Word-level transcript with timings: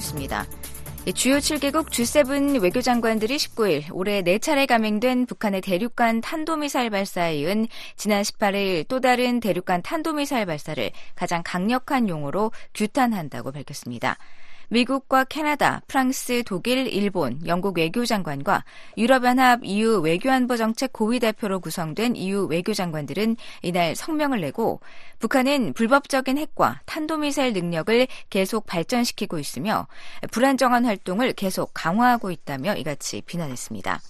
뉴스입니다. 0.00 0.46
주요 1.14 1.38
7개국 1.38 1.88
G7 1.88 2.60
외교장관들이 2.62 3.36
19일 3.36 3.84
올해 3.92 4.22
4차례 4.22 4.66
감행된 4.66 5.26
북한의 5.26 5.62
대륙간 5.62 6.20
탄도미사일 6.20 6.90
발사에 6.90 7.36
이은 7.36 7.66
지난 7.96 8.22
18일 8.22 8.86
또 8.88 9.00
다른 9.00 9.40
대륙간 9.40 9.82
탄도미사일 9.82 10.44
발사를 10.46 10.90
가장 11.14 11.42
강력한 11.44 12.08
용어로 12.08 12.52
규탄한다고 12.74 13.52
밝혔습니다. 13.52 14.18
미국과 14.70 15.24
캐나다, 15.24 15.82
프랑스, 15.88 16.44
독일, 16.44 16.86
일본, 16.86 17.44
영국 17.46 17.76
외교장관과 17.76 18.64
유럽연합 18.96 19.64
EU 19.64 20.00
외교안보 20.00 20.56
정책 20.56 20.92
고위 20.92 21.18
대표로 21.18 21.58
구성된 21.58 22.14
EU 22.14 22.46
외교장관들은 22.46 23.36
이날 23.62 23.96
성명을 23.96 24.40
내고 24.40 24.80
북한은 25.18 25.72
불법적인 25.72 26.38
핵과 26.38 26.82
탄도미사일 26.86 27.52
능력을 27.52 28.06
계속 28.30 28.66
발전시키고 28.66 29.40
있으며 29.40 29.88
불안정한 30.30 30.84
활동을 30.84 31.32
계속 31.32 31.72
강화하고 31.74 32.30
있다며 32.30 32.76
이같이 32.76 33.22
비난했습니다. 33.22 34.00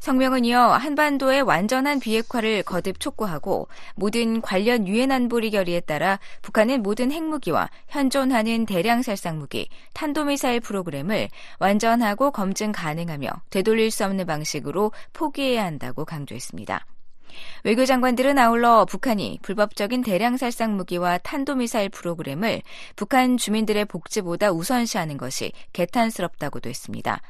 성명은 0.00 0.46
이어 0.46 0.72
한반도의 0.72 1.42
완전한 1.42 2.00
비핵화를 2.00 2.62
거듭 2.62 3.00
촉구하고 3.00 3.68
모든 3.94 4.40
관련 4.40 4.88
유엔 4.88 5.12
안보리 5.12 5.50
결의에 5.50 5.80
따라 5.80 6.18
북한은 6.40 6.82
모든 6.82 7.12
핵무기와 7.12 7.68
현존하는 7.88 8.64
대량 8.64 9.02
살상 9.02 9.38
무기, 9.38 9.68
탄도미사일 9.92 10.60
프로그램을 10.60 11.28
완전하고 11.58 12.30
검증 12.30 12.72
가능하며 12.72 13.28
되돌릴 13.50 13.90
수 13.90 14.06
없는 14.06 14.24
방식으로 14.24 14.92
포기해야 15.12 15.66
한다고 15.66 16.06
강조했습니다. 16.06 16.86
외교장관들은 17.64 18.38
아울러 18.38 18.86
북한이 18.86 19.38
불법적인 19.42 20.02
대량 20.02 20.38
살상 20.38 20.78
무기와 20.78 21.18
탄도미사일 21.18 21.90
프로그램을 21.90 22.62
북한 22.96 23.36
주민들의 23.36 23.84
복지보다 23.84 24.50
우선시하는 24.50 25.18
것이 25.18 25.52
개탄스럽다고도 25.74 26.70
했습니다. 26.70 27.20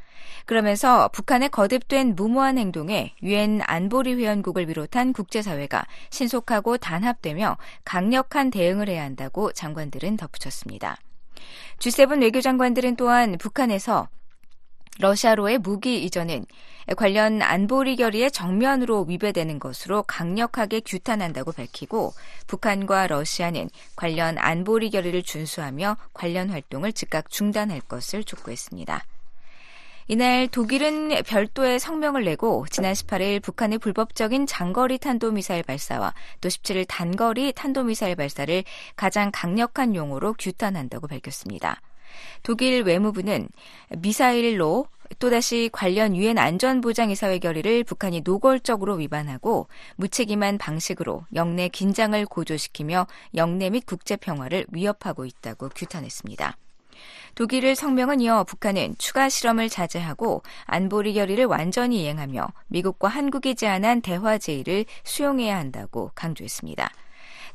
그러면서 0.47 1.09
북한의 1.09 1.49
거듭된 1.51 2.15
무모한 2.17 2.59
행동에 2.59 3.15
유엔 3.23 3.61
안보리 3.65 4.15
회원국을 4.15 4.67
비롯한 4.67 5.13
국제사회가 5.13 5.85
신속하고 6.11 6.79
단합되며 6.79 7.57
강력한 7.85 8.51
대응을 8.51 8.89
해야 8.89 9.05
한다고 9.05 9.53
장관들은 9.53 10.17
덧붙였습니다. 10.17 10.97
G7 11.79 12.23
외교장관들은 12.23 12.97
또한 12.97 13.37
북한에서 13.39 14.09
러시아로의 14.99 15.59
무기 15.59 16.05
이전은 16.05 16.45
관련 16.97 17.41
안보리 17.41 17.97
결의의 17.97 18.31
정면으로 18.31 19.05
위배되는 19.05 19.59
것으로 19.59 20.03
강력하게 20.03 20.81
규탄한다고 20.81 21.53
밝히고 21.53 22.13
북한과 22.47 23.07
러시아는 23.07 23.71
관련 23.97 24.37
안보리 24.39 24.91
결의를 24.91 25.23
준수하며 25.23 25.97
관련 26.13 26.51
활동을 26.51 26.93
즉각 26.93 27.31
중단할 27.31 27.81
것을 27.81 28.25
촉구했습니다. 28.25 29.05
이날 30.13 30.49
독일은 30.49 31.23
별도의 31.23 31.79
성명을 31.79 32.25
내고 32.25 32.67
지난 32.69 32.95
18일 32.95 33.41
북한의 33.41 33.79
불법적인 33.79 34.45
장거리 34.45 34.99
탄도미사일 34.99 35.63
발사와 35.63 36.15
또 36.41 36.49
17일 36.49 36.85
단거리 36.89 37.53
탄도미사일 37.53 38.17
발사를 38.17 38.65
가장 38.97 39.31
강력한 39.33 39.95
용어로 39.95 40.35
규탄한다고 40.37 41.07
밝혔습니다. 41.07 41.81
독일 42.43 42.83
외무부는 42.83 43.51
미사일로 43.99 44.87
또다시 45.21 45.71
관련 45.73 46.17
유엔 46.17 46.39
안전보장이사회 46.39 47.39
결의를 47.39 47.85
북한이 47.85 48.23
노골적으로 48.23 48.97
위반하고 48.97 49.69
무책임한 49.95 50.59
방식으로 50.59 51.25
영내 51.37 51.69
긴장을 51.69 52.27
고조시키며 52.27 53.07
영내 53.37 53.71
및 53.71 53.87
국제 53.87 54.17
평화를 54.17 54.67
위협하고 54.73 55.25
있다고 55.25 55.69
규탄했습니다. 55.69 56.57
독일을 57.35 57.75
성명은 57.75 58.21
이어 58.21 58.45
북한은 58.45 58.97
추가 58.99 59.29
실험을 59.29 59.69
자제하고 59.69 60.43
안보리 60.65 61.15
결의를 61.15 61.47
완전히 61.47 62.03
이행하며 62.03 62.49
미국과 62.69 63.09
한국이 63.09 63.55
제안한 63.55 64.03
대화 64.03 64.39
제의를 64.39 64.85
수용해야 65.05 65.57
한다고 65.57 66.11
강조했습니다. 66.15 66.91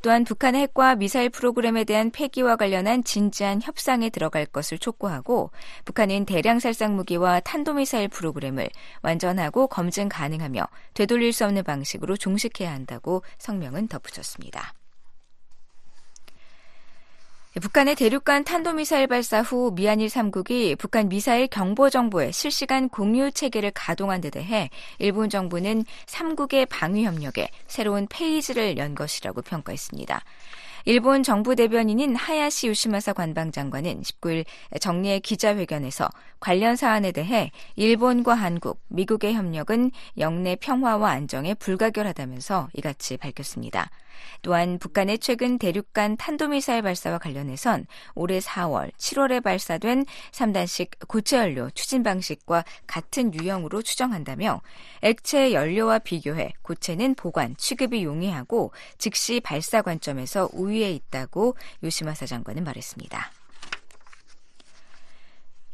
또한 0.01 0.23
북한의 0.23 0.61
핵과 0.61 0.95
미사일 0.95 1.29
프로그램에 1.29 1.83
대한 1.83 2.11
폐기와 2.11 2.57
관련한 2.57 3.03
진지한 3.03 3.59
협상에 3.61 4.09
들어갈 4.09 4.45
것을 4.45 4.77
촉구하고 4.77 5.49
북한은 5.83 6.25
대량 6.25 6.59
살상 6.59 6.95
무기와 6.95 7.39
탄도미사일 7.39 8.09
프로그램을 8.09 8.69
완전하고 9.01 9.65
검증 9.65 10.07
가능하며 10.07 10.67
되돌릴 10.93 11.33
수 11.33 11.45
없는 11.45 11.63
방식으로 11.63 12.17
종식해야 12.17 12.71
한다고 12.71 13.23
성명은 13.39 13.87
덧붙였습니다. 13.87 14.73
북한의 17.61 17.95
대륙간 17.95 18.43
탄도미사일 18.43 19.07
발사 19.07 19.41
후 19.41 19.71
미한일 19.73 20.09
3국이 20.09 20.77
북한 20.77 21.07
미사일 21.07 21.47
경보 21.47 21.89
정보의 21.89 22.33
실시간 22.33 22.89
공유 22.89 23.31
체계를 23.31 23.71
가동한 23.71 24.19
데 24.19 24.29
대해 24.29 24.69
일본 24.99 25.29
정부는 25.29 25.85
3국의 26.05 26.67
방위 26.69 27.05
협력에 27.05 27.47
새로운 27.65 28.07
페이지를 28.09 28.77
연 28.77 28.93
것이라고 28.93 29.41
평가했습니다. 29.41 30.21
일본 30.83 31.23
정부 31.23 31.55
대변인인 31.55 32.17
하야시 32.17 32.67
유시마사 32.67 33.13
관방장관은 33.13 34.01
19일 34.01 34.45
정례 34.81 35.19
기자회견에서 35.19 36.09
관련 36.41 36.75
사안에 36.75 37.13
대해 37.13 37.51
일본과 37.77 38.35
한국, 38.35 38.81
미국의 38.89 39.33
협력은 39.33 39.91
영내 40.17 40.57
평화와 40.57 41.09
안정에 41.09 41.53
불가결하다면서 41.53 42.67
이같이 42.73 43.15
밝혔습니다. 43.15 43.89
또한 44.41 44.79
북한의 44.79 45.19
최근 45.19 45.57
대륙간 45.57 46.17
탄도미사일 46.17 46.81
발사와 46.81 47.17
관련해선 47.17 47.87
올해 48.15 48.39
4월, 48.39 48.91
7월에 48.97 49.43
발사된 49.43 50.05
3단식 50.31 51.07
고체 51.07 51.37
연료 51.37 51.69
추진 51.71 52.03
방식과 52.03 52.63
같은 52.87 53.33
유형으로 53.33 53.81
추정한다며 53.81 54.61
액체 55.01 55.53
연료와 55.53 55.99
비교해 55.99 56.53
고체는 56.61 57.15
보관, 57.15 57.55
취급이 57.57 58.03
용이하고 58.03 58.71
즉시 58.97 59.39
발사 59.39 59.81
관점에서 59.81 60.49
우위에 60.53 60.91
있다고 60.91 61.55
요시마사 61.83 62.25
장관은 62.25 62.63
말했습니다. 62.63 63.44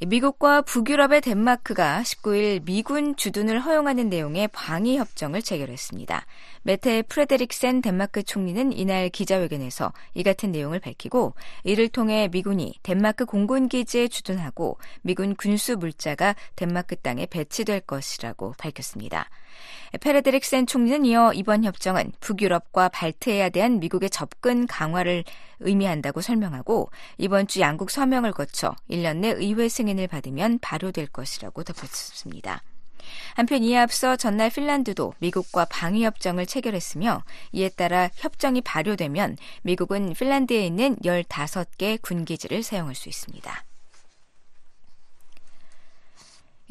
미국과 0.08 0.64
북유럽의 0.64 1.22
덴마크가 1.22 2.02
19일 2.02 2.66
미군 2.66 3.16
주둔을 3.16 3.60
허용하는 3.60 4.10
내용의 4.10 4.48
방위 4.48 4.98
협정을 4.98 5.44
체결했습니다. 5.44 6.26
메테 6.64 7.04
프레데릭센 7.04 7.84
덴마크 7.84 8.24
총리는 8.24 8.74
이날 8.74 9.10
기자회견에서 9.10 9.94
이 10.16 10.24
같은 10.24 10.52
내용을 10.52 10.80
밝히고 10.80 11.36
이를 11.64 11.88
통해 11.88 12.30
미군이 12.32 12.80
덴마크 12.82 13.26
공군 13.26 13.70
기지에 13.70 14.08
주둔하고 14.08 14.80
미군 15.04 15.36
군수 15.36 15.78
물자가 15.78 16.36
덴마크 16.56 16.96
땅에 16.96 17.28
배치될 17.28 17.82
것이라고 17.82 18.56
밝혔습니다. 18.58 19.30
페레데릭센 20.00 20.66
총리는 20.68 21.06
이어 21.06 21.34
이번 21.34 21.64
협정은 21.64 22.14
북유럽과 22.22 22.90
발트해야 22.90 23.50
대한 23.50 23.80
미국의 23.80 24.10
접근 24.10 24.66
강화를 24.66 25.24
의미한다고 25.60 26.22
설명하고 26.22 26.90
이번 27.18 27.48
주 27.48 27.60
양국 27.60 27.92
서명을 27.92 28.32
거쳐 28.32 28.76
1년 28.90 29.18
내 29.18 29.30
의회 29.30 29.68
승인을 29.68 30.08
받으면 30.08 30.60
발효될 30.60 31.08
것이라고 31.08 31.64
덧붙였습니다. 31.64 32.62
한편 33.36 33.64
이에 33.64 33.78
앞서 33.78 34.16
전날 34.16 34.50
핀란드도 34.50 35.14
미국과 35.20 35.66
방위협정을 35.66 36.46
체결했으며 36.46 37.24
이에 37.52 37.70
따라 37.70 38.10
협정이 38.16 38.62
발효되면 38.62 39.38
미국은 39.64 40.14
핀란드에 40.14 40.66
있는 40.66 40.96
15개 40.98 42.02
군기지를 42.02 42.64
사용할 42.64 42.96
수 42.96 43.10
있습니다. 43.10 43.66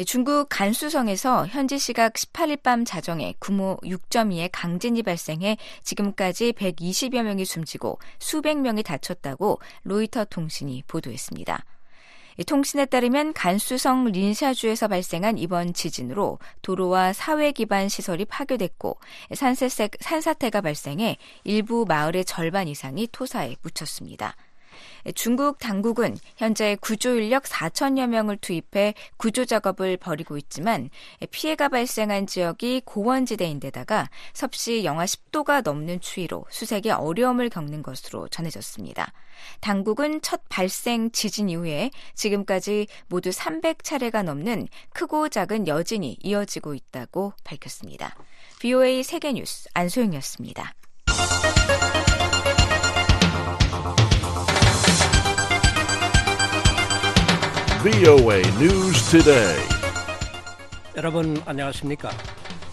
중국 0.06 0.46
간수성에서 0.48 1.46
현지 1.48 1.78
시각 1.78 2.14
18일 2.14 2.62
밤 2.62 2.84
자정에 2.84 3.34
규모 3.40 3.76
6.2의 3.82 4.48
강진이 4.50 5.02
발생해 5.02 5.58
지금까지 5.82 6.52
120여 6.52 7.22
명이 7.22 7.44
숨지고 7.44 7.98
수백 8.18 8.58
명이 8.58 8.82
다쳤다고 8.82 9.60
로이터 9.82 10.24
통신이 10.24 10.84
보도했습니다. 10.86 11.64
통신에 12.46 12.86
따르면 12.86 13.34
간수성 13.34 14.06
린샤주에서 14.12 14.88
발생한 14.88 15.36
이번 15.36 15.74
지진으로 15.74 16.38
도로와 16.62 17.12
사회 17.12 17.52
기반 17.52 17.90
시설이 17.90 18.24
파괴됐고 18.24 18.98
산사태가 19.34 20.62
발생해 20.62 21.18
일부 21.44 21.84
마을의 21.86 22.24
절반 22.24 22.68
이상이 22.68 23.08
토사에 23.12 23.56
묻혔습니다. 23.60 24.36
중국 25.14 25.58
당국은 25.58 26.16
현재 26.36 26.76
구조 26.80 27.14
인력 27.14 27.44
4천여 27.44 28.06
명을 28.08 28.36
투입해 28.38 28.94
구조 29.16 29.44
작업을 29.44 29.96
벌이고 29.96 30.36
있지만 30.36 30.90
피해가 31.30 31.68
발생한 31.68 32.26
지역이 32.26 32.82
고원지대인데다가 32.84 34.08
섭씨 34.32 34.84
영하 34.84 35.04
10도가 35.04 35.62
넘는 35.62 36.00
추위로 36.00 36.46
수색에 36.50 36.90
어려움을 36.90 37.48
겪는 37.48 37.82
것으로 37.82 38.28
전해졌습니다. 38.28 39.12
당국은 39.60 40.20
첫 40.22 40.42
발생 40.48 41.10
지진 41.10 41.48
이후에 41.48 41.90
지금까지 42.14 42.86
모두 43.08 43.30
300차례가 43.30 44.22
넘는 44.22 44.68
크고 44.92 45.28
작은 45.28 45.66
여진이 45.66 46.18
이어지고 46.22 46.74
있다고 46.74 47.32
밝혔습니다. 47.44 48.14
BOA 48.60 49.02
세계뉴스 49.02 49.68
안소영이었습니다. 49.74 50.74
VOA 57.82 58.42
News 58.58 59.10
Today. 59.10 59.58
여러분 60.98 61.40
안녕하십니까? 61.46 62.10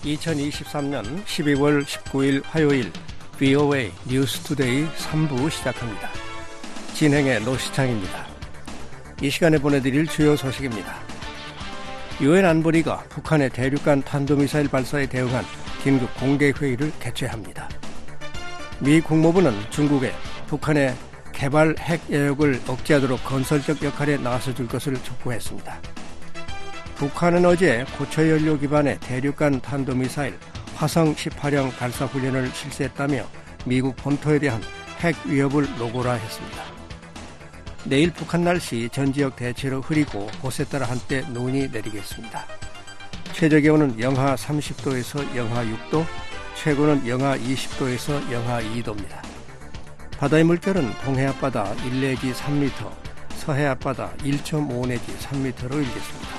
2023년 0.04 1.24
12월 1.24 1.86
19일 1.86 2.42
화요일 2.44 2.92
VOA 3.38 3.90
뉴스 4.06 4.42
투데이 4.42 4.86
3부 4.86 5.50
시작합니다. 5.50 6.10
진행의 6.94 7.42
노시창입니다. 7.44 8.28
이 9.22 9.30
시간에 9.30 9.58
보내드릴 9.58 10.08
주요 10.08 10.36
소식입니다. 10.36 10.94
유엔 12.20 12.44
안보리가 12.44 13.06
북한의 13.08 13.52
대륙간 13.52 14.02
탄도미사일 14.02 14.68
발사에 14.68 15.06
대응한 15.06 15.46
긴급 15.84 16.14
공개 16.20 16.52
회의를 16.52 16.92
개최합니다. 17.00 17.70
미 18.82 19.00
국무부는 19.00 19.54
중국에 19.70 20.12
북한의 20.48 20.94
개발 21.38 21.76
핵 21.78 22.02
여력을 22.10 22.62
억제하도록 22.68 23.24
건설적 23.24 23.84
역할에 23.84 24.18
나서 24.18 24.52
줄 24.56 24.68
것을 24.68 24.96
촉구했습니다. 25.04 25.80
북한은 26.96 27.46
어제 27.46 27.86
고체 27.96 28.32
연료 28.32 28.58
기반의 28.58 29.00
대륙간 29.02 29.62
탄도미사일 29.62 30.36
화성 30.74 31.14
18형 31.14 31.78
발사 31.78 32.06
훈련을 32.06 32.48
실시했다며 32.48 33.24
미국 33.66 33.96
본토에 33.98 34.40
대한 34.40 34.64
핵 35.00 35.16
위협을 35.28 35.68
노고라 35.78 36.14
했습니다. 36.14 36.64
내일 37.84 38.12
북한 38.12 38.44
날씨 38.44 38.90
전 38.92 39.14
지역 39.14 39.36
대체로 39.36 39.82
흐리고 39.82 40.26
곳에 40.42 40.66
따라 40.66 40.88
한때 40.88 41.22
눈이 41.30 41.70
내리겠습니다. 41.72 42.48
최저 43.34 43.60
기온은 43.60 44.00
영하 44.00 44.34
30도에서 44.34 45.36
영하 45.36 45.64
6도, 45.64 46.04
최고는 46.56 47.08
영하 47.08 47.38
20도에서 47.38 48.32
영하 48.32 48.60
2도입니다. 48.60 49.27
바다의 50.18 50.46
물결은 50.46 50.94
동해 51.06 51.28
앞바다 51.28 51.76
1 51.86 52.02
내지 52.02 52.34
3m, 52.34 52.92
서해 53.36 53.68
앞바다 53.68 54.14
1.5 54.18 54.88
내지 54.88 55.16
3m로 55.16 55.74
일겠습니다. 55.76 56.30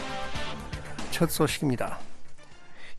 첫 1.12 1.30
소식입니다. 1.30 2.00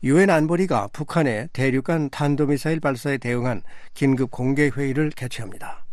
유엔 0.02 0.30
안보리가 0.30 0.88
북한의 0.94 1.50
대륙간 1.52 2.08
탄도미사일 2.08 2.80
발사에 2.80 3.18
대응한 3.18 3.60
긴급 3.92 4.30
공개 4.30 4.70
회의를 4.74 5.10
개최합니다. 5.10 5.84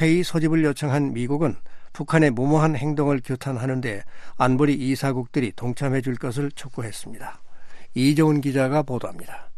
회의 0.00 0.22
소집을 0.22 0.62
요청한 0.62 1.12
미국은 1.12 1.56
북한의 1.92 2.30
무모한 2.30 2.76
행동을 2.76 3.20
규탄하는데 3.24 4.04
안보리 4.36 4.74
이사국들이 4.74 5.50
동참해 5.56 6.00
줄 6.00 6.14
것을 6.14 6.52
촉구했습니다. 6.52 7.42
이종훈 7.94 8.40
기자가 8.40 8.84
보도합니다. 8.84 9.50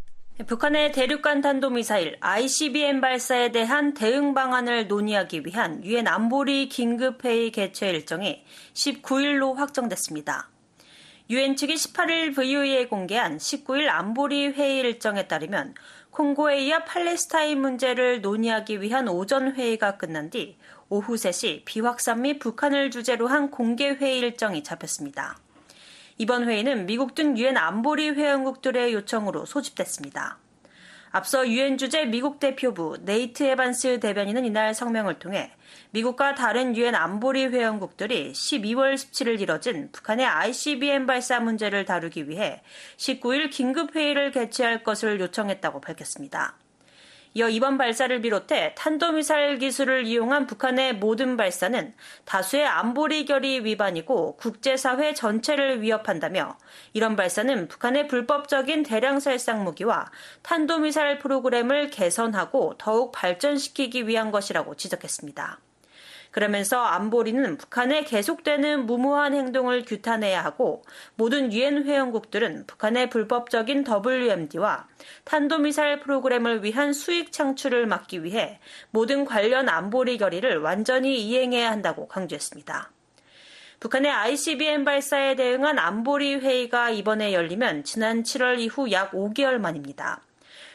북한의 0.46 0.92
대륙간 0.92 1.40
탄도미사일 1.40 2.16
ICBM 2.20 3.00
발사에 3.00 3.50
대한 3.50 3.92
대응 3.92 4.34
방안을 4.34 4.86
논의하기 4.86 5.42
위한 5.44 5.84
유엔 5.84 6.06
안보리 6.06 6.68
긴급회의 6.68 7.50
개최 7.50 7.90
일정이 7.90 8.44
19일로 8.72 9.54
확정됐습니다. 9.54 10.48
유엔 11.28 11.56
측이 11.56 11.74
18일 11.74 12.36
VOE에 12.36 12.86
공개한 12.86 13.38
19일 13.38 13.88
안보리 13.88 14.50
회의 14.50 14.78
일정에 14.78 15.26
따르면 15.26 15.74
콩고에 16.10 16.60
이어 16.60 16.84
팔레스타인 16.84 17.60
문제를 17.60 18.20
논의하기 18.20 18.80
위한 18.80 19.08
오전 19.08 19.54
회의가 19.54 19.96
끝난 19.96 20.30
뒤 20.30 20.56
오후 20.88 21.16
3시 21.16 21.64
비확산 21.64 22.22
및 22.22 22.38
북한을 22.38 22.92
주제로 22.92 23.26
한 23.26 23.50
공개 23.50 23.88
회의 23.90 24.20
일정이 24.20 24.62
잡혔습니다. 24.62 25.36
이번 26.20 26.48
회의는 26.48 26.86
미국 26.86 27.14
등 27.14 27.38
유엔 27.38 27.56
안보리 27.56 28.10
회원국들의 28.10 28.92
요청으로 28.92 29.46
소집됐습니다. 29.46 30.38
앞서 31.10 31.48
유엔 31.48 31.78
주재 31.78 32.06
미국 32.06 32.40
대표부 32.40 32.98
네이트 33.02 33.44
에반스 33.44 34.00
대변인은 34.00 34.44
이날 34.44 34.74
성명을 34.74 35.20
통해 35.20 35.52
미국과 35.90 36.34
다른 36.34 36.76
유엔 36.76 36.96
안보리 36.96 37.46
회원국들이 37.46 38.32
12월 38.32 38.94
17일 38.94 39.40
이뤄진 39.40 39.90
북한의 39.92 40.26
ICBM 40.26 41.06
발사 41.06 41.38
문제를 41.38 41.84
다루기 41.84 42.28
위해 42.28 42.62
19일 42.96 43.50
긴급 43.50 43.94
회의를 43.94 44.32
개최할 44.32 44.82
것을 44.82 45.20
요청했다고 45.20 45.80
밝혔습니다. 45.80 46.56
이어 47.34 47.48
이번 47.48 47.78
발사를 47.78 48.20
비롯해 48.20 48.74
탄도미사일 48.76 49.58
기술을 49.58 50.06
이용한 50.06 50.46
북한의 50.46 50.96
모든 50.96 51.36
발사는 51.36 51.94
다수의 52.24 52.66
안보리 52.66 53.24
결의 53.26 53.64
위반이고 53.64 54.36
국제사회 54.36 55.14
전체를 55.14 55.82
위협한다며 55.82 56.56
이런 56.92 57.16
발사는 57.16 57.68
북한의 57.68 58.08
불법적인 58.08 58.82
대량 58.82 59.20
살상 59.20 59.64
무기와 59.64 60.10
탄도미사일 60.42 61.18
프로그램을 61.18 61.90
개선하고 61.90 62.74
더욱 62.78 63.12
발전시키기 63.12 64.08
위한 64.08 64.30
것이라고 64.30 64.74
지적했습니다. 64.74 65.60
그러면서 66.38 66.80
안보리는 66.80 67.56
북한의 67.56 68.04
계속되는 68.04 68.86
무모한 68.86 69.34
행동을 69.34 69.84
규탄해야 69.84 70.44
하고 70.44 70.84
모든 71.16 71.52
유엔 71.52 71.82
회원국들은 71.82 72.68
북한의 72.68 73.10
불법적인 73.10 73.84
WMD와 73.84 74.86
탄도미사일 75.24 75.98
프로그램을 75.98 76.62
위한 76.62 76.92
수익 76.92 77.32
창출을 77.32 77.88
막기 77.88 78.22
위해 78.22 78.60
모든 78.90 79.24
관련 79.24 79.68
안보리 79.68 80.16
결의를 80.18 80.58
완전히 80.58 81.20
이행해야 81.20 81.72
한다고 81.72 82.06
강조했습니다. 82.06 82.92
북한의 83.80 84.12
ICBM 84.12 84.84
발사에 84.84 85.34
대응한 85.34 85.80
안보리 85.80 86.36
회의가 86.36 86.90
이번에 86.90 87.32
열리면 87.32 87.82
지난 87.82 88.22
7월 88.22 88.60
이후 88.60 88.92
약 88.92 89.10
5개월 89.10 89.58
만입니다. 89.58 90.20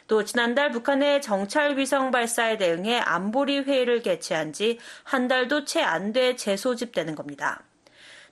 또 0.08 0.24
지난달 0.24 0.72
북한의 0.72 1.22
정찰 1.22 1.78
위성 1.78 2.12
발사에 2.12 2.58
대응해 2.58 2.98
안보리 3.00 3.60
회의를 3.60 4.02
개최한 4.02 4.54
지 4.54 4.78
한 5.04 5.28
달도 5.28 5.66
채 5.66 5.82
안 5.82 6.14
돼 6.14 6.36
재소집되는 6.36 7.16
겁니다. 7.16 7.64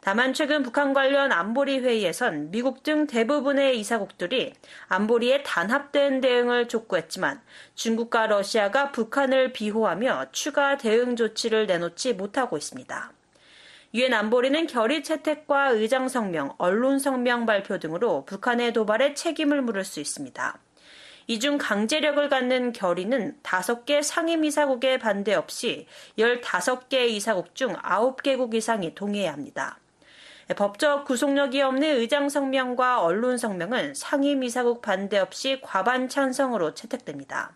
다만 0.03 0.33
최근 0.33 0.63
북한 0.63 0.93
관련 0.93 1.31
안보리 1.31 1.79
회의에선 1.79 2.49
미국 2.49 2.81
등 2.81 3.05
대부분의 3.05 3.79
이사국들이 3.79 4.53
안보리에 4.87 5.43
단합된 5.43 6.21
대응을 6.21 6.67
촉구했지만 6.67 7.39
중국과 7.75 8.25
러시아가 8.27 8.91
북한을 8.91 9.53
비호하며 9.53 10.27
추가 10.31 10.77
대응 10.77 11.15
조치를 11.15 11.67
내놓지 11.67 12.13
못하고 12.13 12.57
있습니다. 12.57 13.11
유엔 13.93 14.13
안보리는 14.13 14.65
결의 14.67 15.03
채택과 15.03 15.69
의장 15.69 16.07
성명, 16.07 16.55
언론 16.57 16.97
성명 16.97 17.45
발표 17.45 17.77
등으로 17.77 18.25
북한의 18.25 18.73
도발에 18.73 19.13
책임을 19.13 19.61
물을 19.61 19.83
수 19.83 19.99
있습니다. 19.99 20.57
이 21.27 21.39
중 21.39 21.57
강제력을 21.57 22.29
갖는 22.29 22.73
결의는 22.73 23.37
5개 23.43 24.03
상임이사국의 24.03 24.99
반대 24.99 25.33
없이 25.33 25.87
15개 26.17 27.09
이사국 27.09 27.55
중 27.55 27.73
9개국 27.73 28.53
이상이 28.53 28.95
동의해야 28.95 29.33
합니다. 29.33 29.77
법적 30.55 31.05
구속력이 31.05 31.61
없는 31.61 31.97
의장 31.97 32.27
성명과 32.27 33.01
언론 33.01 33.37
성명은 33.37 33.93
상임이사국 33.93 34.81
반대 34.81 35.17
없이 35.17 35.61
과반 35.61 36.09
찬성으로 36.09 36.73
채택됩니다. 36.73 37.53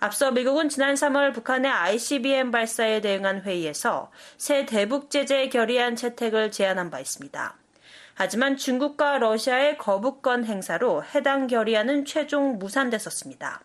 앞서 0.00 0.30
미국은 0.30 0.68
지난 0.68 0.94
3월 0.94 1.34
북한의 1.34 1.70
ICBM 1.70 2.50
발사에 2.50 3.00
대응한 3.00 3.42
회의에서 3.42 4.10
새 4.36 4.64
대북 4.64 5.10
제재 5.10 5.48
결의안 5.48 5.96
채택을 5.96 6.50
제안한 6.50 6.90
바 6.90 7.00
있습니다. 7.00 7.56
하지만 8.20 8.56
중국과 8.56 9.18
러시아의 9.18 9.78
거부권 9.78 10.44
행사로 10.44 11.04
해당 11.04 11.46
결의안은 11.46 12.04
최종 12.04 12.58
무산됐었습니다. 12.58 13.60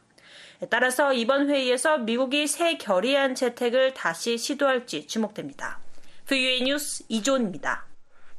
따라서 0.70 1.12
이번 1.12 1.50
회의에서 1.50 1.98
미국이 1.98 2.46
새 2.46 2.78
결의안 2.78 3.34
채택을 3.34 3.96
다시 3.96 4.38
시도할지 4.38 5.08
주목됩니다. 5.08 5.80
VOA 6.28 6.66
뉴스 6.66 7.04
이존입니다. 7.10 7.88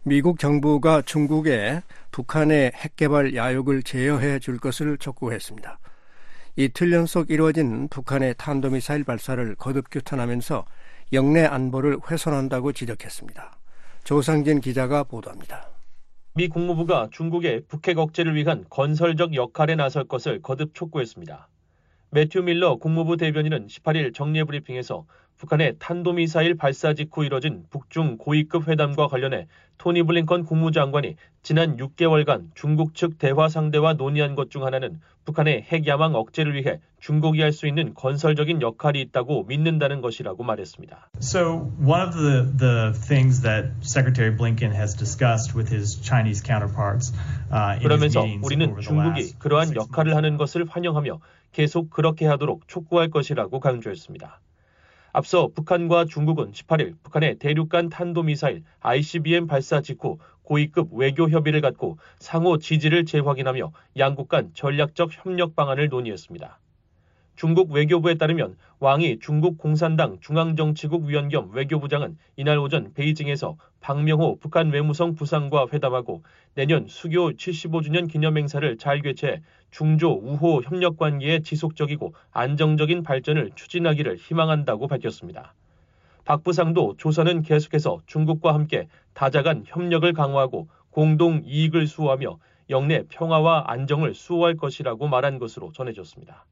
미국 0.05 0.39
정부가 0.39 1.03
중국에 1.03 1.83
북한의 2.13 2.71
핵개발 2.77 3.35
야욕을 3.35 3.83
제어해 3.83 4.39
줄 4.39 4.59
것을 4.59 4.97
촉구했습니다. 4.99 5.81
이틀 6.55 6.93
연속 6.93 7.31
이루어진 7.31 7.89
북한의 7.89 8.37
탄도미사일 8.39 9.03
발사를 9.03 9.57
거듭 9.57 9.91
규탄하면서 9.91 10.65
영내 11.13 11.45
안보를 11.45 11.99
훼손한다고 12.09 12.71
지적했습니다. 12.71 13.59
조상진 14.05 14.61
기자가 14.61 15.03
보도합니다. 15.03 15.74
미 16.37 16.49
국무부가 16.49 17.09
중국의 17.13 17.63
북핵 17.69 17.97
억제를 17.97 18.35
위한 18.35 18.65
건설적 18.69 19.37
역할에 19.37 19.77
나설 19.77 20.03
것을 20.03 20.43
거듭 20.43 20.75
촉구했습니다. 20.75 21.49
매튜 22.11 22.43
밀러 22.43 22.75
국무부 22.79 23.17
대변인은 23.17 23.69
18일 23.69 24.13
정례 24.13 24.43
브리핑에서 24.43 25.07
북한의 25.39 25.77
탄도미사일 25.79 26.57
발사 26.57 26.95
직후 26.95 27.25
이뤄진 27.25 27.65
북중 27.71 28.19
고위급 28.19 28.69
회담과 28.69 29.09
관련해 29.09 29.47
토니 29.79 30.05
블링컨 30.05 30.45
국무장관이 30.45 31.17
지난 31.43 31.77
6개월간 31.77 32.51
중국 32.55 32.95
측 32.95 33.19
대화 33.19 33.49
상대와 33.49 33.95
논의한 33.95 34.35
것 34.37 34.49
중 34.49 34.65
하나는 34.65 35.01
북한의 35.25 35.63
핵 35.63 35.87
야망 35.87 36.15
억제를 36.15 36.55
위해 36.55 36.81
중국이 37.01 37.41
할 37.43 37.53
수 37.53 37.67
있는 37.67 37.95
건설적인 37.95 38.63
역할이 38.63 39.01
있다고 39.01 39.45
믿는다는 39.45 40.01
것이라고 40.01 40.45
말했습니다. 40.45 41.11
So 41.21 41.71
one 41.85 42.03
of 42.07 42.15
the 42.15 42.45
the 42.57 42.93
things 42.93 43.43
that 43.43 43.71
Secretary 43.83 44.31
Blinken 44.35 44.73
has 44.73 44.95
discussed 44.97 45.57
with 45.57 45.75
his 45.75 46.01
Chinese 46.01 46.43
counterparts 46.43 47.13
uh, 47.53 47.81
그러면서 47.83 48.25
우리는 48.43 48.81
중국이 48.81 49.35
그러한 49.39 49.75
역할을 49.75 50.15
하는 50.15 50.37
것을 50.37 50.67
환영하며 50.69 51.19
계속 51.53 51.91
그렇게 51.91 52.27
하도록 52.27 52.67
촉구할 52.69 53.11
것이라고 53.11 53.61
강조했습니다. 53.61 54.41
앞서 55.17 55.49
북한과 55.55 56.07
중국은 56.07 56.51
18일 56.51 56.97
북한의 57.05 57.37
대륙간 57.39 57.89
탄도미사일 57.89 58.65
ICBM 58.81 59.47
발사 59.47 59.81
직후 59.81 60.19
고위급 60.43 60.93
외교 60.93 61.31
협의를 61.31 61.61
갖고 61.61 61.99
상호 62.19 62.59
지지를 62.59 63.05
재확인하며 63.05 63.71
양국 63.97 64.29
간 64.29 64.51
전략적 64.55 65.11
협력 65.13 65.55
방안을 65.55 65.89
논의했습니다. 65.89 66.59
중국 67.37 67.73
외교부에 67.73 68.15
따르면 68.15 68.57
왕이 68.79 69.19
중국 69.19 69.59
공산당 69.59 70.19
중앙정치국 70.21 71.05
위원 71.05 71.29
겸 71.29 71.51
외교부장은 71.53 72.17
이날 72.37 72.59
오전 72.59 72.93
베이징에서 72.95 73.57
박명호 73.81 74.39
북한 74.39 74.71
외무성 74.71 75.17
부상과 75.17 75.67
회담하고 75.73 76.23
내년 76.55 76.87
수교 76.87 77.33
75주년 77.33 78.09
기념행사를 78.11 78.77
잘 78.79 79.03
개최해 79.03 79.43
중조 79.73 80.13
우호 80.23 80.63
협력 80.63 80.97
관계의 80.97 81.43
지속적이고 81.43 82.15
안정적인 82.31 83.03
발전을 83.03 83.51
추진하기를 83.57 84.17
희망한다고 84.17 84.87
밝혔습니다. 84.87 85.55
박 86.25 86.45
부상도 86.45 86.95
조선은 86.97 87.43
계속해서 87.43 88.01
중국과 88.07 88.55
함께 88.55 88.87
다자간 89.13 89.65
협력을 89.67 90.11
강화하고 90.13 90.69
공동 90.91 91.43
이익을 91.45 91.89
수호하며 91.89 92.39
영내 92.71 93.03
평화와 93.09 93.65
안정을 93.67 94.15
수호할 94.15 94.57
것이라고 94.57 95.09
말한 95.09 95.39
것으로 95.39 95.73
전해졌습니다. 95.73 96.45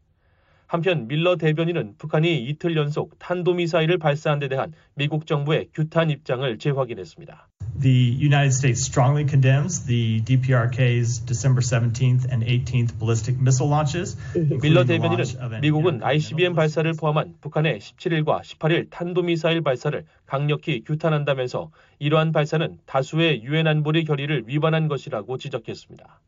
한편 0.73 1.07
밀러 1.07 1.37
대변인은 1.37 1.97
북한이 1.99 2.45
이틀 2.47 2.75
연속 2.79 3.19
탄도미사일을 3.19 3.99
발사한 3.99 4.39
데 4.39 4.49
대한 4.49 4.73
미국 4.95 5.27
정부의 5.27 5.69
규탄 5.75 6.09
입장을 6.09 6.57
재확인했습니다. 6.57 7.47
The 7.79 8.17
United 8.19 8.55
States 8.55 8.81
strongly 8.81 9.29
condemns 9.29 9.85
the 9.85 10.23
DPRK's 10.25 11.27
December 11.27 11.61
17th 11.61 12.25
and 12.33 12.43
18th 12.47 12.99
ballistic 12.99 13.39
missile 13.39 13.69
launches. 13.69 14.17
밀러 14.63 14.87
대변인은 14.87 15.61
미국은 15.61 16.03
ICBM 16.03 16.55
발사를 16.55 16.91
포함한 16.95 17.35
북한의 17.43 17.79
17일과 17.79 18.41
18일 18.41 18.89
탄도미사일 18.89 19.61
발사를 19.61 20.07
강력히 20.25 20.85
규탄한다면서 20.85 21.71
이러한 21.99 22.33
발사는 22.33 22.79
다수의 22.87 23.43
유엔 23.43 23.67
안보리 23.67 24.05
결의를 24.05 24.45
위반한 24.47 24.89
것이라고 24.89 25.37
지적했습니다. 25.37 26.21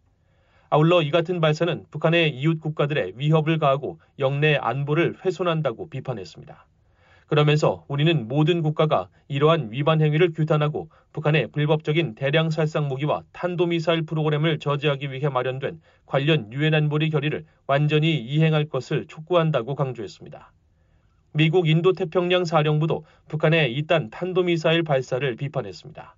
아울러 0.74 1.02
이 1.02 1.12
같은 1.12 1.40
발사는 1.40 1.86
북한의 1.92 2.30
이웃 2.30 2.60
국가들의 2.60 3.12
위협을 3.14 3.60
가하고 3.60 4.00
영내 4.18 4.56
안보를 4.56 5.18
훼손한다고 5.24 5.88
비판했습니다. 5.88 6.66
그러면서 7.28 7.84
우리는 7.86 8.26
모든 8.26 8.60
국가가 8.60 9.08
이러한 9.28 9.70
위반 9.70 10.00
행위를 10.00 10.32
규탄하고 10.32 10.90
북한의 11.12 11.52
불법적인 11.52 12.16
대량 12.16 12.50
살상 12.50 12.88
무기와 12.88 13.22
탄도미사일 13.30 14.04
프로그램을 14.04 14.58
저지하기 14.58 15.12
위해 15.12 15.28
마련된 15.28 15.80
관련 16.06 16.52
유엔 16.52 16.74
안보리 16.74 17.10
결의를 17.10 17.44
완전히 17.68 18.18
이행할 18.18 18.64
것을 18.64 19.06
촉구한다고 19.06 19.76
강조했습니다. 19.76 20.52
미국 21.34 21.68
인도태평양 21.68 22.44
사령부도 22.44 23.04
북한의 23.28 23.76
이딴 23.76 24.10
탄도미사일 24.10 24.82
발사를 24.82 25.36
비판했습니다. 25.36 26.16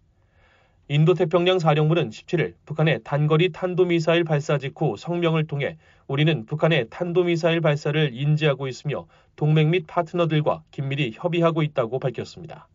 인도태평양 0.88 1.59
사령부는 1.59 2.11
17일 2.11 2.55
북한의 2.64 3.00
단거리 3.02 3.50
탄도미사일 3.50 4.23
발사 4.23 4.57
직후 4.57 4.97
성명을 4.97 5.49
통해 5.49 5.78
우리는 6.07 6.47
북한의 6.47 6.87
탄도미사일 6.90 7.61
발사를 7.61 8.11
인지하고 8.14 8.69
있으며 8.69 9.09
동맹 9.35 9.71
및 9.71 9.88
파트너들과 9.88 10.62
긴밀히 10.71 11.11
협의하고 11.12 11.64
있다고 11.64 11.99
밝혔습니다. 11.99 12.69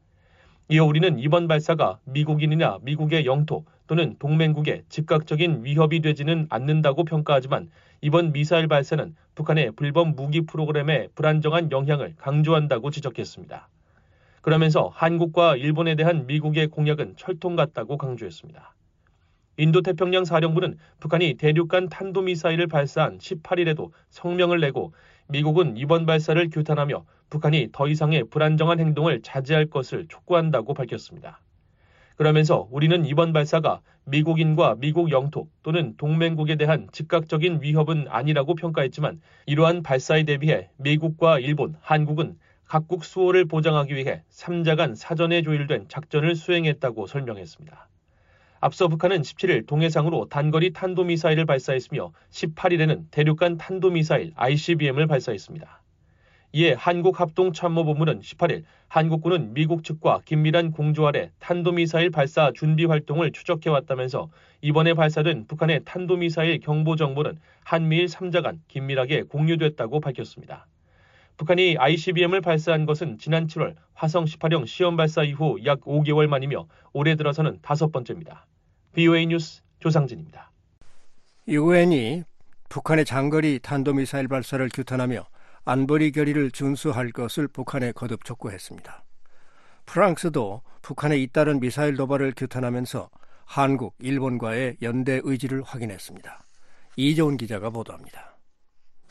이어 0.68 0.84
우리는 0.84 1.20
이번 1.20 1.48
발사가 1.48 2.00
미국인이나 2.04 2.80
미국의 2.82 3.26
영토 3.26 3.64
또는 3.88 4.18
동맹국에 4.20 4.84
즉각적인 4.90 5.64
위협이 5.64 6.02
되지는 6.02 6.48
않는다고 6.50 7.06
평가하지만 7.06 7.70
이번 8.02 8.34
미사일 8.34 8.68
발사는 8.68 9.16
북한의 9.36 9.72
불법 9.78 10.16
무기 10.16 10.42
프로그램에 10.42 11.08
불안정한 11.16 11.72
영향을 11.72 12.16
강조한다고 12.18 12.92
지적했습니다. 12.92 13.70
그러면서 14.42 14.92
한국과 14.94 15.56
일본에 15.56 15.96
대한 15.96 16.26
미국의 16.26 16.68
공약은 16.68 17.16
철통 17.16 17.56
같다고 17.56 17.98
강조했습니다. 17.98 18.74
인도태평양 19.58 20.26
사령부는 20.26 20.78
북한이 21.00 21.36
대륙간 21.36 21.90
탄도미사일을 21.90 22.68
발사한 22.68 23.20
18일에도 23.20 23.92
성명을 24.10 24.60
내고 24.60 24.94
미국은 25.28 25.78
이번 25.78 26.06
발사를 26.06 26.50
규탄하며 26.50 27.06
북한이 27.30 27.70
더 27.72 27.88
이상의 27.88 28.26
불안정한 28.30 28.80
행동을 28.80 29.22
자제할 29.22 29.68
것을 29.68 30.08
촉구한다고 30.08 30.74
밝혔습니다. 30.74 31.40
그러면서 32.16 32.68
우리는 32.72 33.06
이번 33.06 33.34
발사가 33.34 33.82
미국인과 34.06 34.76
미국 34.80 35.12
영토 35.12 35.48
또는 35.64 35.96
동맹국에 35.98 36.56
대한 36.56 36.88
즉각적인 36.92 37.62
위협은 37.62 38.08
아니라고 38.10 38.56
평가했지만 38.56 39.22
이러한 39.46 39.84
발사에 39.84 40.24
대비해 40.24 40.70
미국과 40.78 41.40
일본, 41.40 41.76
한국은 41.82 42.36
각국 42.72 43.04
수호를 43.04 43.44
보장하기 43.44 43.94
위해 43.98 44.24
3자 44.32 44.78
간 44.78 44.96
사전에 44.96 45.42
조율된 45.42 45.90
작전을 45.90 46.38
수행했다고 46.38 47.06
설명했습니다. 47.06 47.90
앞서 48.62 48.88
북한은 48.88 49.24
17일 49.24 49.68
동해상으로 49.68 50.30
단거리 50.30 50.72
탄도미사일을 50.72 51.46
발사했으며 51.46 52.14
18일에는 52.30 53.12
대륙간 53.12 53.58
탄도미사일 53.58 54.32
ICBM을 54.38 55.08
발사했습니다. 55.08 55.82
이에 56.54 56.72
한국합동참모본부는 56.72 58.22
18일 58.22 58.64
한국군은 58.88 59.54
미국 59.54 59.84
측과 59.84 60.22
긴밀한 60.24 60.72
공조 60.72 61.06
아래 61.06 61.30
탄도미사일 61.40 62.10
발사 62.10 62.54
준비 62.56 62.86
활동을 62.86 63.34
추적해왔다면서 63.34 64.30
이번에 64.62 64.94
발사된 64.94 65.48
북한의 65.48 65.82
탄도미사일 65.84 66.62
경보 66.62 66.96
정보는 66.96 67.38
한미일 67.66 68.06
3자 68.06 68.42
간 68.42 68.62
긴밀하게 68.70 69.24
공유됐다고 69.24 70.00
밝혔습니다. 70.00 70.68
북한이 71.42 71.76
ICBM을 71.80 72.42
발사한 72.42 72.86
것은 72.86 73.18
지난 73.18 73.48
7월 73.48 73.74
화성 73.96 74.26
18형 74.26 74.68
시험 74.68 74.96
발사 74.96 75.24
이후 75.24 75.58
약 75.66 75.82
5개월 75.82 76.28
만이며 76.28 76.68
올해 76.94 77.16
들어서는 77.16 77.58
다섯 77.64 77.92
번째입니다. 77.92 78.46
BOA 78.94 79.26
뉴스 79.26 79.64
조상진입니다. 79.80 80.52
유엔이 81.48 82.26
북한의 82.70 83.06
장거리 83.06 83.58
탄도미사일 83.58 84.28
발사를 84.28 84.70
규탄하며 84.72 85.26
안보리 85.66 86.12
결의를 86.12 86.52
준수할 86.52 87.12
것을 87.12 87.48
북한에 87.48 87.92
거듭 87.92 88.24
촉구했습니다. 88.24 89.04
프랑스도 89.88 90.62
북한의 90.84 91.24
잇따른 91.24 91.60
미사일 91.60 91.96
도발을 91.96 92.34
규탄하면서 92.38 93.10
한국, 93.46 93.96
일본과의 93.98 94.78
연대 94.84 95.20
의지를 95.24 95.64
확인했습니다. 95.64 96.46
이재훈 96.98 97.38
기자가 97.38 97.72
보도합니다. 97.72 98.31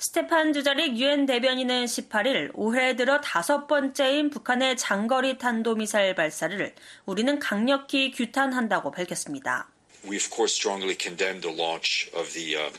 스테판 0.00 0.54
주자릭 0.54 0.97
유엔 0.97 1.26
대변인은 1.26 1.85
18일 1.85 2.52
올해 2.54 2.97
들어 2.97 3.21
다섯 3.21 3.66
번째인 3.66 4.30
북한의 4.30 4.78
장거리 4.78 5.37
탄도미사일 5.37 6.14
발사를 6.14 6.75
우리는 7.04 7.38
강력히 7.38 8.11
규탄한다고 8.11 8.92
밝혔습니다. 8.92 9.69
We 10.07 10.16
of 10.16 10.30
course 10.30 10.54
strongly 10.54 10.97
condemn 10.97 11.40
the 11.40 11.52
launch 11.52 12.09
of 12.14 12.33
the 12.33 12.57
um, 12.57 12.73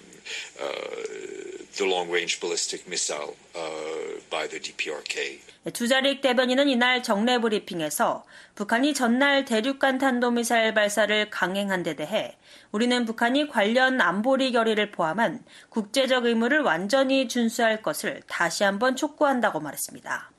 uh, 0.60 1.62
the 1.78 1.86
long-range 1.86 2.40
ballistic 2.40 2.88
missile 2.88 3.36
uh, 3.56 4.20
by 4.30 4.48
the 4.48 4.60
DPRK. 4.60 5.40
주자릭 5.74 6.22
대변인은 6.22 6.70
이날 6.70 7.04
정례 7.04 7.38
브리핑에서 7.38 8.26
북한이 8.56 8.96
전날 8.96 9.46
대륙간 9.46 10.00
탄도미사일 10.00 10.74
발사를 10.74 11.30
강행한 11.30 11.84
데 11.84 11.96
대해 11.96 12.36
우리는 12.72 13.06
북한이 13.06 13.48
관련 13.48 14.02
안보리 14.02 14.52
결의를 14.54 14.92
포함한 14.92 15.44
국제적 15.70 16.26
의무를 16.26 16.62
완전히 16.62 17.28
준수할 17.28 17.84
것을 17.84 18.22
다시 18.28 18.64
한번 18.64 18.96
촉구한다고 18.96 19.60
말했습니다. 19.60 20.32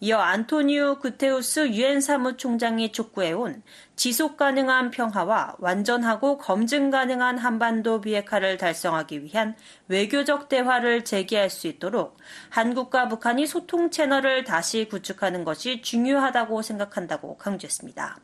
이어 0.00 0.18
안토니우 0.18 1.00
구테우스 1.00 1.70
유엔 1.70 2.00
사무총장이 2.00 2.92
촉구해온 2.92 3.64
지속 3.96 4.36
가능한 4.36 4.92
평화와 4.92 5.56
완전하고 5.58 6.38
검증 6.38 6.90
가능한 6.90 7.36
한반도 7.36 8.00
비핵화를 8.00 8.58
달성하기 8.58 9.24
위한 9.24 9.56
외교적 9.88 10.48
대화를 10.48 11.04
재개할 11.04 11.50
수 11.50 11.66
있도록 11.66 12.16
한국과 12.50 13.08
북한이 13.08 13.48
소통 13.48 13.90
채널을 13.90 14.44
다시 14.44 14.84
구축하는 14.84 15.42
것이 15.44 15.82
중요하다고 15.82 16.62
생각한다고 16.62 17.36
강조했습니다. 17.36 18.20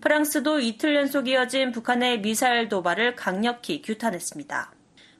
프랑스도 0.00 0.60
이틀 0.60 0.94
연속 0.94 1.26
이어진 1.26 1.72
북한의 1.72 2.20
미사일 2.20 2.68
도발을 2.68 3.16
강력히 3.16 3.82
규탄했습니다. 3.82 4.72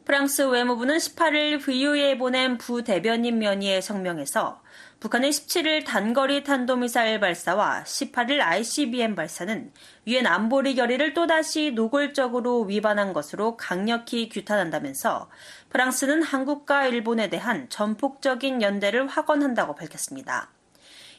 프랑스 0.04 0.42
외무부는 0.42 0.98
18일 0.98 1.60
VU에 1.60 2.18
보낸 2.18 2.58
부대변인 2.58 3.38
면의의 3.38 3.82
성명에서 3.82 4.62
북한의 5.04 5.32
17일 5.32 5.84
단거리 5.84 6.44
탄도미사일 6.44 7.20
발사와 7.20 7.82
18일 7.84 8.40
ICBM 8.40 9.14
발사는 9.14 9.70
유엔 10.06 10.26
안보리 10.26 10.76
결의를 10.76 11.12
또다시 11.12 11.72
노골적으로 11.72 12.62
위반한 12.62 13.12
것으로 13.12 13.58
강력히 13.58 14.30
규탄한다면서 14.30 15.28
프랑스는 15.68 16.22
한국과 16.22 16.86
일본에 16.86 17.28
대한 17.28 17.68
전폭적인 17.68 18.62
연대를 18.62 19.06
확언한다고 19.06 19.74
밝혔습니다. 19.74 20.48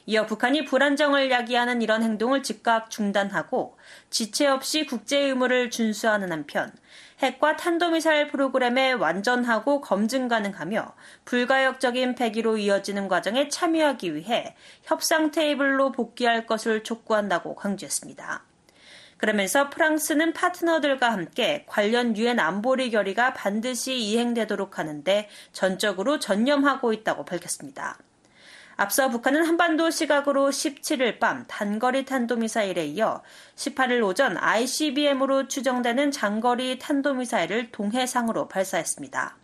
이어 0.06 0.26
북한이 0.26 0.64
불안정을 0.64 1.30
야기하는 1.30 1.80
이런 1.80 2.02
행동을 2.02 2.42
즉각 2.42 2.90
중단하고 2.90 3.78
지체 4.10 4.48
없이 4.48 4.84
국제 4.86 5.16
의무를 5.18 5.70
준수하는 5.70 6.32
한편 6.32 6.72
핵과 7.20 7.56
탄도미사일 7.56 8.28
프로그램에 8.28 8.92
완전하고 8.92 9.80
검증 9.80 10.28
가능하며 10.28 10.94
불가역적인 11.24 12.14
폐기로 12.14 12.58
이어지는 12.58 13.08
과정에 13.08 13.48
참여하기 13.48 14.14
위해 14.14 14.54
협상 14.82 15.30
테이블로 15.30 15.92
복귀할 15.92 16.46
것을 16.46 16.82
촉구한다고 16.82 17.54
강조했습니다. 17.54 18.44
그러면서 19.16 19.70
프랑스는 19.70 20.34
파트너들과 20.34 21.10
함께 21.10 21.64
관련 21.66 22.16
유엔 22.18 22.38
안보리 22.38 22.90
결의가 22.90 23.32
반드시 23.32 23.96
이행되도록 23.96 24.78
하는데 24.78 25.28
전적으로 25.52 26.18
전념하고 26.18 26.92
있다고 26.92 27.24
밝혔습니다. 27.24 27.98
앞서 28.78 29.08
북한은 29.08 29.46
한반도 29.46 29.90
시각으로 29.90 30.50
17일 30.50 31.18
밤 31.18 31.44
단거리 31.48 32.04
탄도미사일에 32.04 32.86
이어 32.86 33.22
18일 33.56 34.04
오전 34.04 34.36
ICBM으로 34.36 35.48
추정되는 35.48 36.10
장거리 36.10 36.78
탄도미사일을 36.78 37.72
동해상으로 37.72 38.48
발사했습니다. 38.48 39.38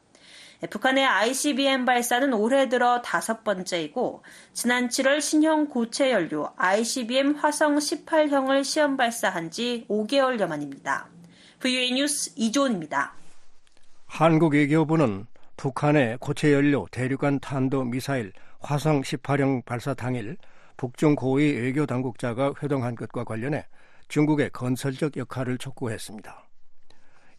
북한의 0.71 1.05
ICBM 1.05 1.87
발사는 1.87 2.33
올해 2.35 2.69
들어 2.69 3.01
다섯 3.01 3.43
번째이고 3.43 4.23
지난 4.53 4.89
7월 4.89 5.21
신형 5.21 5.69
고체 5.69 6.12
연료 6.12 6.53
ICBM 6.57 7.35
화성 7.35 7.77
18형을 7.77 8.62
시험 8.62 8.97
발사한 8.97 9.51
지 9.51 9.87
5개월여 9.89 10.47
만입니다. 10.47 11.09
VA 11.59 11.93
뉴스 11.93 12.33
이조은입니다. 12.37 13.15
한국 14.07 14.53
외교부는 14.53 15.27
북한의 15.57 16.19
고체 16.21 16.53
연료 16.53 16.87
대륙간 16.91 17.41
탄도 17.41 17.85
미사일 17.85 18.33
화성 18.62 19.02
18형 19.02 19.64
발사 19.64 19.92
당일 19.92 20.37
북중 20.76 21.16
고위 21.16 21.52
외교 21.52 21.85
당국자가 21.85 22.54
회동한 22.62 22.95
것과 22.95 23.25
관련해 23.25 23.66
중국의 24.09 24.50
건설적 24.50 25.16
역할을 25.16 25.59
촉구했습니다. 25.59 26.49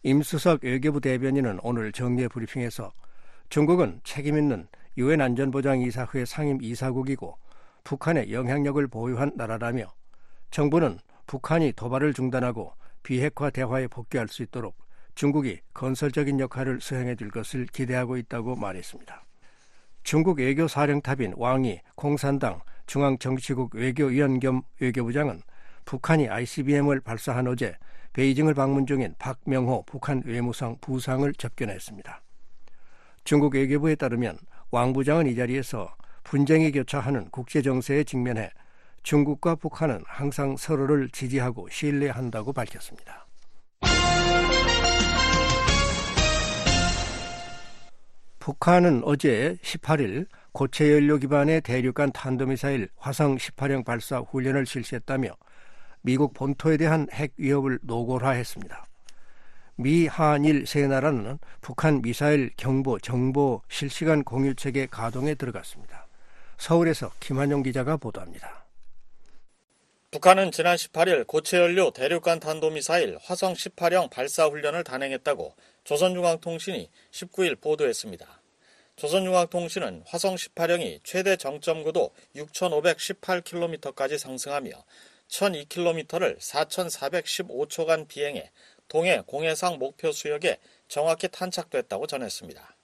임수석 0.02 0.64
외교부 0.64 1.00
대변인은 1.00 1.60
오늘 1.62 1.92
정례 1.92 2.28
브리핑에서 2.28 2.92
중국은 3.48 4.00
책임 4.04 4.36
있는 4.36 4.68
유엔 4.98 5.20
안전보장 5.20 5.80
이사회 5.80 6.24
상임 6.26 6.60
이사국이고 6.60 7.38
북한의 7.84 8.32
영향력을 8.32 8.86
보유한 8.88 9.32
나라라며 9.34 9.92
정부는 10.50 10.98
북한이 11.26 11.72
도발을 11.72 12.12
중단하고 12.12 12.74
비핵화 13.02 13.50
대화에 13.50 13.86
복귀할 13.86 14.28
수 14.28 14.42
있도록 14.42 14.76
중국이 15.14 15.60
건설적인 15.72 16.38
역할을 16.40 16.80
수행해 16.80 17.16
줄 17.16 17.30
것을 17.30 17.66
기대하고 17.66 18.16
있다고 18.18 18.56
말했습니다. 18.56 19.23
중국 20.04 20.38
외교 20.38 20.68
사령탑인 20.68 21.32
왕이 21.38 21.80
공산당 21.94 22.60
중앙정치국 22.86 23.74
외교위원 23.74 24.38
겸 24.38 24.60
외교부장은 24.78 25.40
북한이 25.86 26.28
ICBM을 26.28 27.00
발사한 27.00 27.48
어제 27.48 27.74
베이징을 28.12 28.52
방문 28.52 28.86
중인 28.86 29.14
박명호 29.18 29.84
북한 29.86 30.22
외무성 30.26 30.76
부상을 30.82 31.32
접견했습니다. 31.32 32.22
중국 33.24 33.54
외교부에 33.54 33.94
따르면 33.94 34.36
왕 34.70 34.92
부장은 34.92 35.26
이 35.26 35.34
자리에서 35.34 35.96
분쟁이 36.22 36.70
교차하는 36.70 37.30
국제 37.30 37.62
정세에 37.62 38.04
직면해 38.04 38.50
중국과 39.04 39.54
북한은 39.54 40.02
항상 40.06 40.58
서로를 40.58 41.08
지지하고 41.08 41.68
신뢰한다고 41.70 42.52
밝혔습니다. 42.52 43.23
북한은 48.44 49.00
어제 49.04 49.56
18일 49.62 50.26
고체 50.52 50.92
연료 50.92 51.16
기반의 51.16 51.62
대륙간 51.62 52.12
탄도미사일 52.12 52.90
화성 52.98 53.38
18형 53.38 53.86
발사 53.86 54.18
훈련을 54.18 54.66
실시했다며 54.66 55.30
미국 56.02 56.34
본토에 56.34 56.76
대한 56.76 57.08
핵 57.10 57.32
위협을 57.38 57.78
노골화했습니다. 57.80 58.86
미, 59.76 60.06
한일 60.06 60.66
세 60.66 60.86
나라는 60.86 61.38
북한 61.62 62.02
미사일 62.02 62.50
경보, 62.58 62.98
정보 62.98 63.62
실시간 63.70 64.22
공유 64.22 64.54
체계 64.54 64.84
가동에 64.84 65.34
들어갔습니다. 65.34 66.06
서울에서 66.58 67.12
김한용 67.20 67.62
기자가 67.62 67.96
보도합니다. 67.96 68.66
북한은 70.10 70.52
지난 70.52 70.76
18일 70.76 71.26
고체연료 71.26 71.90
대륙간 71.90 72.38
탄도미사일 72.38 73.18
화성 73.20 73.54
18형 73.54 74.10
발사 74.10 74.44
훈련을 74.46 74.84
단행했다고 74.84 75.56
조선중앙통신이 75.82 76.88
19일 77.10 77.60
보도했습니다. 77.60 78.43
조선중앙통신은 78.96 80.04
화성 80.06 80.36
18형이 80.36 81.00
최대 81.02 81.36
정점고도 81.36 82.10
6,518km까지 82.36 84.18
상승하며 84.18 84.70
1,002km를 85.28 86.38
4,415초간 86.38 88.06
비행해 88.06 88.50
동해 88.88 89.20
공해상 89.26 89.78
목표 89.78 90.12
수역에 90.12 90.58
정확히 90.86 91.28
탄착됐다고 91.28 92.06
전했습니다. 92.06 92.76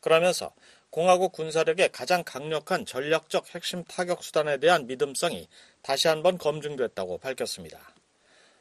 그러면서 0.00 0.54
공화국 0.90 1.32
군사력의 1.32 1.90
가장 1.92 2.24
강력한 2.24 2.86
전략적 2.86 3.54
핵심 3.54 3.84
타격 3.84 4.24
수단에 4.24 4.56
대한 4.56 4.86
믿음성이 4.86 5.48
다시 5.82 6.08
한번 6.08 6.38
검증됐다고 6.38 7.18
밝혔습니다. 7.18 7.94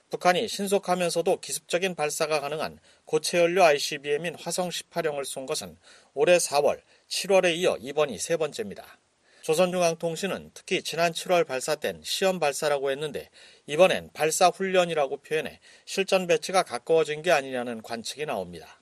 북한이 0.10 0.48
신속하면서도 0.48 1.42
기습적인 1.42 1.96
발사가 1.96 2.40
가능한 2.40 2.80
고체연료 3.06 3.64
ICBM인 3.64 4.36
화성 4.36 4.70
18형을 4.70 5.26
쏜 5.26 5.46
것은 5.46 5.78
올해 6.14 6.38
4월, 6.38 6.82
7월에 7.10 7.56
이어 7.56 7.78
이번이 7.80 8.20
세 8.20 8.38
번째입니다. 8.38 9.00
조선중앙통신은 9.42 10.52
특히 10.54 10.84
지난 10.84 11.14
7월 11.14 11.48
발사된 11.48 12.02
시험 12.04 12.38
발사라고 12.38 12.92
했는데 12.92 13.30
이번엔 13.66 14.10
발사 14.14 14.50
훈련이라고 14.50 15.18
표현해 15.18 15.60
실전 15.86 16.28
배치가 16.28 16.64
가까워진 16.64 17.22
게 17.22 17.32
아니냐는 17.32 17.82
관측이 17.82 18.26
나옵니다. 18.26 18.82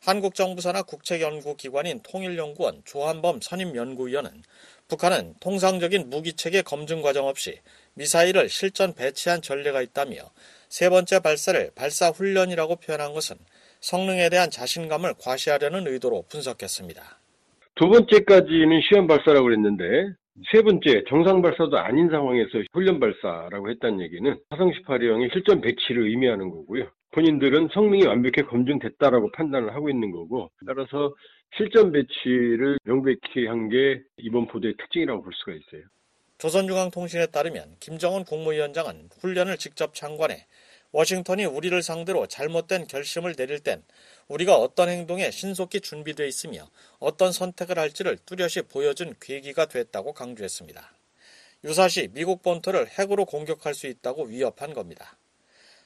한국 0.00 0.36
정부 0.36 0.60
산하 0.60 0.82
국책연구기관인 0.82 2.00
통일연구원 2.04 2.82
조한범 2.84 3.40
선임연구위원은 3.40 4.44
북한은 4.86 5.34
통상적인 5.40 6.08
무기체계 6.08 6.62
검증 6.62 7.02
과정 7.02 7.26
없이 7.26 7.60
미사일을 7.94 8.48
실전 8.48 8.94
배치한 8.94 9.42
전례가 9.42 9.82
있다며 9.82 10.30
세 10.68 10.88
번째 10.88 11.18
발사를 11.18 11.72
발사 11.74 12.10
훈련이라고 12.10 12.76
표현한 12.76 13.12
것은 13.12 13.36
성능에 13.80 14.28
대한 14.28 14.50
자신감을 14.50 15.14
과시하려는 15.18 15.88
의도로 15.88 16.22
분석했습니다. 16.28 17.17
두 17.78 17.88
번째까지는 17.88 18.80
시험 18.88 19.06
발사라고 19.06 19.44
그랬는데 19.44 20.12
세 20.50 20.62
번째 20.62 21.04
정상 21.08 21.42
발사도 21.42 21.78
아닌 21.78 22.08
상황에서 22.10 22.50
훈련 22.72 22.98
발사라고 22.98 23.70
했다는 23.70 24.00
얘기는 24.00 24.36
화성 24.50 24.70
18형의 24.72 25.32
실전 25.32 25.60
배치를 25.60 26.08
의미하는 26.08 26.50
거고요. 26.50 26.90
본인들은 27.12 27.68
성능이 27.72 28.04
완벽히 28.06 28.42
검증됐다라고 28.42 29.30
판단을 29.32 29.74
하고 29.74 29.88
있는 29.90 30.10
거고 30.10 30.50
따라서 30.66 31.14
실전 31.56 31.92
배치를 31.92 32.78
명백히 32.84 33.46
한 33.46 33.68
게 33.68 34.02
이번 34.18 34.46
보도의 34.48 34.74
특징이라고 34.76 35.22
볼 35.22 35.32
수가 35.34 35.52
있어요. 35.52 35.82
조선중앙통신에 36.38 37.26
따르면 37.26 37.76
김정은 37.80 38.24
국무위원장은 38.24 39.08
훈련을 39.20 39.56
직접 39.56 39.94
참관해 39.94 40.46
워싱턴이 40.92 41.44
우리를 41.44 41.80
상대로 41.82 42.26
잘못된 42.26 42.86
결심을 42.86 43.34
내릴 43.34 43.60
땐 43.60 43.82
우리가 44.28 44.56
어떤 44.56 44.88
행동에 44.88 45.30
신속히 45.30 45.80
준비되어 45.80 46.26
있으며 46.26 46.70
어떤 46.98 47.32
선택을 47.32 47.78
할지를 47.78 48.18
뚜렷이 48.26 48.62
보여준 48.62 49.14
계기가 49.20 49.66
됐다고 49.66 50.12
강조했습니다. 50.12 50.92
유사시 51.64 52.10
미국 52.12 52.42
본토를 52.42 52.88
핵으로 52.88 53.24
공격할 53.24 53.74
수 53.74 53.86
있다고 53.86 54.24
위협한 54.24 54.74
겁니다. 54.74 55.16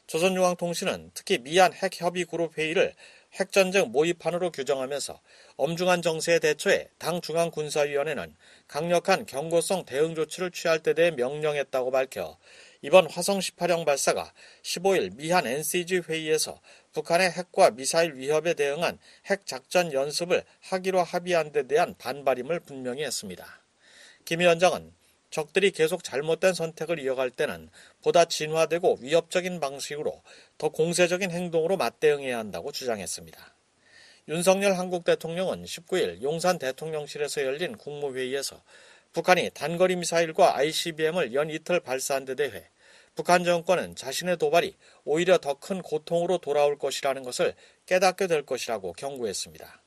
조선중앙통신은 0.09 1.13
특히 1.15 1.39
미얀 1.39 1.73
핵협의그룹 1.73 2.59
회의를 2.59 2.95
핵전쟁 3.35 3.93
모의판으로 3.93 4.51
규정하면서 4.51 5.21
엄중한 5.57 6.03
정세에 6.03 6.39
대처해 6.41 6.89
당 6.99 7.21
중앙군사위원회는 7.21 8.35
강력한 8.69 9.25
경고성 9.25 9.87
대응 9.87 10.15
조치를 10.15 10.51
취할 10.51 10.81
때 10.81 10.93
대해 10.93 11.13
명령했다고 11.13 11.93
밝혀 11.93 12.37
이번 12.85 13.09
화성 13.09 13.39
18형 13.39 13.87
발사가 13.87 14.33
15일 14.63 15.15
미한 15.15 15.47
NCG 15.47 16.03
회의에서 16.09 16.61
북한의 16.93 17.31
핵과 17.31 17.71
미사일 17.71 18.17
위협에 18.17 18.55
대응한 18.55 18.99
핵 19.27 19.47
작전 19.47 19.93
연습을 19.93 20.43
하기로 20.61 21.01
합의한 21.05 21.53
데 21.53 21.69
대한 21.69 21.95
반발임을 21.97 22.59
분명히 22.59 23.05
했습니다. 23.05 23.63
김 24.25 24.41
위원장은 24.41 24.93
적들이 25.31 25.71
계속 25.71 26.03
잘못된 26.03 26.55
선택을 26.55 26.99
이어갈 26.99 27.31
때는 27.31 27.71
보다 28.03 28.25
진화되고 28.25 28.99
위협적인 29.01 29.61
방식으로 29.61 30.21
더 30.59 30.69
공세적인 30.69 31.31
행동으로 31.31 31.77
맞대응해야 31.77 32.37
한다고 32.37 32.73
주장했습니다. 32.73 33.55
윤석열 34.29 34.77
한국 34.77 35.05
대통령은 35.05 35.65
19일 35.65 36.23
용산 36.23 36.59
대통령실에서 36.59 37.43
열린 37.45 37.77
국무회의에서 37.77 38.61
북한이 39.13 39.51
단거리 39.51 39.97
미사일과 39.97 40.57
ICBM을 40.57 41.35
연 41.35 41.51
이틀 41.51 41.81
발사한 41.81 42.25
데 42.25 42.35
대해 42.35 42.69
북한 43.15 43.45
정권은 43.45 43.95
자신의 43.95 44.39
도발이 44.39 44.75
오히려 45.05 45.37
더 45.39 45.55
큰 45.55 45.83
고통으로 45.83 46.39
돌아올 46.39 46.79
것이라는 46.79 47.23
것을 47.23 47.55
깨닫게 47.87 48.27
될 48.27 48.45
것이라고 48.47 48.95
경고했습니다. 48.95 49.83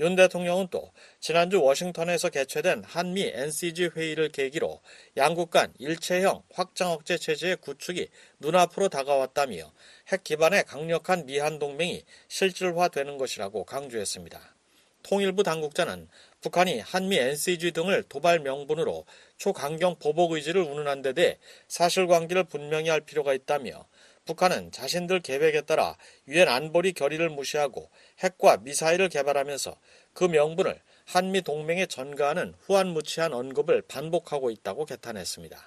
윤 0.00 0.14
대통령은 0.14 0.68
또 0.70 0.92
지난주 1.18 1.60
워싱턴에서 1.60 2.28
개최된 2.28 2.84
한미 2.84 3.32
NCG 3.34 3.90
회의를 3.96 4.28
계기로 4.28 4.80
양국 5.16 5.50
간 5.50 5.72
일체형 5.78 6.44
확장 6.52 6.92
억제 6.92 7.18
체제의 7.18 7.56
구축이 7.56 8.08
눈앞으로 8.38 8.90
다가왔다며 8.90 9.72
핵 10.12 10.22
기반의 10.22 10.64
강력한 10.64 11.26
미한 11.26 11.58
동맹이 11.58 12.04
실질화되는 12.28 13.18
것이라고 13.18 13.64
강조했습니다. 13.64 14.54
통일부 15.02 15.42
당국자는 15.42 16.08
북한이 16.40 16.80
한미 16.80 17.18
NCG 17.18 17.72
등을 17.72 18.04
도발 18.04 18.38
명분으로 18.40 19.04
초강경 19.38 19.96
보복 19.98 20.32
의지를 20.32 20.62
운운한 20.62 21.02
데 21.02 21.12
대해 21.12 21.38
사실관계를 21.66 22.44
분명히 22.44 22.90
할 22.90 23.00
필요가 23.00 23.34
있다며 23.34 23.86
북한은 24.24 24.72
자신들 24.72 25.20
계획에 25.20 25.62
따라 25.62 25.96
유엔 26.28 26.48
안보리 26.48 26.92
결의를 26.92 27.30
무시하고 27.30 27.90
핵과 28.18 28.58
미사일을 28.58 29.08
개발하면서 29.08 29.76
그 30.12 30.24
명분을 30.24 30.80
한미 31.06 31.40
동맹에 31.40 31.86
전가하는 31.86 32.54
후한무치한 32.60 33.32
언급을 33.32 33.82
반복하고 33.88 34.50
있다고 34.50 34.84
개탄했습니다. 34.84 35.58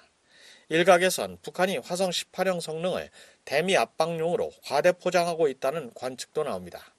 일각에선 0.68 1.38
북한이 1.42 1.78
화성 1.78 2.10
18형 2.10 2.60
성능을 2.60 3.10
대미 3.44 3.76
압박용으로 3.76 4.52
과대 4.64 4.92
포장하고 4.92 5.48
있다는 5.48 5.92
관측도 5.94 6.44
나옵니다. 6.44 6.94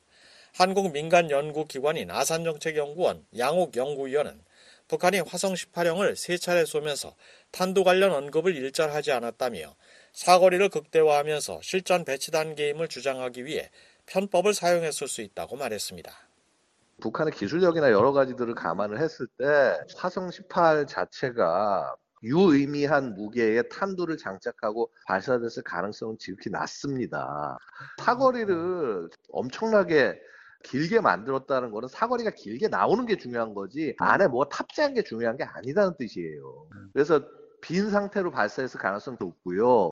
한국 0.55 0.91
민간 0.91 1.31
연구기관인 1.31 2.11
아산정책연구원 2.11 3.25
양옥 3.39 3.75
연구위원은 3.75 4.39
북한이 4.87 5.21
화성 5.21 5.53
18형을 5.53 6.15
세 6.15 6.37
차례 6.37 6.63
쏘면서 6.63 7.15
탄도 7.51 7.83
관련 7.83 8.11
언급을 8.11 8.55
일절하지 8.55 9.11
않았다며 9.13 9.75
사거리를 10.11 10.69
극대화하면서 10.69 11.61
실전 11.63 12.05
배치 12.05 12.29
단계임을 12.29 12.87
주장하기 12.87 13.45
위해 13.45 13.71
편법을 14.05 14.53
사용했을 14.53 15.07
수 15.07 15.21
있다고 15.21 15.55
말했습니다. 15.55 16.11
북한의 17.01 17.33
기술력이나 17.33 17.89
여러 17.91 18.11
가지들을 18.11 18.53
감안을 18.53 19.01
했을 19.01 19.25
때 19.39 19.79
화성 19.97 20.29
18 20.29 20.85
자체가 20.85 21.95
유의미한 22.21 23.15
무게의 23.15 23.69
탄두를 23.69 24.17
장착하고 24.17 24.91
발사됐을 25.07 25.63
가능성은 25.63 26.17
지극히 26.19 26.51
낮습니다. 26.51 27.57
사거리를 27.97 29.09
엄청나게 29.31 30.21
길게 30.63 31.01
만들었다는 31.01 31.71
거는 31.71 31.87
사거리가 31.87 32.31
길게 32.31 32.69
나오는 32.69 33.05
게 33.05 33.17
중요한 33.17 33.53
거지 33.53 33.95
안에 33.99 34.27
뭐가 34.27 34.49
탑재한 34.49 34.93
게 34.93 35.03
중요한 35.03 35.37
게 35.37 35.43
아니다는 35.43 35.95
뜻이에요. 35.97 36.67
그래서 36.93 37.21
빈 37.61 37.91
상태로 37.91 38.31
발사했을 38.31 38.79
가능성도 38.79 39.25
높고요. 39.25 39.91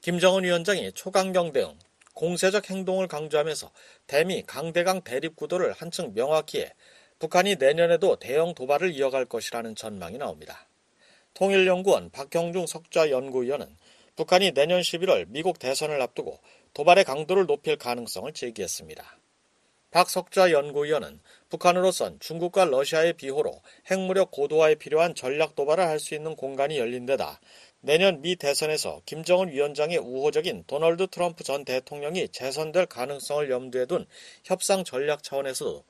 김정은 0.00 0.44
위원장이 0.44 0.92
초강경 0.92 1.52
대응, 1.52 1.78
공세적 2.14 2.68
행동을 2.70 3.08
강조하면서 3.08 3.70
대미 4.06 4.42
강대강 4.42 5.02
대립 5.02 5.36
구도를 5.36 5.72
한층 5.72 6.12
명확히 6.14 6.60
해 6.60 6.74
북한이 7.18 7.56
내년에도 7.56 8.16
대형 8.16 8.54
도발을 8.54 8.92
이어갈 8.92 9.24
것이라는 9.24 9.74
전망이 9.76 10.18
나옵니다. 10.18 10.66
통일연구원 11.34 12.10
박형중 12.10 12.66
석좌 12.66 13.10
연구위원은 13.10 13.76
북한이 14.16 14.52
내년 14.52 14.80
11월 14.80 15.26
미국 15.28 15.58
대선을 15.58 16.02
앞두고 16.02 16.38
도발의 16.74 17.04
강도를 17.04 17.46
높일 17.46 17.76
가능성을 17.76 18.32
제기했습니다. 18.32 19.21
박 19.92 20.08
석좌 20.08 20.50
연구위원은 20.52 21.20
북한으로선 21.50 22.18
중국과 22.18 22.64
러시아의 22.64 23.12
비호로 23.12 23.60
핵무력 23.90 24.30
고도화에 24.30 24.76
필요한 24.76 25.14
전략 25.14 25.54
도발을 25.54 25.84
할 25.84 26.00
수 26.00 26.14
있는 26.14 26.34
공간이 26.34 26.78
열린 26.78 27.04
데다 27.04 27.38
내년 27.82 28.22
미 28.22 28.36
대선에서 28.36 29.02
김정은 29.04 29.52
위원장의 29.52 29.98
우호적인 29.98 30.64
도널드 30.66 31.08
트럼프 31.08 31.44
전 31.44 31.66
대통령이 31.66 32.30
재선될 32.30 32.86
가능성을 32.86 33.50
염두에 33.50 33.84
둔 33.84 34.06
협상 34.44 34.82
전략 34.82 35.22
차원에서도 35.22 35.84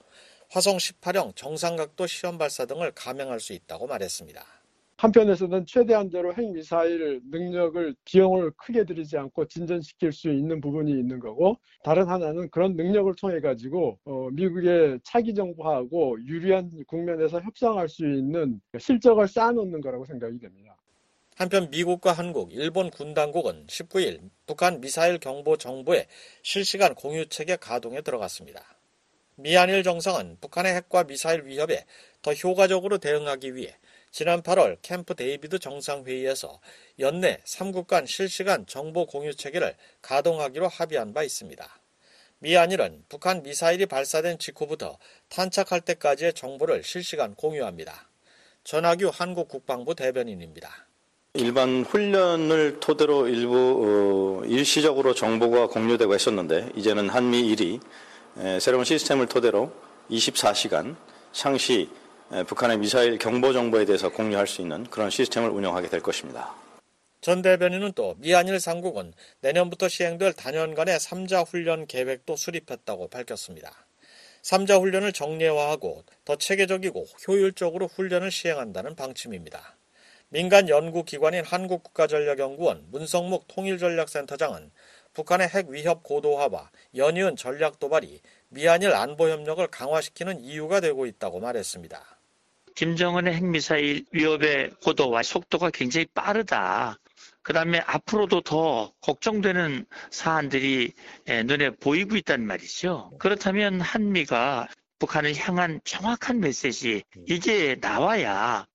화성 0.50 0.78
18형 0.78 1.36
정상각도 1.36 2.08
시험 2.08 2.38
발사 2.38 2.66
등을 2.66 2.90
감행할 2.92 3.38
수 3.38 3.52
있다고 3.52 3.86
말했습니다. 3.86 4.61
한편에서는 5.02 5.66
최대한대로 5.66 6.32
핵미사일 6.32 7.20
능력을 7.28 7.96
비용을 8.04 8.52
크게 8.52 8.84
들이지 8.84 9.18
않고 9.18 9.48
진전시킬 9.48 10.12
수 10.12 10.30
있는 10.30 10.60
부분이 10.60 10.92
있는 10.92 11.18
거고 11.18 11.56
다른 11.82 12.06
하나는 12.06 12.48
그런 12.50 12.76
능력을 12.76 13.12
통해 13.20 13.40
가지고 13.40 13.98
어, 14.04 14.28
미국의 14.30 15.00
차기 15.02 15.34
정부하고 15.34 16.18
유리한 16.24 16.70
국면에서 16.86 17.40
협상할 17.40 17.88
수 17.88 18.06
있는 18.06 18.60
실적을 18.78 19.26
쌓아놓는 19.26 19.80
거라고 19.80 20.04
생각이 20.04 20.38
됩니다. 20.38 20.76
한편 21.34 21.68
미국과 21.70 22.12
한국, 22.12 22.52
일본 22.52 22.88
군 22.90 23.12
당국은 23.12 23.66
19일 23.66 24.20
북한 24.46 24.80
미사일 24.80 25.18
경보 25.18 25.56
정보의 25.56 26.06
실시간 26.44 26.94
공유 26.94 27.26
체계 27.26 27.56
가동에 27.56 28.02
들어갔습니다. 28.02 28.62
미한일 29.34 29.82
정상은 29.82 30.36
북한의 30.40 30.76
핵과 30.76 31.02
미사일 31.04 31.44
위협에 31.44 31.86
더 32.20 32.32
효과적으로 32.34 32.98
대응하기 32.98 33.56
위해 33.56 33.74
지난 34.12 34.42
8월 34.42 34.76
캠프 34.82 35.14
데이비드 35.14 35.58
정상회의에서 35.58 36.60
연내 36.98 37.40
3국 37.46 37.86
간 37.86 38.04
실시간 38.04 38.66
정보 38.66 39.06
공유 39.06 39.34
체계를 39.34 39.74
가동하기로 40.02 40.68
합의한 40.68 41.14
바 41.14 41.22
있습니다. 41.22 41.66
미한일은 42.40 43.04
북한 43.08 43.42
미사일이 43.42 43.86
발사된 43.86 44.38
직후부터 44.38 44.98
탄착할 45.30 45.80
때까지의 45.80 46.34
정보를 46.34 46.84
실시간 46.84 47.34
공유합니다. 47.34 48.10
전하규 48.64 49.10
한국 49.10 49.48
국방부 49.48 49.94
대변인입니다. 49.94 50.68
일반 51.32 51.82
훈련을 51.82 52.80
토대로 52.80 53.26
일부 53.28 54.42
어, 54.42 54.44
일시적으로 54.44 55.14
정보가 55.14 55.68
공유되고 55.68 56.12
했었는데 56.12 56.72
이제는 56.76 57.08
한미일이 57.08 58.60
새로운 58.60 58.84
시스템을 58.84 59.26
토대로 59.26 59.72
24시간 60.10 60.96
상시 61.32 61.88
북한의 62.46 62.78
미사일 62.78 63.18
경보 63.18 63.52
정보에 63.52 63.84
대해서 63.84 64.10
공유할 64.10 64.46
수 64.46 64.62
있는 64.62 64.84
그런 64.84 65.10
시스템을 65.10 65.50
운영하게 65.50 65.90
될 65.90 66.00
것입니다. 66.00 66.54
전 67.20 67.42
대변인은 67.42 67.92
또 67.92 68.14
미한일 68.18 68.58
상국은 68.58 69.12
내년부터 69.42 69.88
시행될 69.88 70.32
단연간의 70.32 70.98
3자 70.98 71.46
훈련 71.46 71.86
계획도 71.86 72.34
수립했다고 72.36 73.08
밝혔습니다. 73.08 73.70
3자 74.42 74.80
훈련을 74.80 75.12
정례화하고 75.12 76.04
더 76.24 76.36
체계적이고 76.36 77.06
효율적으로 77.28 77.86
훈련을 77.86 78.30
시행한다는 78.30 78.96
방침입니다. 78.96 79.76
민간 80.30 80.70
연구기관인 80.70 81.44
한국국가전략연구원 81.44 82.86
문성묵 82.90 83.46
통일전략센터장은 83.48 84.70
북한의 85.12 85.48
핵 85.48 85.68
위협 85.68 86.02
고도화와 86.02 86.70
연이은 86.96 87.36
전략 87.36 87.78
도발이 87.78 88.22
미한일 88.48 88.94
안보 88.94 89.28
협력을 89.28 89.64
강화시키는 89.66 90.40
이유가 90.40 90.80
되고 90.80 91.04
있다고 91.04 91.38
말했습니다. 91.40 92.11
김정은의 92.74 93.34
핵미사일 93.34 94.04
위협의 94.12 94.70
고도와 94.82 95.22
속도가 95.22 95.70
굉장히 95.70 96.06
빠르다. 96.14 96.98
그 97.42 97.52
다음에 97.52 97.80
앞으로도 97.80 98.42
더 98.42 98.92
걱정되는 99.00 99.84
사안들이 100.10 100.92
눈에 101.44 101.70
보이고 101.70 102.16
있단 102.16 102.46
말이죠. 102.46 103.12
그렇다면 103.18 103.80
한미가 103.80 104.68
북한을 104.98 105.34
향한 105.36 105.80
정확한 105.84 106.38
메시지, 106.40 107.02
이게 107.26 107.76
나와야 107.80 108.66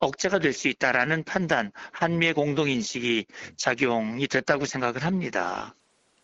억제가 0.00 0.40
될 0.40 0.52
수 0.52 0.68
있다라는 0.68 1.22
판단, 1.24 1.70
한미의 1.92 2.34
공동인식이 2.34 3.26
작용이 3.56 4.26
됐다고 4.26 4.66
생각을 4.66 5.04
합니다. 5.04 5.76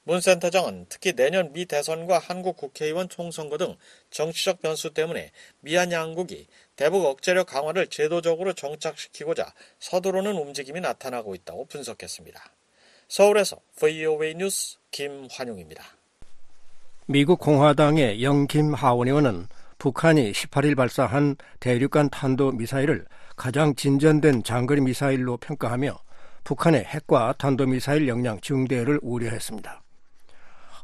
문 0.04 0.20
센터장은 0.20 0.86
특히 0.88 1.12
내년 1.12 1.52
미 1.52 1.64
대선과 1.64 2.18
한국 2.18 2.56
국회의원 2.56 3.08
총선거 3.08 3.56
등 3.56 3.76
정치적 4.10 4.60
변수 4.60 4.92
때문에 4.92 5.30
미얀 5.60 5.92
양국이 5.92 6.48
대북 6.76 7.04
억제력 7.04 7.46
강화를 7.48 7.88
제도적으로 7.88 8.52
정착시키고자 8.54 9.52
서두르는 9.78 10.34
움직임이 10.34 10.80
나타나고 10.80 11.34
있다고 11.34 11.66
분석했습니다. 11.66 12.40
서울에서 13.08 13.58
VOA 13.76 14.34
뉴스 14.34 14.78
김환용입니다. 14.90 15.84
미국 17.06 17.40
공화당의 17.40 18.22
영김 18.22 18.74
하원 18.74 19.08
의원은 19.08 19.48
북한이 19.78 20.32
18일 20.32 20.76
발사한 20.76 21.36
대륙간 21.60 22.08
탄도 22.08 22.52
미사일을 22.52 23.04
가장 23.36 23.74
진전된 23.74 24.44
장거리 24.44 24.80
미사일로 24.80 25.36
평가하며 25.38 25.98
북한의 26.44 26.84
핵과 26.84 27.34
탄도 27.36 27.66
미사일 27.66 28.08
역량 28.08 28.40
증대를 28.40 29.00
우려했습니다. 29.02 29.82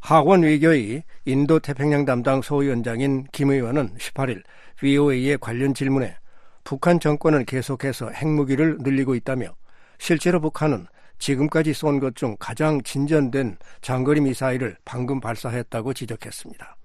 하원 0.01 0.43
외교의 0.43 1.03
인도 1.25 1.59
태평양 1.59 2.05
담당 2.05 2.43
소위원장인 2.43 3.27
김 3.33 3.51
의원은 3.51 3.97
18일 3.97 4.43
VOA의 4.81 5.39
관련 5.39 5.75
질문에 5.75 6.17
북한 6.65 7.01
정권은 7.01 7.45
계속해서 7.47 8.11
핵무기를 8.11 8.79
늘리고 8.81 9.15
있다며 9.15 9.55
실제로 9.99 10.41
북한은 10.41 10.87
지금까지 11.19 11.73
쏜 11.73 11.99
것 11.99 12.15
중 12.15 12.37
가장 12.39 12.81
진전된 12.83 13.59
장거리 13.81 14.21
미사일을 14.21 14.77
방금 14.85 15.21
발사했다고 15.21 15.95
지적했습니다. 15.95 16.77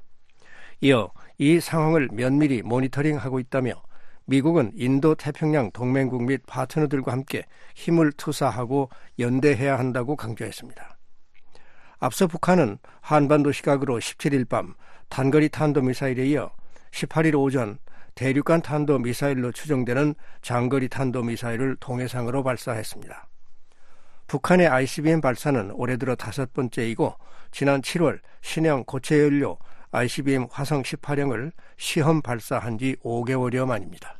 이어 0.82 1.12
이 1.38 1.60
상황을 1.60 2.10
면밀히 2.12 2.62
모니터링하고 2.63 3.39
있다며 3.39 3.73
미국은 4.25 4.71
인도 4.75 5.13
태평양 5.15 5.69
동맹국 5.71 6.23
및 6.23 6.41
파트너들과 6.47 7.12
함께 7.12 7.43
힘을 7.75 8.12
투사하고 8.13 8.89
연대해야 9.19 9.77
한다고 9.77 10.15
강조했습니다. 10.15 10.97
앞서 11.99 12.27
북한은 12.27 12.79
한반도 13.01 13.51
시각으로 13.51 13.99
17일 13.99 14.49
밤 14.49 14.73
단거리 15.10 15.49
탄도미사일에 15.49 16.25
이어 16.27 16.51
18일 16.93 17.39
오전 17.39 17.77
대륙간 18.15 18.62
탄도 18.62 18.99
미사일로 18.99 19.51
추정되는 19.51 20.13
장거리 20.41 20.88
탄도 20.88 21.23
미사일을 21.23 21.77
동해상으로 21.79 22.43
발사했습니다. 22.43 23.27
북한의 24.27 24.67
ICBM 24.67 25.19
발사는 25.19 25.71
올해 25.73 25.97
들어 25.97 26.15
다섯 26.15 26.53
번째이고 26.53 27.15
지난 27.51 27.82
7월 27.82 28.19
신형 28.41 28.84
고체 28.86 29.19
연료 29.19 29.58
ICBM 29.91 30.47
화성 30.49 30.84
18형을 30.84 31.51
시험 31.77 32.21
발사한 32.21 32.77
지 32.77 32.95
5개월여 33.03 33.65
만입니다. 33.65 34.19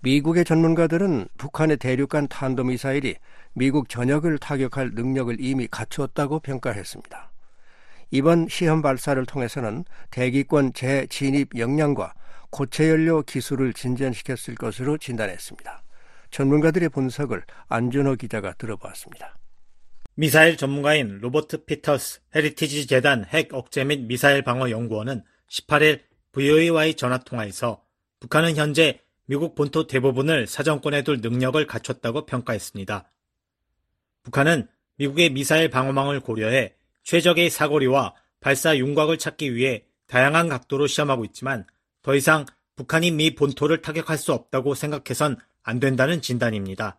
미국의 0.00 0.44
전문가들은 0.44 1.26
북한의 1.36 1.78
대륙간 1.78 2.28
탄도미사일이 2.28 3.16
미국 3.54 3.88
전역을 3.88 4.38
타격할 4.38 4.92
능력을 4.94 5.36
이미 5.40 5.66
갖추었다고 5.68 6.40
평가했습니다. 6.40 7.32
이번 8.10 8.48
시험 8.48 8.82
발사를 8.82 9.24
통해서는 9.26 9.84
대기권 10.10 10.72
재진입 10.72 11.58
역량과 11.58 12.14
고체 12.50 12.88
연료 12.88 13.22
기술을 13.22 13.72
진전시켰을 13.72 14.54
것으로 14.56 14.98
진단했습니다. 14.98 15.82
전문가들의 16.30 16.88
분석을 16.90 17.42
안준호 17.68 18.16
기자가 18.16 18.54
들어보았습니다. 18.54 19.38
미사일 20.14 20.56
전문가인 20.56 21.18
로버트 21.18 21.64
피터스 21.66 22.20
헤리티지 22.34 22.86
재단 22.86 23.24
핵 23.26 23.52
억제 23.52 23.84
및 23.84 24.06
미사일 24.06 24.42
방어 24.42 24.70
연구원은 24.70 25.22
18일 25.50 26.00
VOA와의 26.32 26.94
전화 26.94 27.18
통화에서 27.18 27.82
북한은 28.20 28.56
현재 28.56 29.00
미국 29.26 29.54
본토 29.54 29.86
대부분을 29.86 30.46
사정권에 30.46 31.02
둘 31.02 31.20
능력을 31.20 31.66
갖췄다고 31.66 32.26
평가했습니다. 32.26 33.10
북한은 34.22 34.68
미국의 34.96 35.30
미사일 35.30 35.68
방어망을 35.68 36.20
고려해 36.20 36.75
최적의 37.06 37.50
사거리와 37.50 38.14
발사 38.40 38.76
윤곽을 38.76 39.18
찾기 39.18 39.54
위해 39.54 39.84
다양한 40.08 40.48
각도로 40.48 40.88
시험하고 40.88 41.24
있지만 41.26 41.64
더 42.02 42.16
이상 42.16 42.44
북한이 42.74 43.12
미 43.12 43.34
본토를 43.34 43.80
타격할 43.80 44.18
수 44.18 44.32
없다고 44.32 44.74
생각해선 44.74 45.36
안 45.62 45.80
된다는 45.80 46.20
진단입니다. 46.20 46.98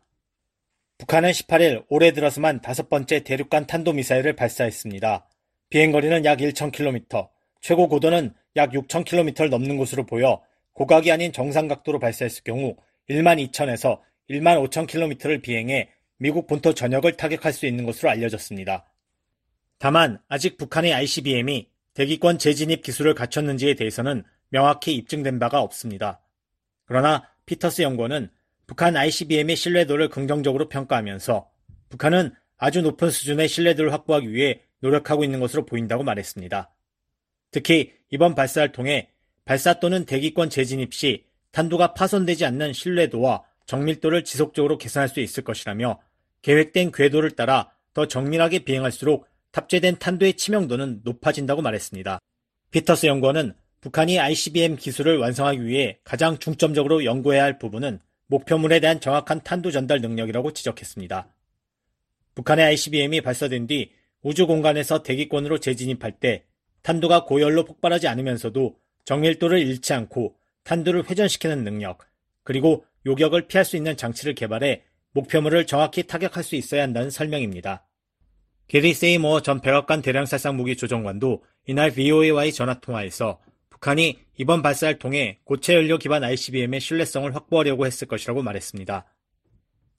북한은 0.98 1.32
18일 1.32 1.86
올해 1.90 2.14
들어서만 2.14 2.62
다섯 2.62 2.90
번째 2.90 3.24
대륙간 3.24 3.68
탄도미사일을 3.68 4.34
발사했습니다. 4.38 5.28
비행거리는 5.70 6.24
약 6.24 6.40
1,000km, 6.40 7.30
최고 7.60 7.90
고도는 7.90 8.34
약 8.56 8.72
6,000km를 8.72 9.50
넘는 9.50 9.78
것으로 9.78 10.06
보여 10.06 10.42
고각이 10.72 11.12
아닌 11.12 11.34
정상 11.34 11.68
각도로 11.68 12.00
발사했을 12.00 12.44
경우 12.46 12.78
1만 13.10 13.46
2천에서 13.52 14.00
1만 14.30 14.70
5천 14.70 14.88
킬로미터를 14.88 15.42
비행해 15.42 15.90
미국 16.18 16.48
본토 16.48 16.74
전역을 16.74 17.18
타격할 17.18 17.52
수 17.52 17.66
있는 17.66 17.86
것으로 17.86 18.10
알려졌습니다. 18.10 18.86
다만 19.80 20.20
아직 20.28 20.58
북한의 20.58 20.94
ICBM이 20.94 21.70
대기권 21.94 22.38
재진입 22.38 22.82
기술을 22.84 23.14
갖췄는지에 23.14 23.76
대해서는 23.76 24.24
명확히 24.50 24.96
입증된 24.96 25.40
바가 25.40 25.62
없습니다. 25.62 26.22
그러나 26.86 27.28
피터스 27.46 27.82
연구원은 27.82 28.30
북한 28.66 28.98
ICBM의 28.98 29.56
신뢰도를 29.56 30.10
긍정적으로 30.10 30.68
평가하면서 30.70 31.50
북한은 31.90 32.34
아주 32.58 32.82
높은 32.82 33.10
수준의 33.10 33.48
신뢰도를 33.48 33.94
확보하기 33.94 34.32
위해 34.32 34.62
노력하고 34.80 35.24
있는 35.24 35.40
것으로 35.40 35.66
보인다고 35.66 36.04
말했습니다. 36.04 36.70
특히 37.52 37.94
이번 38.10 38.36
발사를 38.36 38.72
통해 38.72 39.10
발사 39.46 39.80
또는 39.80 40.06
대기권 40.06 40.50
재진입 40.50 40.94
시 40.94 41.26
탄도가 41.52 41.94
파손되지 41.94 42.46
않는 42.46 42.74
신뢰도와 42.74 43.44
정밀도를 43.66 44.24
지속적으로 44.24 44.78
개선할 44.78 45.10
수 45.10 45.20
있을 45.20 45.44
것이라며 45.44 46.00
계획된 46.42 46.92
궤도를 46.92 47.32
따라 47.32 47.72
더 47.94 48.08
정밀하게 48.08 48.60
비행할수록 48.60 49.28
탑재된 49.52 49.98
탄도의 50.00 50.34
치명도는 50.36 51.02
높아진다고 51.04 51.62
말했습니다. 51.62 52.20
피터스 52.72 53.06
연구원은 53.06 53.54
북한이 53.82 54.20
ICBM 54.20 54.76
기술을 54.76 55.18
완성하기 55.18 55.66
위해 55.66 56.00
가장 56.04 56.38
중점적으로 56.38 57.06
연구해야 57.06 57.44
할 57.44 57.58
부분은 57.58 58.00
목표물에 58.28 58.80
대한 58.80 59.00
정확한 59.00 59.42
탄도 59.44 59.72
전달 59.72 60.02
능력이라고 60.02 60.52
지적했습니다. 60.52 61.34
북한의 62.36 62.66
ICBM이 62.66 63.22
발사된 63.22 63.68
뒤 63.68 63.92
우주 64.22 64.46
공간에서 64.46 65.04
대기권으로 65.04 65.60
재진입할 65.60 66.20
때 66.20 66.44
탄도가 66.82 67.24
고열로 67.24 67.66
폭발하지 67.66 68.08
않으면서도 68.08 68.78
정밀도를 69.06 69.60
잃지 69.60 69.94
않고 69.94 70.36
탄두를 70.64 71.10
회전시키는 71.10 71.64
능력, 71.64 72.00
그리고 72.44 72.86
요격을 73.06 73.48
피할 73.48 73.64
수 73.64 73.78
있는 73.78 73.96
장치를 73.96 74.36
개발해 74.36 74.84
목표물을 75.14 75.66
정확히 75.66 76.04
타격할 76.04 76.44
수 76.44 76.56
있어야 76.56 76.84
한다는 76.84 77.10
설명입니다. 77.10 77.87
게리 78.68 78.94
세이모어 78.94 79.42
전 79.42 79.62
백악관 79.62 80.02
대량살상 80.02 80.58
무기 80.58 80.76
조정관도 80.76 81.44
이날 81.68 81.92
VOA와의 81.92 82.52
전화통화에서 82.52 83.40
북한이 83.70 84.20
이번 84.38 84.62
발사를 84.62 85.00
통해 85.00 85.40
고체 85.46 85.74
연료 85.74 85.98
기반 85.98 86.24
ICBM의 86.24 86.82
신뢰성을 86.82 87.34
확보하려고 87.34 87.86
했을 87.86 88.08
것이라고 88.08 88.44
말했습니다. 88.44 89.06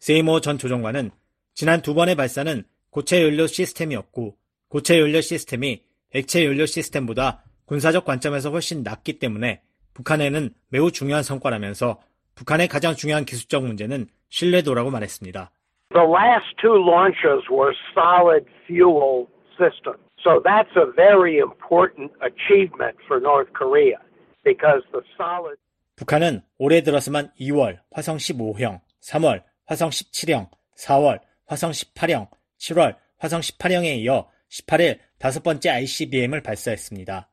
세이모어 0.00 0.40
전 0.40 0.58
조정관은 0.58 1.10
지난 1.54 1.80
두 1.80 1.94
번의 1.94 2.14
발사는 2.14 2.64
고체 2.90 3.22
연료 3.22 3.46
시스템이었고 3.46 4.36
고체 4.68 4.98
연료 4.98 5.20
시스템이 5.20 5.82
액체 6.12 6.44
연료 6.44 6.66
시스템보다 6.66 7.44
군사적 7.64 8.04
관점에서 8.04 8.50
훨씬 8.50 8.82
낮기 8.82 9.18
때문에 9.18 9.62
북한에는 9.94 10.54
매우 10.68 10.92
중요한 10.92 11.22
성과라면서 11.22 12.00
북한의 12.34 12.68
가장 12.68 12.94
중요한 12.94 13.24
기술적 13.24 13.64
문제는 13.64 14.08
신뢰도라고 14.28 14.90
말했습니다. 14.90 15.50
The 15.90 16.04
last 16.04 16.46
two 16.60 16.76
launches 16.76 17.48
were 17.50 17.74
solid 17.94 18.44
fuel 18.66 19.28
systems. 19.56 20.04
So 20.22 20.42
that's 20.44 20.74
a 20.76 20.92
very 20.92 21.38
important 21.38 22.12
achievement 22.20 22.96
for 23.06 23.20
North 23.20 23.52
Korea 23.54 23.98
because 24.44 24.82
the 24.92 25.02
solid 25.16 25.56
북한은 25.96 26.42
올해 26.58 26.82
들어서만 26.82 27.32
2월 27.40 27.80
화성 27.90 28.18
15형, 28.18 28.80
3월 29.00 29.42
화성 29.66 29.88
17형, 29.90 30.48
4월 30.76 31.20
화성 31.46 31.72
18형, 31.72 32.28
7월 32.58 32.96
화성 33.18 33.40
18형에 33.40 33.96
이어 33.98 34.28
18일 34.50 34.98
다섯 35.18 35.42
번째 35.42 35.70
ICBM을 35.70 36.42
발사했습니다. 36.42 37.28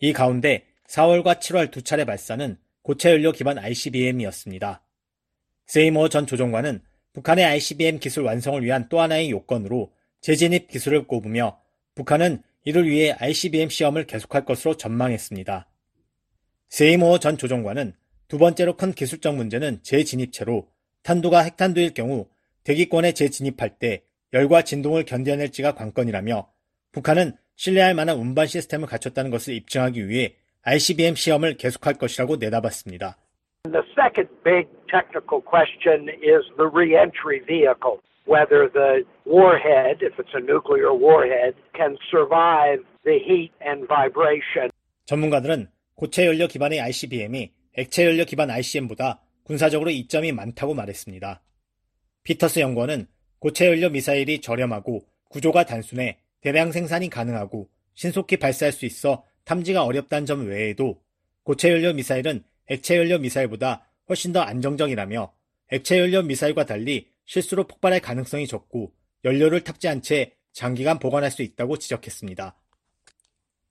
이 0.00 0.12
가운데 0.12 0.66
4월과 0.88 1.38
7월 1.38 1.70
두 1.70 1.82
차례 1.82 2.04
발사는 2.04 2.56
고체 2.82 3.12
연료 3.12 3.30
기반 3.30 3.58
ICBM이었습니다. 3.58 4.82
세이모 5.66 6.08
전 6.08 6.26
조종관은 6.26 6.82
북한의 7.12 7.44
ICBM 7.44 7.98
기술 7.98 8.24
완성을 8.24 8.62
위한 8.64 8.88
또 8.88 9.00
하나의 9.00 9.30
요건으로 9.30 9.92
재진입 10.20 10.68
기술을 10.68 11.06
꼽으며 11.06 11.60
북한은 11.94 12.42
이를 12.64 12.88
위해 12.88 13.14
ICBM 13.18 13.68
시험을 13.68 14.06
계속할 14.06 14.44
것으로 14.44 14.76
전망했습니다. 14.76 15.68
세이모 16.68 17.18
전 17.18 17.36
조종관은 17.36 17.92
두 18.28 18.38
번째로 18.38 18.76
큰 18.76 18.92
기술적 18.92 19.36
문제는 19.36 19.80
재진입체로 19.82 20.68
탄두가 21.02 21.42
핵탄두일 21.42 21.92
경우 21.92 22.28
대기권에 22.64 23.12
재진입할 23.12 23.78
때 23.78 24.04
열과 24.32 24.62
진동을 24.62 25.04
견뎌낼지가 25.04 25.74
관건이라며 25.74 26.50
북한은 26.92 27.36
신뢰할 27.56 27.94
만한 27.94 28.16
운반 28.16 28.46
시스템을 28.46 28.86
갖췄다는 28.86 29.30
것을 29.30 29.54
입증하기 29.54 30.08
위해 30.08 30.36
ICBM 30.62 31.16
시험을 31.16 31.56
계속할 31.56 31.94
것이라고 31.94 32.36
내다봤습니다. 32.36 33.18
The 33.64 33.84
second 33.94 34.28
big 34.42 34.66
technical 34.90 35.40
question 35.40 36.08
is 36.08 36.42
the 36.56 36.66
reentry 36.66 37.38
vehicle. 37.46 38.00
Whether 38.26 38.68
the 38.68 39.04
warhead, 39.24 40.02
if 40.02 40.18
it's 40.18 40.34
a 40.34 40.40
nuclear 40.40 40.92
warhead, 40.92 41.54
can 41.72 41.96
survive 42.10 42.80
the 43.04 43.20
heat 43.20 43.52
and 43.64 43.86
vibration. 43.86 44.72
전문가들은 45.06 45.68
고체 45.94 46.26
연료 46.26 46.48
기반의 46.48 46.80
ICBM이 46.80 47.52
액체 47.78 48.04
연료 48.04 48.24
기반 48.24 48.50
ICM보다 48.50 49.20
군사적으로 49.44 49.90
이점이 49.90 50.32
많다고 50.32 50.74
말했습니다. 50.74 51.40
피터스 52.24 52.58
연구원은 52.58 53.06
고체 53.38 53.68
연료 53.68 53.90
미사일이 53.90 54.40
저렴하고 54.40 55.06
구조가 55.28 55.66
단순해 55.66 56.18
대량 56.40 56.72
생산이 56.72 57.08
가능하고 57.08 57.68
신속히 57.94 58.38
발사할 58.38 58.72
수 58.72 58.86
있어 58.86 59.22
탐지가 59.44 59.84
어렵다는 59.84 60.26
점 60.26 60.48
외에도 60.48 61.00
고체 61.44 61.70
연료 61.70 61.92
미사일은 61.92 62.42
액체 62.68 62.96
연료 62.96 63.18
미사일보다 63.18 63.86
훨씬 64.08 64.32
더 64.32 64.40
안정적이라며 64.40 65.32
액체 65.70 65.98
연료 65.98 66.22
미사일과 66.22 66.66
달리 66.66 67.08
실수로 67.24 67.66
폭발할 67.66 68.00
가능성이 68.00 68.46
적고 68.46 68.92
연료를 69.24 69.64
탑재한 69.64 70.02
채 70.02 70.32
장기간 70.52 70.98
보관할 70.98 71.30
수 71.30 71.42
있다고 71.42 71.78
지적했습니다. 71.78 72.56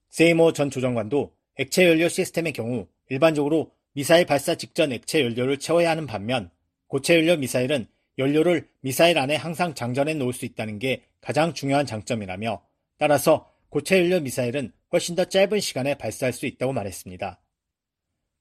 세이모 0.10 0.54
전 0.54 0.70
조정관도 0.70 1.36
액체 1.58 1.88
연료 1.88 2.10
시스템의 2.10 2.54
경우 2.54 2.88
일반적으로 3.10 3.72
미사일 3.94 4.26
발사 4.26 4.56
직전 4.56 4.92
액체 4.92 5.22
연료를 5.22 5.58
채워야 5.58 5.90
하는 5.92 6.08
반면 6.08 6.50
고체 6.88 7.16
연료 7.16 7.38
미사일은 7.38 7.88
연료를 8.18 8.68
미사일 8.82 9.18
안에 9.18 9.36
항상 9.36 9.74
장전해 9.74 10.14
놓을 10.14 10.34
수 10.34 10.46
있다는 10.46 10.80
게 10.80 11.04
가장 11.22 11.54
중요한 11.54 11.86
장점이라며 11.86 12.62
따라서 12.98 13.52
고체 13.70 14.00
연료 14.00 14.20
미사일은 14.20 14.74
훨씬 14.92 15.16
더 15.16 15.26
짧은 15.26 15.60
시간에 15.60 15.96
발사할 15.96 16.34
수 16.34 16.46
있다고 16.46 16.74
말했습니다. 16.74 17.40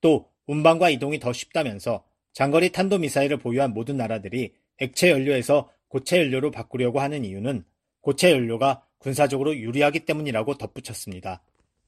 또 0.01 0.31
운반과 0.51 0.91
이동이 0.91 1.21
더 1.21 1.33
쉽다면서 1.33 2.03
장거리 2.33 2.73
탄도미사일을 2.73 3.37
보유한 3.37 3.73
모든 3.73 3.97
나라들이 3.97 4.53
액체 4.81 5.09
연료에서 5.11 5.71
고체 5.87 6.19
연료로 6.19 6.51
바꾸려고 6.51 6.99
하는 6.99 7.25
이유는 7.25 7.63
고체 8.01 8.33
연료가 8.33 8.83
군사적으로 8.99 9.55
유리하기 9.55 10.01
때문이라고 10.07 10.55
덧붙였습니다. 10.55 11.43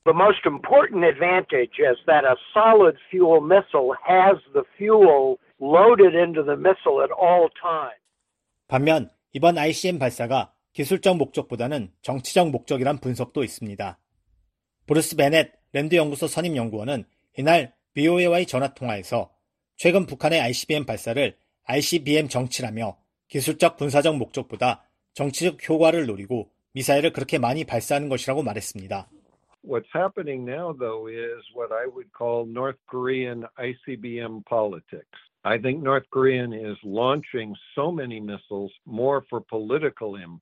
The 0.04 0.14
most 0.14 0.42
important 0.46 1.04
advantage 1.04 1.74
is 1.82 1.98
that 2.06 2.24
a 2.24 2.36
solid 2.54 2.96
fuel 3.10 3.42
missile 3.42 3.94
has 4.06 4.38
the 4.52 4.62
fuel 4.76 5.38
loaded 5.60 6.14
into 6.14 6.44
the 6.44 6.58
missile 6.58 7.02
at 7.02 7.10
all 7.18 7.50
times. 7.58 7.98
반면 8.68 9.10
이번 9.32 9.58
ICBM 9.58 9.98
발사가 9.98 10.52
기술적 10.72 11.16
목적보다는 11.16 11.90
정치적 12.02 12.50
목적이란 12.50 12.98
분석도 12.98 13.42
있습니다. 13.42 13.98
브루스 14.86 15.16
베넷 15.16 15.52
랜드 15.72 15.96
연구소 15.96 16.28
선임 16.28 16.56
연구원은 16.56 17.04
이날 17.36 17.72
VOA와의 17.94 18.46
전화 18.46 18.72
통화에서 18.72 19.30
최근 19.76 20.06
북한의 20.06 20.40
ICBM 20.40 20.86
발사를 20.86 21.36
ICBM 21.64 22.28
정치라며 22.28 22.96
기술적 23.28 23.76
군사적 23.76 24.16
목적보다 24.16 24.82
정치적 25.14 25.68
효과를 25.68 26.06
노리고 26.06 26.50
미사일을 26.72 27.12
그렇게 27.12 27.38
많이 27.38 27.64
발사하는 27.64 28.08
것이라고 28.08 28.42
말했습니다. 28.42 29.08
What's 29.64 29.92
happening 29.94 30.48
now, 30.48 30.72
though, 30.76 31.06
is 31.06 31.44
what 31.54 31.72
I 31.72 31.86
would 31.86 32.10
call 32.16 32.48
North 32.48 32.78
Korean 32.90 33.44
ICBM 33.56 34.42
politics. 34.48 35.06
I 35.44 35.58
think 35.60 35.82
North 35.82 36.08
Korean 36.10 36.52
is 36.52 36.76
launching 36.82 37.54
so 37.74 37.92
many 37.92 38.18
missiles 38.18 38.72
more 38.86 39.22
for 39.28 39.44
political 39.48 40.18
aim. 40.18 40.40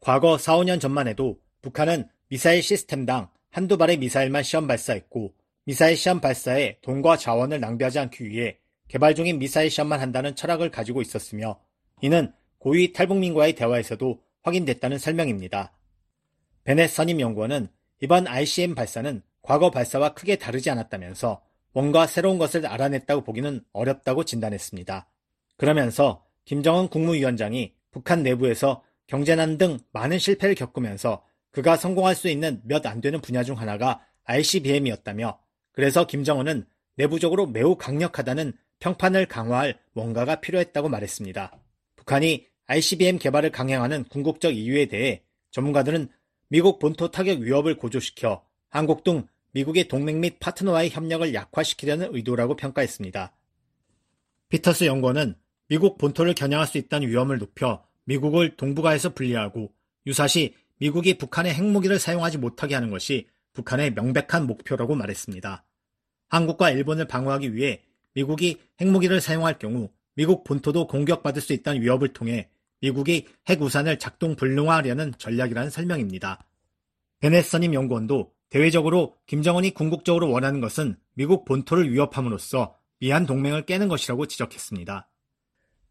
과거 0.00 0.38
4, 0.38 0.56
5년 0.64 0.80
전만 0.80 1.06
해도 1.06 1.38
북한은 1.60 2.08
미사일 2.28 2.62
시스템당 2.62 3.28
한두 3.50 3.76
발의 3.76 3.98
미사일만 3.98 4.42
시험 4.42 4.66
발사했고 4.66 5.34
미사일 5.64 5.96
시험 5.96 6.20
발사에 6.20 6.78
돈과 6.82 7.16
자원을 7.16 7.60
낭비하지 7.60 7.98
않기 8.00 8.28
위해 8.28 8.58
개발 8.88 9.14
중인 9.14 9.38
미사일 9.38 9.70
시험만 9.70 10.00
한다는 10.00 10.34
철학을 10.34 10.70
가지고 10.70 11.00
있었으며 11.00 11.60
이는 12.00 12.32
고위 12.58 12.92
탈북민과의 12.92 13.54
대화에서도 13.54 14.20
확인됐다는 14.42 14.98
설명입니다. 14.98 15.72
베넷 16.64 16.90
선임 16.90 17.20
연구원은 17.20 17.68
이번 18.00 18.26
ICM 18.26 18.74
발사는 18.74 19.22
과거 19.40 19.70
발사와 19.70 20.14
크게 20.14 20.36
다르지 20.36 20.68
않았다면서 20.70 21.42
뭔가 21.72 22.06
새로운 22.06 22.38
것을 22.38 22.66
알아냈다고 22.66 23.22
보기는 23.22 23.62
어렵다고 23.72 24.24
진단했습니다. 24.24 25.08
그러면서 25.56 26.24
김정은 26.44 26.88
국무위원장이 26.88 27.72
북한 27.92 28.22
내부에서 28.22 28.82
경제난 29.06 29.58
등 29.58 29.78
많은 29.92 30.18
실패를 30.18 30.54
겪으면서 30.56 31.24
그가 31.50 31.76
성공할 31.76 32.14
수 32.14 32.28
있는 32.28 32.60
몇 32.64 32.86
안 32.86 33.00
되는 33.00 33.20
분야 33.20 33.44
중 33.44 33.58
하나가 33.58 34.04
ICBM이었다며 34.24 35.38
그래서 35.72 36.06
김정은은 36.06 36.66
내부적으로 36.96 37.46
매우 37.46 37.76
강력하다는 37.76 38.52
평판을 38.80 39.26
강화할 39.26 39.78
뭔가가 39.92 40.40
필요했다고 40.40 40.88
말했습니다. 40.88 41.52
북한이 41.96 42.46
ICBM 42.66 43.18
개발을 43.18 43.50
강행하는 43.50 44.04
궁극적 44.04 44.54
이유에 44.54 44.86
대해 44.86 45.22
전문가들은 45.50 46.08
미국 46.48 46.78
본토 46.78 47.10
타격 47.10 47.40
위협을 47.40 47.76
고조시켜 47.76 48.44
한국 48.68 49.04
등 49.04 49.26
미국의 49.52 49.88
동맹 49.88 50.20
및 50.20 50.38
파트너와의 50.40 50.90
협력을 50.90 51.32
약화시키려는 51.32 52.14
의도라고 52.14 52.56
평가했습니다. 52.56 53.32
피터스 54.48 54.84
연구원은 54.84 55.36
미국 55.68 55.96
본토를 55.96 56.34
겨냥할 56.34 56.66
수 56.66 56.78
있다는 56.78 57.08
위험을 57.08 57.38
높여 57.38 57.84
미국을 58.04 58.56
동북아에서 58.56 59.14
분리하고 59.14 59.72
유사시 60.06 60.54
미국이 60.78 61.16
북한의 61.16 61.54
핵무기를 61.54 61.98
사용하지 61.98 62.38
못하게 62.38 62.74
하는 62.74 62.90
것이 62.90 63.28
북한의 63.52 63.92
명백한 63.94 64.46
목표라고 64.46 64.94
말했습니다. 64.94 65.64
한국과 66.28 66.70
일본을 66.70 67.06
방어하기 67.06 67.54
위해 67.54 67.82
미국이 68.14 68.60
핵무기를 68.80 69.20
사용할 69.20 69.58
경우 69.58 69.90
미국 70.14 70.44
본토도 70.44 70.86
공격받을 70.86 71.40
수 71.42 71.52
있다는 71.52 71.82
위협을 71.82 72.12
통해 72.12 72.50
미국이 72.80 73.28
핵우산을 73.48 73.98
작동 73.98 74.34
불능화하려는 74.34 75.12
전략이라는 75.16 75.70
설명입니다. 75.70 76.44
베네스님 77.20 77.74
연구원도 77.74 78.32
대외적으로 78.50 79.16
김정은이 79.26 79.72
궁극적으로 79.72 80.30
원하는 80.30 80.60
것은 80.60 80.96
미국 81.14 81.44
본토를 81.44 81.90
위협함으로써 81.92 82.76
미한 82.98 83.24
동맹을 83.26 83.66
깨는 83.66 83.88
것이라고 83.88 84.26
지적했습니다. 84.26 85.08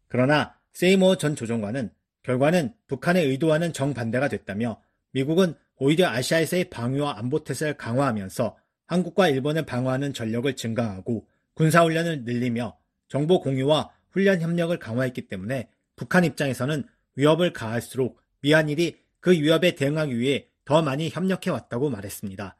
그러나 0.08 0.54
세이모 0.72 1.16
전 1.16 1.34
조정관은 1.34 1.90
결과는 2.22 2.74
북한의 2.86 3.26
의도와는 3.26 3.72
정반대가 3.72 4.28
됐다며 4.28 4.80
미국은 5.12 5.54
오히려 5.84 6.06
아시아에서의 6.10 6.70
방위와 6.70 7.18
안보 7.18 7.40
태세를 7.40 7.76
강화하면서 7.76 8.56
한국과 8.86 9.28
일본을 9.28 9.66
방어하는 9.66 10.12
전력을 10.12 10.54
증강하고 10.54 11.26
군사훈련을 11.54 12.22
늘리며 12.22 12.76
정보 13.08 13.40
공유와 13.40 13.90
훈련 14.12 14.40
협력을 14.40 14.78
강화했기 14.78 15.26
때문에 15.26 15.68
북한 15.96 16.22
입장에서는 16.22 16.84
위협을 17.16 17.52
가할수록 17.52 18.20
미한일이 18.42 18.94
그 19.18 19.32
위협에 19.32 19.74
대응하기 19.74 20.16
위해 20.16 20.46
더 20.64 20.82
많이 20.82 21.08
협력해 21.08 21.50
왔다고 21.50 21.90
말했습니다. 21.90 22.54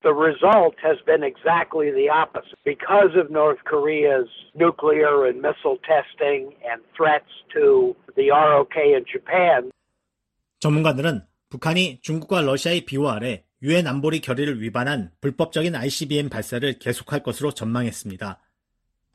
The 0.00 0.16
result 0.16 0.74
has 0.82 0.96
been 1.04 1.22
exactly 1.22 1.92
the 1.92 2.08
opposite. 2.08 2.56
Because 2.64 3.12
of 3.20 3.28
North 3.28 3.60
Korea's 3.68 4.32
nuclear 4.56 5.28
and 5.28 5.44
missile 5.44 5.76
testing 5.84 6.56
and 6.64 6.80
threats 6.96 7.28
to 7.52 7.94
the 8.16 8.32
ROK 8.32 8.80
in 8.80 9.04
Japan. 9.04 9.70
전문가들은 10.60 11.31
북한이 11.52 11.98
중국과 12.00 12.40
러시아의 12.40 12.86
비호 12.86 13.10
아래 13.10 13.44
유엔 13.60 13.86
안보리 13.86 14.22
결의를 14.22 14.62
위반한 14.62 15.10
불법적인 15.20 15.74
ICBM 15.74 16.30
발사를 16.30 16.78
계속할 16.78 17.22
것으로 17.22 17.52
전망했습니다. 17.52 18.40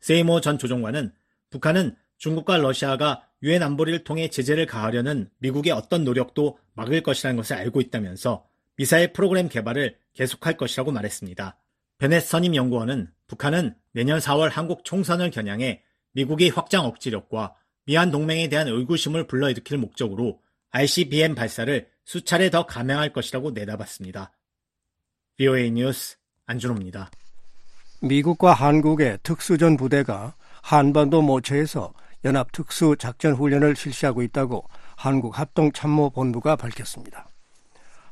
세이모 0.02 0.40
전 0.42 0.60
조종관은 0.60 1.14
북한은 1.50 1.96
중국과 2.18 2.58
러시아가 2.58 3.28
유엔 3.42 3.64
안보리를 3.64 4.04
통해 4.04 4.30
제재를 4.30 4.68
가하려는 4.68 5.32
미국의 5.40 5.72
어떤 5.72 6.04
노력도 6.04 6.60
막을 6.76 7.02
것이라는 7.02 7.38
것을 7.38 7.56
알고 7.56 7.82
있다면서 7.82 8.46
미사일 8.76 9.14
프로그램 9.14 9.50
개발을 9.50 9.98
계속할 10.14 10.58
것이라고 10.58 10.92
말했습니다. 10.92 11.58
베넷 11.98 12.22
선임 12.22 12.54
연구원은 12.54 13.10
북한은 13.26 13.74
내년 13.94 14.20
4월 14.20 14.52
한국 14.52 14.86
총선을 14.86 15.32
겨냥해 15.32 15.82
미국의 16.12 16.50
확장 16.50 16.86
억지력과 16.86 17.56
미한 17.86 18.12
동맹에 18.12 18.48
대한 18.48 18.68
의구심을 18.68 19.26
불러일으킬 19.26 19.80
목적으로 19.80 20.40
ICBM 20.70 21.34
발사를 21.34 21.88
수차례 22.08 22.50
더 22.50 22.66
감행할 22.66 23.12
것이라고 23.12 23.52
내다봤습니다. 23.52 24.32
VOA 25.36 25.72
뉴스 25.72 26.16
안준호입니다. 26.46 27.12
미국과 28.02 28.54
한국의 28.54 29.20
특수전 29.24 29.76
부대가 29.76 30.34
한반도 30.62 31.22
모처에서 31.22 31.94
연합 32.24 32.54
특수 32.54 32.96
작전 32.98 33.34
훈련을 33.34 33.76
실시하고 33.76 34.22
있다고 34.22 34.64
한국 34.96 35.38
합동 35.38 35.74
참모 35.74 36.10
본부가 36.10 36.56
밝혔습니다. 36.56 37.28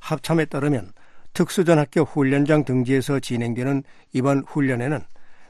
합참에 0.02 0.44
따르면 0.44 0.92
특수전학교 1.32 2.02
훈련장 2.02 2.66
등지에서 2.66 3.22
진행되는 3.22 3.82
이번 4.12 4.44
훈련에는 4.46 5.00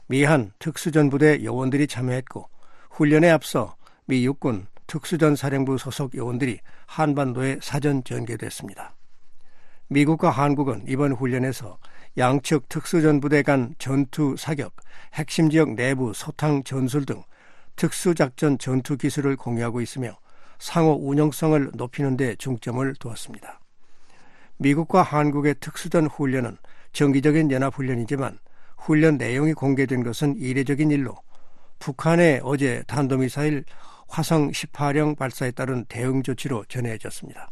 미한 0.06 0.52
특수전 0.60 1.10
부대 1.10 1.42
요원들이 1.42 1.88
참여했고 1.88 2.48
훈련에 2.90 3.28
앞서 3.28 3.74
미 4.04 4.24
육군 4.24 4.68
특수전사령부 4.86 5.78
소속 5.78 6.14
요원들이 6.14 6.60
한반도에 6.86 7.58
사전 7.62 8.04
전개됐습니다. 8.04 8.94
미국과 9.88 10.30
한국은 10.30 10.84
이번 10.88 11.12
훈련에서 11.12 11.78
양측 12.18 12.68
특수전부대 12.68 13.42
간 13.42 13.74
전투 13.78 14.36
사격, 14.36 14.74
핵심 15.14 15.50
지역 15.50 15.74
내부 15.74 16.12
소탕 16.14 16.64
전술 16.64 17.04
등 17.04 17.22
특수작전 17.76 18.58
전투 18.58 18.96
기술을 18.96 19.36
공유하고 19.36 19.80
있으며 19.80 20.16
상호 20.58 20.92
운영성을 20.92 21.72
높이는 21.74 22.16
데 22.16 22.34
중점을 22.36 22.94
두었습니다. 22.94 23.60
미국과 24.56 25.02
한국의 25.02 25.56
특수전 25.60 26.06
훈련은 26.06 26.56
정기적인 26.92 27.50
연합훈련이지만 27.50 28.38
훈련 28.78 29.18
내용이 29.18 29.52
공개된 29.52 30.02
것은 30.02 30.36
이례적인 30.38 30.90
일로 30.90 31.14
북한의 31.78 32.40
어제 32.42 32.82
탄도미사일 32.86 33.64
화성 34.08 34.50
18형 34.50 35.16
발사에 35.16 35.50
따른 35.50 35.84
대응 35.86 36.22
조치로 36.22 36.64
전해졌습니다. 36.68 37.50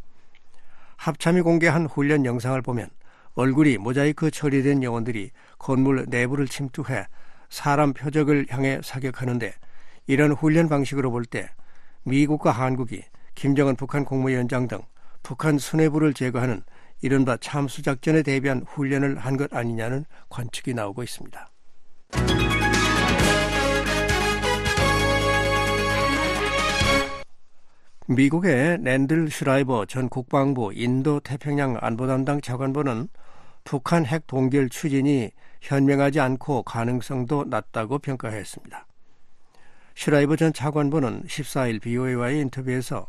합참이 0.97 1.41
공개한 1.41 1.85
훈련 1.85 2.25
영상을 2.25 2.59
보면 2.61 2.89
얼굴이 3.35 3.77
모자이크 3.77 4.31
처리된 4.31 4.81
요원들이 4.81 5.31
건물 5.59 6.05
내부를 6.07 6.47
침투해 6.47 7.05
사람 7.49 7.93
표적을 7.93 8.47
향해 8.49 8.79
사격하는데 8.83 9.53
이런 10.07 10.31
훈련 10.31 10.69
방식으로 10.69 11.11
볼 11.11 11.25
때 11.25 11.49
미국과 12.03 12.51
한국이 12.51 13.03
김정은 13.35 13.75
북한 13.75 14.05
국무위원장 14.05 14.67
등 14.67 14.79
북한 15.23 15.57
수뇌부를 15.57 16.13
제거하는 16.13 16.61
이른바 17.01 17.35
참수작전에 17.37 18.23
대비한 18.23 18.63
훈련을 18.67 19.17
한 19.17 19.35
것 19.37 19.53
아니냐는 19.53 20.05
관측이 20.29 20.73
나오고 20.73 21.03
있습니다. 21.03 21.49
미국의 28.07 28.83
랜들 28.83 29.31
슈라이버 29.31 29.87
전 29.87 30.09
국방부 30.09 30.71
인도 30.75 31.19
태평양 31.19 31.79
안보 31.81 32.05
담당 32.05 32.39
차관보는 32.39 33.07
북한 33.63 34.05
핵 34.05 34.27
동결 34.27 34.69
추진이 34.69 35.31
현명하지 35.61 36.19
않고 36.19 36.61
가능성도 36.61 37.45
낮다고 37.45 37.97
평가했습니다. 37.97 38.85
슈라이버 39.95 40.35
전 40.35 40.53
차관보는 40.53 41.23
14일 41.23 41.81
VOA와의 41.81 42.41
인터뷰에서 42.41 43.07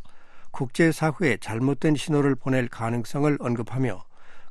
국제사회에 0.51 1.36
잘못된 1.42 1.94
신호를 1.94 2.34
보낼 2.34 2.66
가능성을 2.66 3.36
언급하며 3.38 4.03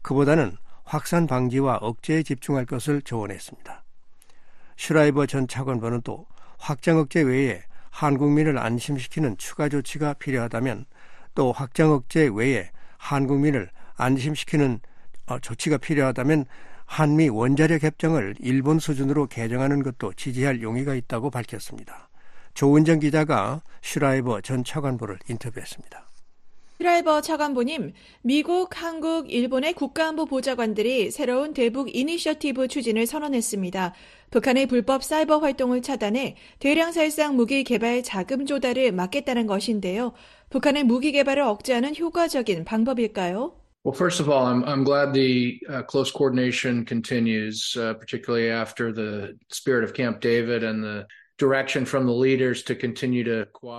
그보다는 0.04 0.58
확산 0.84 1.26
방지와 1.26 1.78
억제에 1.78 2.22
집중할 2.22 2.68
것을 2.68 3.02
조언했습니다. 3.02 3.84
슈라이버 4.78 5.26
전 5.26 5.48
차관보는 5.48 6.02
또 6.04 6.28
확장 6.60 7.00
억제 7.00 7.24
외에 7.24 7.64
한국민을 7.96 8.58
안심시키는 8.58 9.38
추가 9.38 9.70
조치가 9.70 10.16
필요하다면 10.16 10.84
또 11.34 11.54
확장 11.54 11.92
억제 11.92 12.30
외에 12.34 12.70
한국민을 12.98 13.70
안심시키는 13.96 14.82
어, 15.28 15.40
조치가 15.40 15.78
필요하다면 15.78 16.46
한미 16.86 17.30
원자력 17.30 17.84
협정을 17.84 18.36
일본 18.40 18.80
수준으로 18.80 19.28
개정하는 19.28 19.82
것도 19.82 20.12
지지할 20.14 20.62
용의가 20.62 20.94
있다고 20.94 21.30
밝혔습니다. 21.30 22.10
조은정 22.54 23.00
기자가 23.00 23.62
슈라이버 23.82 24.42
전 24.42 24.66
차관보를 24.66 25.18
인터뷰했습니다. 25.30 26.06
슈라이버 26.86 27.22
차관보님, 27.22 27.94
미국, 28.22 28.70
한국, 28.80 29.32
일본의 29.32 29.74
국가안보 29.74 30.26
보좌관들이 30.26 31.10
새로운 31.10 31.54
대북 31.54 31.96
이니셔티브 31.96 32.68
추진을 32.68 33.08
선언했습니다. 33.08 33.96
북한의 34.30 34.68
불법 34.68 35.04
사이버 35.04 35.40
활동을 35.40 35.82
차단해 35.82 36.36
대량 36.60 36.92
살상 36.92 37.36
무기 37.36 37.64
개발 37.64 38.04
자금 38.04 38.46
조달을 38.46 38.92
막겠다는 38.92 39.48
것인데요. 39.48 40.14
북한의 40.52 40.84
무기 40.84 41.12
개발을 41.12 41.42
억제하는 41.42 41.96
효과적인 41.98 42.66
방법일까요? 42.66 43.56
Well, 43.84 43.96
first 43.96 44.22
of 44.22 44.30
all, 44.30 44.46
I'm 44.46 44.64
I'm 44.66 44.84
glad 44.84 45.14
the 45.14 45.60
uh, 45.68 45.84
close 45.84 46.12
coordination 46.12 46.86
continues, 46.86 47.76
uh, 47.78 47.94
particularly 47.96 48.52
after 48.52 48.94
the 48.94 49.38
spirit 49.50 49.84
of 49.84 49.94
Camp 49.94 50.22
David 50.22 50.64
and 50.64 50.84
the 50.84 51.08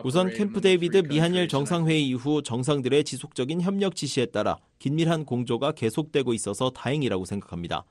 우선 0.04 0.30
캠프 0.30 0.60
데이비드 0.60 1.04
미한일 1.08 1.48
정상회의 1.48 2.06
이후 2.06 2.42
정상들의 2.42 3.02
지속적인 3.04 3.62
협력 3.62 3.96
지시에 3.96 4.26
따라 4.26 4.58
긴밀한 4.78 5.24
공조가 5.24 5.72
계속되고 5.72 6.34
있어서 6.34 6.68
다행이라고 6.70 7.24
생각합니다. 7.24 7.84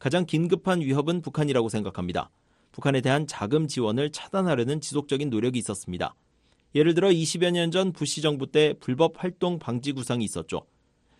가장 0.00 0.26
긴급한 0.26 0.80
위협은 0.80 1.22
북한이라고 1.22 1.68
생각합니다. 1.68 2.30
북한에 2.72 3.00
대한 3.00 3.28
자금 3.28 3.68
지원을 3.68 4.10
차단하려는 4.10 4.80
지속적인 4.80 5.30
노력이 5.30 5.56
있었습니다. 5.60 6.16
예를 6.74 6.94
들어 6.94 7.08
20여 7.10 7.52
년 7.52 7.70
전 7.70 7.92
부시 7.92 8.22
정부 8.22 8.50
때 8.50 8.74
불법 8.80 9.22
활동 9.22 9.60
방지 9.60 9.92
구상이 9.92 10.24
있었죠. 10.24 10.66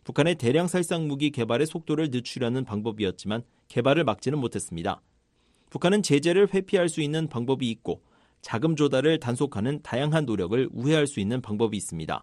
북한의 0.03 0.35
대량 0.35 0.67
살상 0.67 1.07
무기 1.07 1.31
개발의 1.31 1.69
속도를 1.69 2.09
늦추려는 2.11 2.65
방법이었지만 2.65 3.45
개발을 3.69 4.03
막지는 4.03 4.39
못했습니다. 4.39 5.01
북한은 5.73 6.03
제재를 6.03 6.53
회피할 6.53 6.91
수 6.91 7.01
있는 7.01 7.29
방법이 7.29 7.71
있고 7.71 8.03
자금 8.43 8.77
조달을 8.77 9.19
단속하는 9.21 9.81
다양한 9.83 10.27
노력을 10.27 10.69
우회할 10.71 11.07
수 11.07 11.19
있는 11.19 11.41
방법이 11.41 11.75
있습니다. 11.79 12.23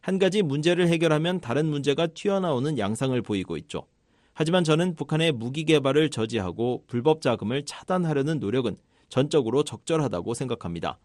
한 0.00 0.18
가지 0.18 0.42
문제를 0.42 0.88
해결하면 0.88 1.40
다른 1.40 1.66
문제가 1.66 2.08
튀어나오는 2.08 2.78
양상을 2.78 3.22
보이고 3.22 3.56
있죠. 3.58 3.86
하지만 4.32 4.64
저는 4.64 4.96
북한의 4.96 5.30
무기 5.30 5.64
개발을 5.66 6.10
저지하고 6.10 6.82
불법 6.88 7.22
자금을 7.22 7.64
차단하려는 7.64 8.40
노력은 8.40 8.76
전적으로 9.08 9.62
적절하다고 9.62 10.34
생각합니다. 10.34 10.98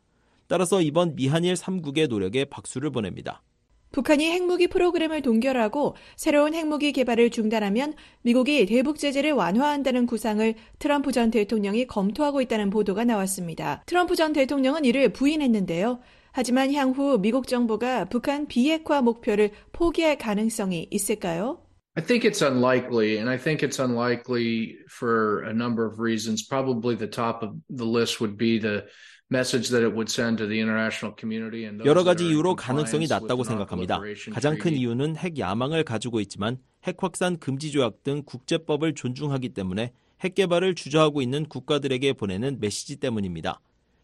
따라서 0.48 0.82
이번 0.82 1.16
미한일 1.16 1.54
3국의 1.54 2.08
노력에 2.08 2.46
박수를 2.46 2.90
보냅니다. 2.90 3.44
북한이 3.96 4.30
핵무기 4.30 4.68
프로그램을 4.68 5.22
동결하고 5.22 5.96
새로운 6.18 6.54
핵무기 6.54 6.92
개발을 6.92 7.30
중단하면 7.30 7.94
미국이 8.24 8.66
대북 8.66 9.00
제재를 9.00 9.32
완화한다는 9.32 10.06
구상을 10.06 10.54
트럼프 10.80 11.14
전 11.14 11.32
대통령이 11.32 11.88
검토하고 11.88 12.42
있다는 12.42 12.72
보도가 12.72 13.06
나왔습니다. 13.06 13.84
트럼프 13.86 14.18
전 14.18 14.34
대통령은 14.34 14.84
이를 14.84 15.14
부인했는데요. 15.14 16.02
하지만 16.34 16.74
향후 16.74 17.18
미국 17.22 17.48
정부가 17.48 18.04
북한 18.10 18.48
비핵화 18.48 19.02
목표를 19.02 19.52
포기할 19.72 20.18
가능성이 20.18 20.90
있을까요? 20.92 21.62
I 21.96 22.04
think 22.04 22.30
it's 22.30 22.42
unlikely, 22.42 23.20
and 23.20 23.30
I 23.30 23.38
think 23.38 23.66
it's 23.66 23.80
unlikely 23.80 24.76
for 24.92 25.46
a 25.46 25.54
number 25.54 25.88
of 25.88 26.02
reasons. 26.02 26.46
Probably 26.46 26.98
the 26.98 27.10
top 27.10 27.42
of 27.42 27.56
the 27.70 27.88
list 27.88 28.20
would 28.20 28.36
be 28.36 28.60
the 28.60 28.84
여러 31.86 32.04
가지 32.04 32.28
이유로 32.28 32.56
가능성이 32.56 33.08
낮다고 33.08 33.44
생각합니다. 33.44 34.00
가장 34.32 34.58
큰 34.60 34.74
이유는 34.74 35.16
핵 35.18 35.40
야망을 35.40 35.84
가지고 35.84 36.20
있지만 36.20 36.60
핵 36.84 37.02
확산 37.02 37.38
금지 37.40 37.72
조약 37.72 38.04
등 38.04 38.22
국제법을 38.24 38.94
존중하기 38.94 39.50
때문에 39.50 39.94
핵 40.22 40.36
개발을 40.36 40.76
주저하고 40.76 41.24
있는 41.24 41.46
국가들에게 41.48 42.14
보내는 42.14 42.60
메시지 42.60 42.98
때문입니다. 42.98 43.62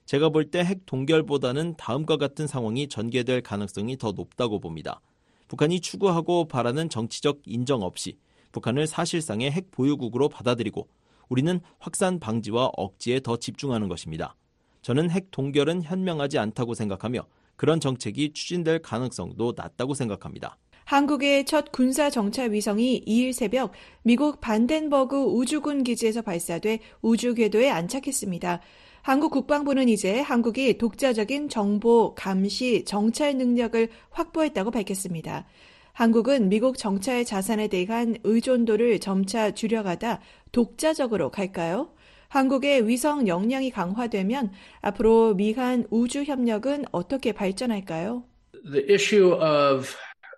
제가 0.07 0.29
볼 0.29 0.49
때 0.49 0.61
핵 0.61 0.87
동결보다는 0.87 1.75
다음과 1.77 2.17
같은 2.17 2.47
상황이 2.47 2.87
전개될 2.87 3.41
가능성이 3.43 3.97
더 3.97 4.11
높다고 4.13 4.59
봅니다. 4.59 5.01
북한이 5.47 5.81
추구하고 5.81 6.47
바라는 6.47 6.89
정치적 6.89 7.41
인정 7.45 7.83
없이 7.83 8.17
북한을 8.51 8.87
사실상의 8.87 9.51
핵 9.51 9.69
보유국으로 9.69 10.29
받아들이고 10.29 10.87
우리는 11.29 11.61
확산 11.77 12.19
방지와 12.19 12.71
억지에 12.75 13.19
더 13.19 13.37
집중하는 13.37 13.87
것입니다. 13.87 14.35
저는 14.81 15.11
핵 15.11 15.29
동결은 15.31 15.83
현명하지 15.83 16.39
않다고 16.39 16.73
생각하며 16.73 17.25
그런 17.55 17.79
정책이 17.79 18.33
추진될 18.33 18.81
가능성도 18.81 19.53
낮다고 19.55 19.93
생각합니다. 19.93 20.57
한국의 20.85 21.45
첫 21.45 21.71
군사 21.71 22.09
정찰 22.09 22.51
위성이 22.51 23.03
2일 23.05 23.33
새벽 23.33 23.71
미국 24.01 24.41
반덴버그 24.41 25.23
우주군 25.23 25.83
기지에서 25.83 26.23
발사돼 26.23 26.79
우주 27.01 27.35
궤도에 27.35 27.69
안착했습니다. 27.69 28.59
한국 29.03 29.31
국방부는 29.31 29.89
이제 29.89 30.19
한국이 30.19 30.77
독자적인 30.77 31.49
정보, 31.49 32.13
감시, 32.15 32.83
정찰 32.85 33.37
능력을 33.37 33.89
확보했다고 34.09 34.71
밝혔습니다. 34.71 35.45
한국은 35.93 36.49
미국 36.49 36.77
정찰 36.77 37.25
자산에 37.25 37.67
대한 37.67 38.17
의존도를 38.23 38.99
점차 38.99 39.51
줄여가다 39.51 40.19
독자적으로 40.51 41.29
갈까요? 41.29 41.91
한국의 42.31 42.87
위성 42.87 43.27
역량이 43.27 43.71
강화되면 43.71 44.51
앞으로 44.79 45.35
미한 45.35 45.85
우주 45.89 46.23
협력은 46.23 46.85
어떻게 46.93 47.33
발전할까요? 47.33 48.23
The 48.71 48.85
issue 48.89 49.33
of 49.33 49.93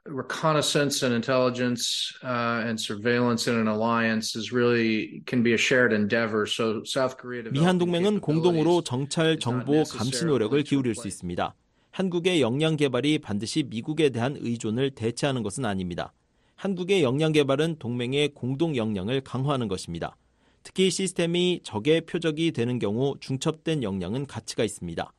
reconnaissance 0.05 1.05
and 1.05 1.13
intelligence 1.13 2.11
uh, 2.23 2.65
and 2.65 2.81
surveillance 2.81 3.47
in 3.47 3.59
an 3.59 3.67
alliance 3.67 4.35
is 4.35 4.51
really 4.51 5.21
can 5.27 5.43
be 5.43 5.53
a 5.53 5.57
shared 5.57 5.93
endeavor. 5.93 6.47
So 6.47 6.81
South 6.83 7.15
Korea 7.21 7.43
미한 7.51 7.77
동맹은 7.77 8.21
공동으로 8.21 8.81
정찰, 8.81 9.37
정보, 9.37 9.83
감시 9.83 10.25
노력을 10.25 10.59
기울일 10.63 10.95
수 10.95 11.07
있습니다. 11.07 11.53
한국의 11.91 12.41
역량 12.41 12.75
개발이 12.75 13.19
반드시 13.19 13.61
미국에 13.69 14.09
대한 14.09 14.35
의존을 14.39 14.95
대체하는 14.95 15.43
것은 15.43 15.63
아닙니다. 15.63 16.11
한국의 16.55 17.03
역량 17.03 17.33
개발은 17.33 17.75
동맹의 17.77 18.29
공동 18.33 18.75
역량을 18.75 19.21
강화하는 19.21 19.67
것입니다. 19.67 20.17
특히 20.63 20.89
시스템이 20.89 21.59
적의 21.63 22.01
표적이 22.01 22.53
되는 22.53 22.79
경우 22.79 23.15
중첩된 23.19 23.83
역량은 23.83 24.25
가치가 24.25 24.63
있습니다. 24.63 25.13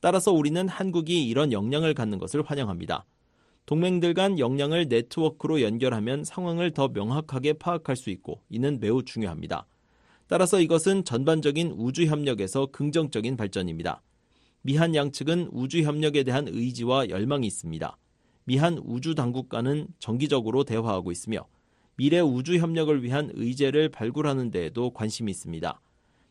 따라서 0.00 0.32
우리는 0.32 0.68
한국이 0.68 1.26
이런 1.26 1.52
역량을 1.52 1.94
갖는 1.94 2.18
것을 2.18 2.42
환영합니다. 2.42 3.04
동맹들 3.66 4.14
간 4.14 4.38
역량을 4.38 4.88
네트워크로 4.88 5.62
연결하면 5.62 6.24
상황을 6.24 6.72
더 6.72 6.88
명확하게 6.88 7.54
파악할 7.54 7.96
수 7.96 8.10
있고 8.10 8.40
이는 8.48 8.80
매우 8.80 9.04
중요합니다. 9.04 9.66
따라서 10.26 10.60
이것은 10.60 11.04
전반적인 11.04 11.74
우주 11.76 12.06
협력에서 12.06 12.66
긍정적인 12.66 13.36
발전입니다. 13.36 14.02
미한 14.62 14.94
양측은 14.94 15.50
우주 15.52 15.82
협력에 15.82 16.24
대한 16.24 16.48
의지와 16.48 17.08
열망이 17.08 17.46
있습니다. 17.46 17.96
미한 18.44 18.78
우주 18.78 19.14
당국과는 19.14 19.88
정기적으로 19.98 20.64
대화하고 20.64 21.12
있으며 21.12 21.46
미래 21.98 22.20
우주 22.20 22.58
협력을 22.58 23.02
위한 23.02 23.28
의제를 23.34 23.88
발굴하는 23.88 24.52
데에도 24.52 24.90
관심이 24.90 25.32
있습니다. 25.32 25.80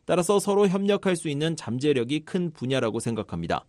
따라서 0.06 0.38
서로 0.38 0.66
협력할 0.66 1.14
수 1.14 1.28
있는 1.28 1.56
잠재력이 1.56 2.20
큰 2.20 2.50
분야라고 2.52 3.00
생각합니다. 3.00 3.66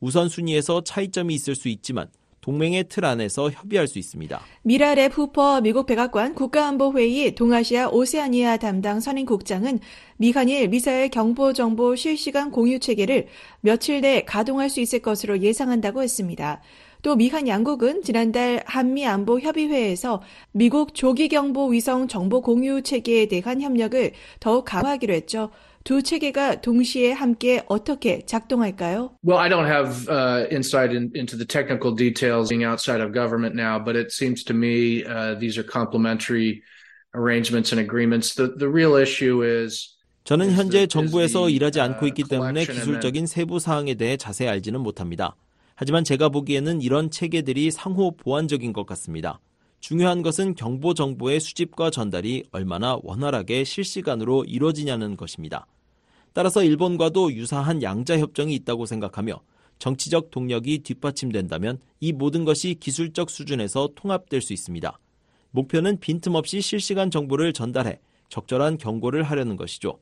우선순위에서 0.00 0.84
차이점이 0.84 1.34
있을 1.34 1.54
수 1.54 1.68
있지만 1.68 2.08
동맹의 2.40 2.84
틀 2.88 3.04
안에서 3.04 3.50
협의할 3.50 3.86
수 3.88 3.98
있습니다. 3.98 4.40
미라랩 4.64 5.12
후퍼 5.12 5.60
미국 5.60 5.84
백악관 5.84 6.34
국가안보회의 6.34 7.34
동아시아 7.34 7.88
오세아니아 7.88 8.56
담당 8.56 9.00
선임국장은 9.00 9.80
미한일 10.16 10.68
미사일 10.68 11.10
경보 11.10 11.52
정보 11.52 11.94
실시간 11.94 12.50
공유 12.50 12.78
체계를 12.78 13.26
며칠 13.60 14.00
내 14.00 14.24
가동할 14.24 14.70
수 14.70 14.80
있을 14.80 15.00
것으로 15.00 15.40
예상한다고 15.40 16.02
했습니다. 16.02 16.62
또 17.04 17.16
미한 17.16 17.46
양국은 17.46 18.02
지난달 18.02 18.62
한미 18.64 19.06
안보 19.06 19.38
협의회에서 19.38 20.22
미국 20.52 20.94
조기 20.94 21.28
경보 21.28 21.66
위성 21.66 22.08
정보 22.08 22.40
공유 22.40 22.80
체계에 22.80 23.26
대한 23.26 23.60
협력을 23.60 24.12
더욱 24.40 24.64
강화하기로 24.64 25.12
했죠. 25.12 25.50
두 25.84 26.02
체계가 26.02 26.62
동시에 26.62 27.12
함께 27.12 27.62
어떻게 27.68 28.24
작동할까요? 28.24 29.18
Well, 29.22 29.38
I 29.38 29.50
don't 29.50 29.66
have 29.66 30.08
uh, 30.08 30.48
insight 30.50 30.96
in, 30.96 31.10
into 31.14 31.36
the 31.36 31.44
technical 31.44 31.94
details 31.94 32.48
being 32.48 32.64
outside 32.64 33.02
of 33.04 33.12
government 33.12 33.54
now, 33.54 33.78
but 33.78 34.00
it 34.00 34.10
seems 34.10 34.42
to 34.44 34.54
me 34.54 35.04
uh, 35.04 35.38
these 35.38 35.58
are 35.58 35.62
complementary 35.62 36.62
arrangements 37.14 37.70
and 37.70 37.84
agreements. 37.84 38.34
The, 38.34 38.56
the 38.56 38.70
real 38.70 38.96
issue 38.96 39.44
is 39.44 39.92
저는 40.24 40.52
현재 40.52 40.86
정부에서 40.86 41.50
일하지 41.50 41.82
않고 41.82 42.06
있기 42.06 42.24
때문에 42.30 42.64
기술적인 42.64 43.26
세부 43.26 43.58
사항에 43.58 43.92
대해 43.92 44.16
자세히 44.16 44.48
알지는 44.48 44.80
못합니다. 44.80 45.36
하지만 45.76 46.04
제가 46.04 46.28
보기에는 46.28 46.82
이런 46.82 47.10
체계들이 47.10 47.70
상호 47.70 48.12
보완적인 48.12 48.72
것 48.72 48.86
같습니다. 48.86 49.40
중요한 49.80 50.22
것은 50.22 50.54
경보 50.54 50.94
정보의 50.94 51.40
수집과 51.40 51.90
전달이 51.90 52.44
얼마나 52.52 52.98
원활하게 53.02 53.64
실시간으로 53.64 54.44
이루어지냐는 54.44 55.16
것입니다. 55.16 55.66
따라서 56.32 56.64
일본과도 56.64 57.32
유사한 57.34 57.82
양자 57.82 58.18
협정이 58.18 58.54
있다고 58.54 58.86
생각하며 58.86 59.40
정치적 59.78 60.30
동력이 60.30 60.78
뒷받침된다면 60.78 61.78
이 62.00 62.12
모든 62.12 62.44
것이 62.44 62.74
기술적 62.74 63.28
수준에서 63.28 63.90
통합될 63.94 64.40
수 64.40 64.52
있습니다. 64.52 64.98
목표는 65.50 66.00
빈틈없이 66.00 66.60
실시간 66.60 67.10
정보를 67.10 67.52
전달해 67.52 68.00
적절한 68.28 68.78
경고를 68.78 69.22
하려는 69.22 69.56
것이죠. 69.56 69.98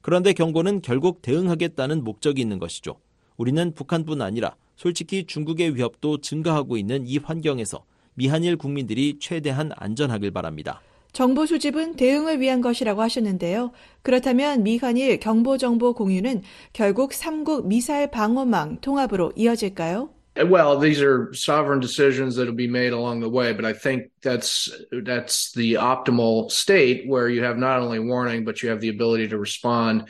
그런데 0.00 0.32
경고는 0.32 0.82
결국 0.82 1.22
대응하겠다는 1.22 2.04
목적이 2.04 2.42
있는 2.42 2.58
것이죠. 2.58 2.96
우리는 3.36 3.72
북한뿐 3.72 4.20
아니라 4.20 4.56
솔직히 4.76 5.24
중국의 5.24 5.74
위협도 5.76 6.20
증가하고 6.20 6.76
있는 6.76 7.06
이 7.06 7.18
환경에서 7.18 7.84
미한일 8.14 8.56
국민들이 8.56 9.18
최대한 9.18 9.70
안전하길 9.76 10.30
바랍니다. 10.30 10.80
정보 11.12 11.44
수집은 11.44 11.96
대응을 11.96 12.40
위한 12.40 12.62
것이라고 12.62 13.02
하셨는데요. 13.02 13.72
그렇다면 14.02 14.62
미한일 14.62 15.20
경보정보 15.20 15.92
공유는 15.94 16.42
결국 16.72 17.12
3국 17.12 17.66
미사일 17.66 18.10
방어망 18.10 18.78
통합으로 18.80 19.32
이어질까요? 19.36 20.08
Well, 20.34 20.78
these 20.78 21.02
are 21.02 21.30
sovereign 21.34 21.80
decisions 21.80 22.36
that'll 22.36 22.56
be 22.56 22.66
made 22.66 22.94
along 22.94 23.20
the 23.20 23.28
way, 23.28 23.52
but 23.52 23.66
I 23.66 23.74
think 23.74 24.08
that's 24.22 24.72
that's 25.04 25.52
the 25.52 25.74
optimal 25.74 26.50
state 26.50 27.06
where 27.06 27.28
you 27.28 27.44
have 27.44 27.58
not 27.58 27.80
only 27.80 27.98
warning, 27.98 28.42
but 28.46 28.62
you 28.62 28.70
have 28.70 28.80
the 28.80 28.88
ability 28.88 29.28
to 29.28 29.36
respond. 29.36 30.08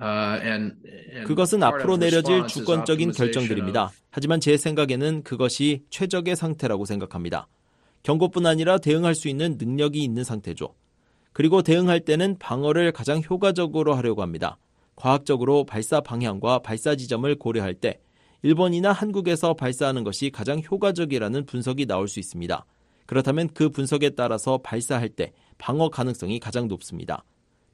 Uh, 0.00 0.70
그것은 1.26 1.60
앞으로 1.64 1.96
내려질 1.96 2.46
주권적인 2.46 3.10
결정들입니다. 3.10 3.90
하지만 4.10 4.38
제 4.38 4.56
생각에는 4.56 5.24
그것이 5.24 5.82
최적의 5.90 6.36
상태라고 6.36 6.84
생각합니다. 6.84 7.48
경고뿐 8.04 8.46
아니라 8.46 8.78
대응할 8.78 9.16
수 9.16 9.28
있는 9.28 9.56
능력이 9.58 10.02
있는 10.02 10.22
상태죠. 10.22 10.74
그리고 11.32 11.62
대응할 11.62 12.00
때는 12.00 12.36
방어를 12.38 12.92
가장 12.92 13.20
효과적으로 13.28 13.94
하려고 13.94 14.22
합니다. 14.22 14.58
과학적으로 14.94 15.64
발사 15.64 16.00
방향과 16.00 16.60
발사 16.60 16.94
지점을 16.94 17.32
고려할 17.36 17.74
때 17.74 18.00
일본이나 18.42 18.92
한국에서 18.92 19.54
발사하는 19.54 20.04
것이 20.04 20.30
가장 20.30 20.60
효과적이라는 20.60 21.44
분석이 21.46 21.86
나올 21.86 22.06
수 22.06 22.20
있습니다. 22.20 22.64
그렇다면 23.06 23.48
그 23.54 23.68
분석에 23.68 24.10
따라서 24.10 24.58
발사할 24.58 25.08
때 25.08 25.32
방어 25.56 25.88
가능성이 25.88 26.38
가장 26.38 26.68
높습니다. 26.68 27.24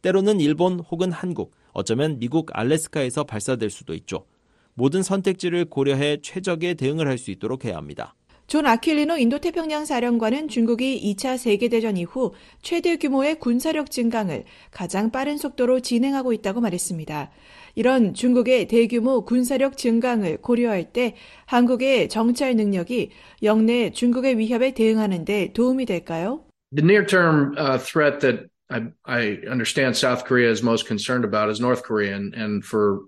때로는 0.04 0.38
일본 0.38 0.80
혹은 0.80 1.10
한국, 1.10 1.54
어쩌면 1.72 2.18
미국 2.18 2.50
알래스카에서 2.52 3.24
발사될 3.24 3.70
수도 3.70 3.94
있죠. 3.94 4.26
모든 4.74 5.02
선택지를 5.02 5.64
고려해 5.64 6.18
최적의 6.20 6.74
대응을 6.74 7.08
할 7.08 7.16
수 7.16 7.30
있도록 7.30 7.64
해야 7.64 7.76
합니다. 7.76 8.14
존 8.46 8.66
아킬리노 8.66 9.16
인도태평양 9.16 9.86
사령관은 9.86 10.48
중국이 10.48 11.00
2차 11.16 11.38
세계대전 11.38 11.96
이후 11.96 12.34
최대 12.60 12.98
규모의 12.98 13.38
군사력 13.40 13.90
증강을 13.90 14.44
가장 14.70 15.10
빠른 15.10 15.38
속도로 15.38 15.80
진행하고 15.80 16.34
있다고 16.34 16.60
말했습니다. 16.60 17.30
이런 17.74 18.12
중국의 18.12 18.68
대규모 18.68 19.24
군사력 19.24 19.78
증강을 19.78 20.42
고려할 20.42 20.92
때 20.92 21.14
한국의 21.46 22.10
정찰 22.10 22.56
능력이 22.56 23.08
영내 23.42 23.92
중국의 23.92 24.36
위협에 24.36 24.74
대응하는 24.74 25.24
데 25.24 25.50
도움이 25.54 25.86
될까요? 25.86 26.44
The 26.76 26.84
near-term 26.84 27.54
uh, 27.56 27.78
threat 27.78 28.18
that 28.20 28.53
I, 28.70 28.86
I 29.04 29.38
understand 29.50 29.96
South 29.96 30.24
Korea 30.24 30.50
is 30.50 30.62
most 30.62 30.86
concerned 30.86 31.24
about 31.24 31.50
is 31.50 31.60
North 31.60 31.82
Korea, 31.82 32.16
and, 32.16 32.34
and 32.34 32.64
for 32.64 33.00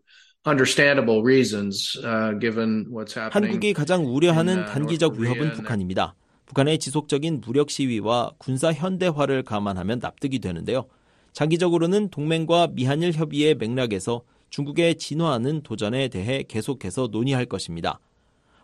understandable 0.45 1.23
reasons, 1.23 1.97
uh, 2.05 2.33
given 2.39 2.87
what's 2.91 3.15
happening. 3.15 3.53
한국이 3.53 3.73
가장 3.73 4.05
우려하는 4.07 4.67
단기적 4.67 5.15
위협은 5.15 5.53
북한입니다. 5.53 6.15
북한의 6.47 6.79
지속적인 6.79 7.41
무력 7.41 7.71
시위와 7.71 8.33
군사 8.39 8.73
현대화를 8.73 9.43
감안하면 9.43 9.99
납득이 9.99 10.39
되는데요. 10.39 10.87
장기적으로는 11.33 12.11
동맹과 12.11 12.69
미한일 12.73 13.13
협의의 13.13 13.57
맥락에서 13.57 14.23
중국의 14.51 14.97
진화하는 14.97 15.63
도전에 15.63 16.09
대해 16.09 16.45
계속해서 16.47 17.09
논의할 17.11 17.47
것입니다. 17.47 17.99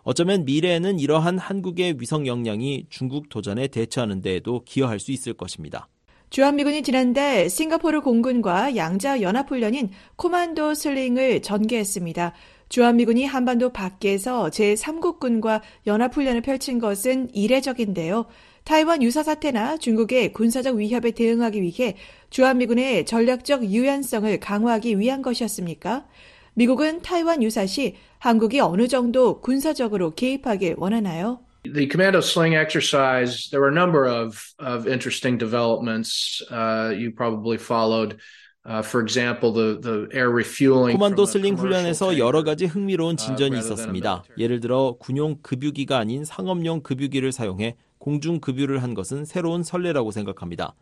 어쩌면 0.04 0.44
미래에는 0.44 0.98
이러한 0.98 1.38
한국의 1.38 1.96
위성 1.98 2.26
역량이 2.26 2.86
중국 2.88 3.28
도전에 3.28 3.68
대처하는 3.68 4.20
데에도 4.20 4.62
기여할 4.64 5.00
수 5.00 5.12
있을 5.12 5.32
것입니다. 5.32 5.88
주한미군이 6.32 6.82
지난달 6.82 7.50
싱가포르 7.50 8.00
공군과 8.00 8.74
양자 8.74 9.20
연합훈련인 9.20 9.90
코만도 10.16 10.72
슬링을 10.72 11.42
전개했습니다. 11.42 12.32
주한미군이 12.70 13.26
한반도 13.26 13.68
밖에서 13.68 14.46
제3국군과 14.46 15.60
연합훈련을 15.86 16.40
펼친 16.40 16.78
것은 16.78 17.28
이례적인데요. 17.34 18.24
타이완 18.64 19.02
유사 19.02 19.22
사태나 19.22 19.76
중국의 19.76 20.32
군사적 20.32 20.76
위협에 20.76 21.10
대응하기 21.10 21.60
위해 21.60 21.96
주한미군의 22.30 23.04
전략적 23.04 23.64
유연성을 23.66 24.40
강화하기 24.40 24.98
위한 24.98 25.20
것이었습니까? 25.20 26.06
미국은 26.54 27.02
타이완 27.02 27.42
유사 27.42 27.66
시 27.66 27.96
한국이 28.18 28.58
어느 28.60 28.88
정도 28.88 29.42
군사적으로 29.42 30.12
개입하길 30.14 30.76
원하나요? 30.78 31.40
The 31.64 31.86
commando 31.86 32.20
sling 32.20 32.56
exercise, 32.56 33.48
there 33.50 33.60
were 33.60 33.68
a 33.68 33.74
number 33.74 34.04
of, 34.04 34.52
of 34.58 34.88
interesting 34.88 35.38
developments 35.38 36.42
uh, 36.50 36.92
you 36.96 37.12
probably 37.12 37.58
followed. 37.58 38.18
Uh, 38.64 38.80
for 38.80 39.00
example, 39.00 39.52
the, 39.52 39.80
the 39.80 40.08
air 40.12 40.30
refueling. 40.30 40.96
코만도 40.96 41.26
슬링 41.26 41.56
훈련에서 41.56 42.16
여러 42.16 42.44
가지 42.44 42.66
흥미로운 42.66 43.16
진전이 43.16 43.58
있었습니다. 43.58 44.22
예를 44.38 44.60
들어 44.60 44.94
군용 45.00 45.36
급유기가 45.42 45.98
아닌 45.98 46.24
상업용 46.24 46.82
급유기를 46.82 47.32
사용해 47.32 47.74
공중 47.98 48.38
급유를 48.38 48.80
한 48.80 48.94
것은 48.94 49.24
새로운 49.24 49.64
선례라고 49.64 50.12
생각합니다. 50.12 50.74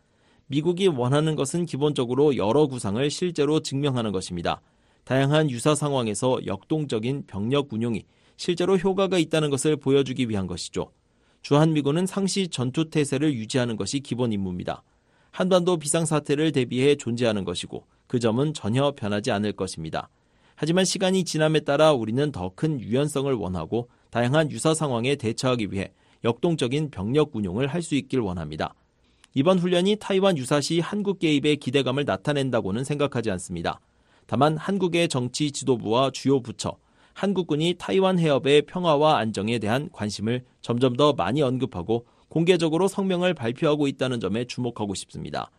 미국이 0.45 0.89
원하는 0.89 1.35
것은 1.35 1.65
기본적으로 1.65 2.37
여러 2.37 2.67
구상을 2.67 3.09
실제로 3.09 3.61
증명하는 3.61 4.11
것입니다. 4.11 4.61
다양한 5.03 5.49
유사 5.49 5.73
상황에서 5.73 6.39
역동적인 6.45 7.23
병력 7.25 7.73
운용이 7.73 8.05
실제로 8.41 8.75
효과가 8.75 9.19
있다는 9.19 9.51
것을 9.51 9.75
보여주기 9.75 10.27
위한 10.27 10.47
것이죠. 10.47 10.91
주한미군은 11.43 12.07
상시 12.07 12.47
전투 12.47 12.89
태세를 12.89 13.35
유지하는 13.35 13.77
것이 13.77 13.99
기본 13.99 14.33
임무입니다. 14.33 14.81
한반도 15.29 15.77
비상사태를 15.77 16.51
대비해 16.51 16.95
존재하는 16.95 17.45
것이고 17.45 17.85
그 18.07 18.17
점은 18.19 18.55
전혀 18.55 18.93
변하지 18.93 19.29
않을 19.29 19.51
것입니다. 19.51 20.09
하지만 20.55 20.85
시간이 20.85 21.23
지남에 21.23 21.59
따라 21.59 21.93
우리는 21.93 22.31
더 22.31 22.49
큰 22.55 22.81
유연성을 22.81 23.31
원하고 23.31 23.89
다양한 24.09 24.49
유사 24.49 24.73
상황에 24.73 25.17
대처하기 25.17 25.67
위해 25.71 25.91
역동적인 26.23 26.89
병력 26.89 27.35
운용을 27.35 27.67
할 27.67 27.83
수 27.83 27.93
있길 27.93 28.21
원합니다. 28.21 28.73
이번 29.35 29.59
훈련이 29.59 29.97
타이완 29.97 30.39
유사시 30.39 30.79
한국 30.79 31.19
개입의 31.19 31.57
기대감을 31.57 32.05
나타낸다고는 32.05 32.85
생각하지 32.85 33.29
않습니다. 33.29 33.79
다만 34.25 34.57
한국의 34.57 35.09
정치 35.09 35.51
지도부와 35.51 36.09
주요 36.09 36.41
부처, 36.41 36.75
한국군이 37.13 37.75
타이완 37.77 38.19
해협의 38.19 38.63
평화와 38.63 39.17
안정에 39.17 39.59
대한 39.59 39.89
관심을 39.91 40.43
점점 40.61 40.95
더 40.95 41.13
많이 41.13 41.41
언급하고 41.41 42.05
공개적으로 42.29 42.87
성명을 42.87 43.33
발표하고 43.33 43.87
있다는 43.87 44.19
점에 44.19 44.45
주목하고 44.45 44.95
싶습니다. 44.95 45.51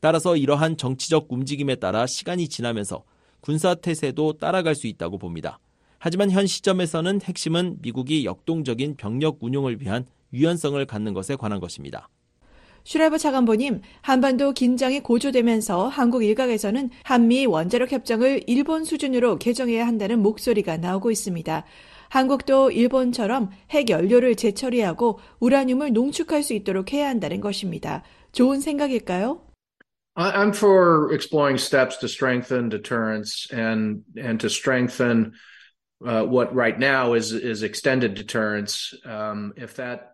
따라서 0.00 0.36
이러한 0.36 0.76
정치적 0.76 1.26
움직임에 1.30 1.76
따라 1.76 2.06
시간이 2.06 2.48
지나면서 2.48 3.04
군사 3.40 3.74
태세도 3.74 4.34
따라갈 4.34 4.74
수 4.74 4.86
있다고 4.86 5.18
봅니다. 5.18 5.58
하지만 5.98 6.30
현 6.30 6.46
시점에서는 6.46 7.20
핵심은 7.22 7.78
미국이 7.82 8.24
역동적인 8.24 8.96
병력 8.96 9.38
운용을 9.42 9.80
위한 9.80 10.06
유연성을 10.32 10.84
갖는 10.86 11.12
것에 11.12 11.36
관한 11.36 11.60
것입니다. 11.60 12.08
슈라이버 12.84 13.18
차관보님, 13.18 13.82
한반도 14.00 14.52
긴장이 14.52 15.00
고조되면서 15.00 15.88
한국 15.88 16.24
일각에서는 16.24 16.90
한미 17.04 17.46
원자력 17.46 17.92
협정을 17.92 18.42
일본 18.46 18.84
수준으로 18.84 19.38
개정해야 19.38 19.86
한다는 19.86 20.20
목소리가 20.20 20.76
나오고 20.76 21.10
있습니다. 21.10 21.64
한국도 22.08 22.72
일본처럼 22.72 23.50
핵 23.70 23.88
연료를 23.88 24.34
재처리하고 24.34 25.20
우라늄을 25.38 25.92
농축할 25.92 26.42
수 26.42 26.54
있도록 26.54 26.92
해야 26.92 27.08
한다는 27.08 27.40
것입니다. 27.40 28.02
좋은 28.32 28.60
생각일까요? 28.60 29.40
I'm 30.16 30.52
for 30.52 31.12
exploring 31.12 31.56
steps 31.56 31.98
to 31.98 32.08
strengthen 32.08 32.68
deterrence 32.68 33.46
and 33.52 34.02
and 34.18 34.40
to 34.40 34.48
strengthen 34.48 35.32
uh, 36.04 36.24
what 36.24 36.52
right 36.52 36.78
now 36.78 37.14
is 37.14 37.32
is 37.32 37.62
extended 37.62 38.14
deterrence. 38.14 38.92
Um, 39.06 39.52
if 39.56 39.76
that 39.76 40.09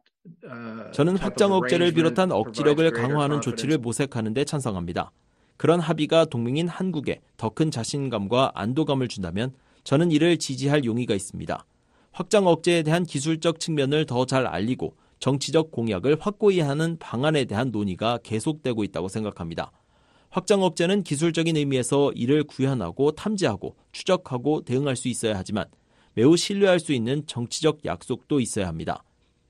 저는 0.93 1.17
확장 1.19 1.53
억제를 1.53 1.93
비롯한 1.93 2.33
억지력을 2.33 2.91
강화하는 2.93 3.41
조치를 3.41 3.79
모색하는 3.79 4.35
데 4.35 4.45
찬성합니다. 4.45 5.11
그런 5.57 5.81
합의가 5.81 6.27
동맹인 6.27 6.69
한국에 6.69 7.21
더 7.37 7.51
큰 7.51 7.71
자신감과 7.71 8.53
안도감을 8.55 9.09
준다면 9.09 9.55
저는 9.85 10.11
이를 10.11 10.37
지지할 10.39 10.85
용의가 10.85 11.15
있습니다. 11.15 11.65
확장 12.13 12.47
억제에 12.47 12.83
대한 12.83 13.05
기술적 13.05 13.61
측면을 13.61 14.05
더 14.07 14.25
잘 14.27 14.47
알리고 14.47 14.95
정치적 15.19 15.71
공약을 15.71 16.19
확고히 16.21 16.61
하는 16.61 16.99
방안에 16.99 17.45
대한 17.47 17.71
논의가 17.71 18.19
계속되고 18.23 18.85
있다고 18.85 19.09
생각합니다. 19.09 19.71
확장 20.29 20.63
억제는 20.63 21.03
기술적인 21.05 21.57
의미에서 21.57 22.13
이를 22.13 22.45
구현하고 22.45 23.13
탐지하고 23.13 23.77
추적하고 23.93 24.63
대응할 24.63 24.97
수 24.97 25.09
있어야 25.09 25.37
하지만 25.39 25.65
매우 26.15 26.37
신뢰할 26.37 26.81
수 26.81 26.93
있는 26.93 27.27
정치적 27.27 27.85
약속도 27.87 28.41
있어야 28.41 28.67
합니다. 28.69 29.03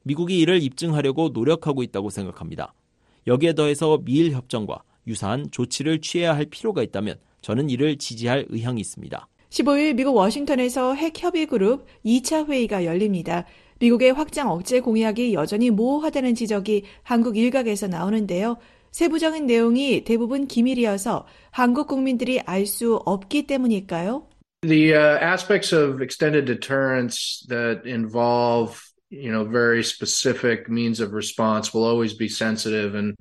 미국이 0.06 0.38
이를 0.38 0.62
입증하려고 0.62 1.30
노력하고 1.30 1.82
있다고 1.82 2.10
생각합니다. 2.10 2.72
여기에 3.26 3.54
더해서 3.54 3.98
미일 4.04 4.30
협정과 4.30 4.84
유사한 5.08 5.50
조치를 5.50 6.00
취해야 6.00 6.36
할 6.36 6.46
필요가 6.46 6.84
있다면 6.84 7.16
저는 7.40 7.70
이를 7.70 7.98
지지할 7.98 8.46
의향이 8.48 8.80
있습니다. 8.80 9.28
15일 9.50 9.94
미국 9.94 10.14
워싱턴에서 10.14 10.94
핵협의 10.94 11.46
그룹 11.46 11.86
2차 12.04 12.48
회의가 12.48 12.84
열립니다. 12.84 13.46
미국의 13.80 14.12
확장 14.12 14.48
억제 14.52 14.78
공약이 14.78 15.34
여전히 15.34 15.70
모호하다는 15.70 16.36
지적이 16.36 16.84
한국 17.02 17.36
일각에서 17.36 17.88
나오는데요. 17.88 18.58
세부적인 18.92 19.46
내용이 19.46 20.04
대부분 20.04 20.46
기밀이어서 20.46 21.26
한국 21.50 21.88
국민들이 21.88 22.38
알 22.40 22.64
수 22.64 22.94
없기 23.04 23.48
때문일까요? 23.48 24.22
The 24.62 24.94
uh, 24.94 25.18
aspects 25.20 25.74
of 25.74 26.00
extended 26.00 26.46
deterrence 26.46 27.44
that 27.48 27.82
involve, 27.84 28.78
you 29.10 29.32
know, 29.32 29.44
very 29.44 29.82
specific 29.82 30.68
means 30.68 31.00
of 31.00 31.12
response 31.12 31.72
will 31.72 31.84
always 31.84 32.14
be 32.14 32.28
sensitive 32.28 32.94
and 32.94 33.16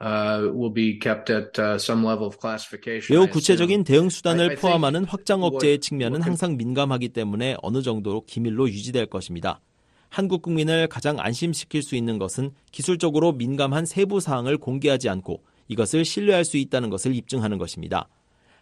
uh, 0.00 0.48
will 0.52 0.70
be 0.70 0.98
kept 0.98 1.30
at 1.30 1.58
uh, 1.58 1.78
some 1.78 2.04
level 2.04 2.26
of 2.26 2.38
classification. 2.38 3.16
매우 3.16 3.28
구체적인 3.28 3.84
대응 3.84 4.08
수단을 4.08 4.56
포함하는 4.56 5.04
확장 5.04 5.42
억제의 5.42 5.80
측면은 5.80 6.22
항상 6.22 6.56
민감하기 6.56 7.08
때문에 7.10 7.56
어느 7.62 7.82
정도 7.82 8.24
기밀로 8.26 8.68
유지될 8.68 9.06
것입니다. 9.06 9.60
한국 10.08 10.42
국민을 10.42 10.86
가장 10.86 11.18
안심시킬 11.18 11.82
수 11.82 11.96
있는 11.96 12.18
것은 12.18 12.52
기술적으로 12.70 13.32
민감한 13.32 13.84
세부 13.84 14.20
사항을 14.20 14.58
공개하지 14.58 15.08
않고 15.08 15.42
이것을 15.68 16.04
신뢰할 16.04 16.44
수 16.44 16.56
있다는 16.58 16.90
것을 16.90 17.14
입증하는 17.14 17.58
것입니다. 17.58 18.08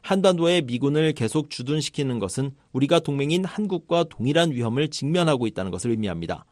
한반도에 0.01 0.63
미군을 0.63 1.13
계속 1.13 1.51
주둔시키는 1.51 2.19
것은 2.19 2.53
우리가 2.73 3.01
동맹인 3.01 3.45
한국과 3.45 4.05
동일한 4.05 4.53
위험을 4.53 4.89
직면하고 4.89 5.47
있다는 5.47 5.71
것을 5.71 5.91
의미합니다. 5.91 6.45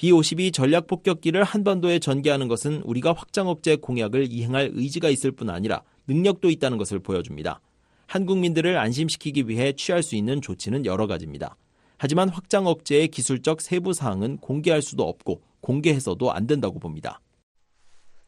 B-52 0.00 0.54
전략 0.54 0.86
폭격기를 0.86 1.44
한반도에 1.44 1.98
전개하는 1.98 2.48
것은 2.48 2.80
우리가 2.84 3.12
확장 3.12 3.48
억제 3.48 3.76
공약을 3.76 4.32
이행할 4.32 4.70
의지가 4.72 5.10
있을 5.10 5.30
뿐 5.30 5.50
아니라 5.50 5.82
능력도 6.06 6.48
있다는 6.48 6.78
것을 6.78 7.00
보여줍니다. 7.00 7.60
한국민들을 8.06 8.78
안심시키기 8.78 9.46
위해 9.46 9.74
취할 9.74 10.02
수 10.02 10.16
있는 10.16 10.40
조치는 10.40 10.86
여러 10.86 11.06
가지입니다. 11.06 11.54
하지만 11.98 12.30
확장 12.30 12.66
억제의 12.66 13.08
기술적 13.08 13.60
세부 13.60 13.92
사항은 13.92 14.38
공개할 14.38 14.80
수도 14.80 15.06
없고 15.06 15.42
공개해서도 15.60 16.32
안 16.32 16.46
된다고 16.46 16.78
봅니다. 16.78 17.20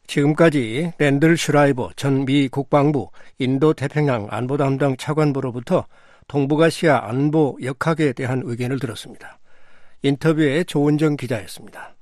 지금까지 0.05 0.91
랜들 0.99 1.37
슈라이버 1.37 1.89
전 1.95 2.25
미 2.25 2.49
국방부 2.49 3.09
인도 3.39 3.73
태평양 3.73 4.27
안보 4.29 4.57
담당 4.57 4.95
차관보로부터 4.95 5.87
동북아시아 6.27 7.09
안보 7.09 7.57
역학에 7.63 8.13
대한 8.13 8.43
의견을 8.45 8.77
들었습니다. 8.77 9.39
인터뷰에 10.03 10.65
조은정 10.65 11.15
기자였습니다. 11.15 11.95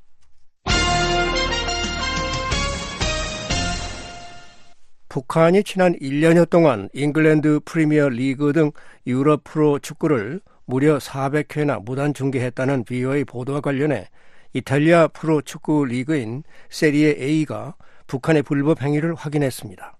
북한이 5.08 5.64
지난 5.64 5.94
1년여 6.00 6.50
동안 6.50 6.90
잉글랜드 6.94 7.60
프리미어 7.66 8.10
리그 8.10 8.54
등 8.54 8.72
유럽 9.06 9.44
프로 9.44 9.78
축구를 9.78 10.42
무려 10.66 10.98
400회나 10.98 11.84
무단 11.84 12.14
중계했다는 12.14 12.86
VOA 12.86 13.26
보도와 13.26 13.62
관련해 13.62 14.08
이탈리아 14.54 15.08
프로 15.10 15.42
축구 15.42 15.86
리그인 15.86 16.44
세리에 16.70 17.18
A가 17.20 17.76
북한의 18.08 18.44
불법 18.44 18.82
행위를 18.82 19.14
확인했습니다. 19.14 19.98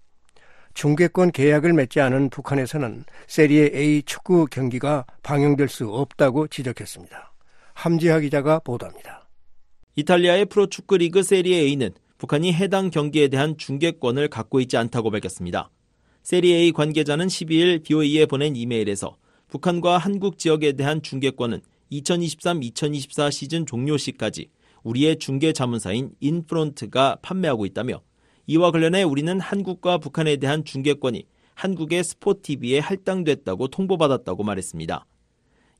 중계권 0.74 1.30
계약을 1.32 1.72
맺지 1.74 2.00
않은 2.00 2.30
북한에서는 2.30 3.04
세리에 3.26 3.70
A 3.74 4.02
축구 4.02 4.46
경기가 4.46 5.04
방영될 5.22 5.68
수 5.68 5.88
없다고 5.90 6.48
지적했습니다. 6.48 7.31
함지하 7.74 8.20
기자가 8.20 8.58
보도합니다. 8.60 9.28
이탈리아의 9.96 10.46
프로축구 10.46 10.96
리그 10.98 11.22
세리에 11.22 11.60
A는 11.60 11.90
북한이 12.18 12.52
해당 12.52 12.90
경기에 12.90 13.28
대한 13.28 13.56
중계권을 13.58 14.28
갖고 14.28 14.60
있지 14.60 14.76
않다고 14.76 15.10
밝혔습니다. 15.10 15.70
세리에 16.22 16.56
A 16.56 16.72
관계자는 16.72 17.26
12일 17.26 17.82
BOE에 17.82 18.26
보낸 18.26 18.54
이메일에서 18.54 19.16
북한과 19.48 19.98
한국 19.98 20.38
지역에 20.38 20.72
대한 20.72 21.02
중계권은 21.02 21.60
2023-2024 21.90 23.30
시즌 23.30 23.66
종료 23.66 23.96
시까지 23.96 24.48
우리의 24.82 25.18
중계 25.18 25.52
자문사인 25.52 26.12
인프론트가 26.20 27.18
판매하고 27.22 27.66
있다며 27.66 28.00
이와 28.46 28.70
관련해 28.70 29.02
우리는 29.02 29.38
한국과 29.40 29.98
북한에 29.98 30.36
대한 30.36 30.64
중계권이 30.64 31.26
한국의 31.54 32.02
스포티비에 32.02 32.78
할당됐다고 32.78 33.68
통보받았다고 33.68 34.42
말했습니다. 34.42 35.06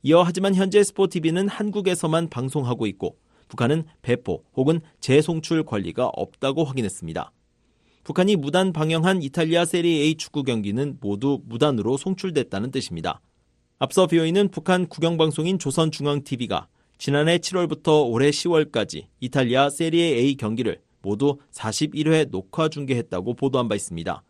이어 0.05 0.21
하지만 0.21 0.53
현재 0.53 0.83
스포티비는 0.83 1.47
한국에서만 1.47 2.29
방송하고 2.29 2.85
있고 2.87 3.17
북한은 3.47 3.85
배포 4.01 4.43
혹은 4.53 4.81
재송출 4.99 5.63
권리가 5.63 6.07
없다고 6.07 6.65
확인했습니다. 6.65 7.31
북한이 8.03 8.35
무단 8.35 8.73
방영한 8.73 9.23
이탈리아 9.23 9.63
세리 9.63 10.01
A 10.01 10.15
축구 10.15 10.43
경기는 10.43 10.97
모두 10.99 11.39
무단으로 11.45 11.95
송출됐다는 11.95 12.71
뜻입니다. 12.71 13.21
앞서 13.79 14.07
VOA는 14.07 14.49
북한 14.49 14.87
국영방송인 14.87 15.57
조선중앙TV가 15.57 16.67
지난해 16.97 17.37
7월부터 17.37 18.09
올해 18.11 18.29
10월까지 18.29 19.05
이탈리아 19.21 19.69
세리에 19.69 20.17
A 20.17 20.35
경기를 20.35 20.81
모두 21.01 21.37
41회 21.53 22.29
녹화 22.29 22.67
중계했다고 22.67 23.35
보도한 23.35 23.69
바 23.69 23.75
있습니다. 23.75 24.21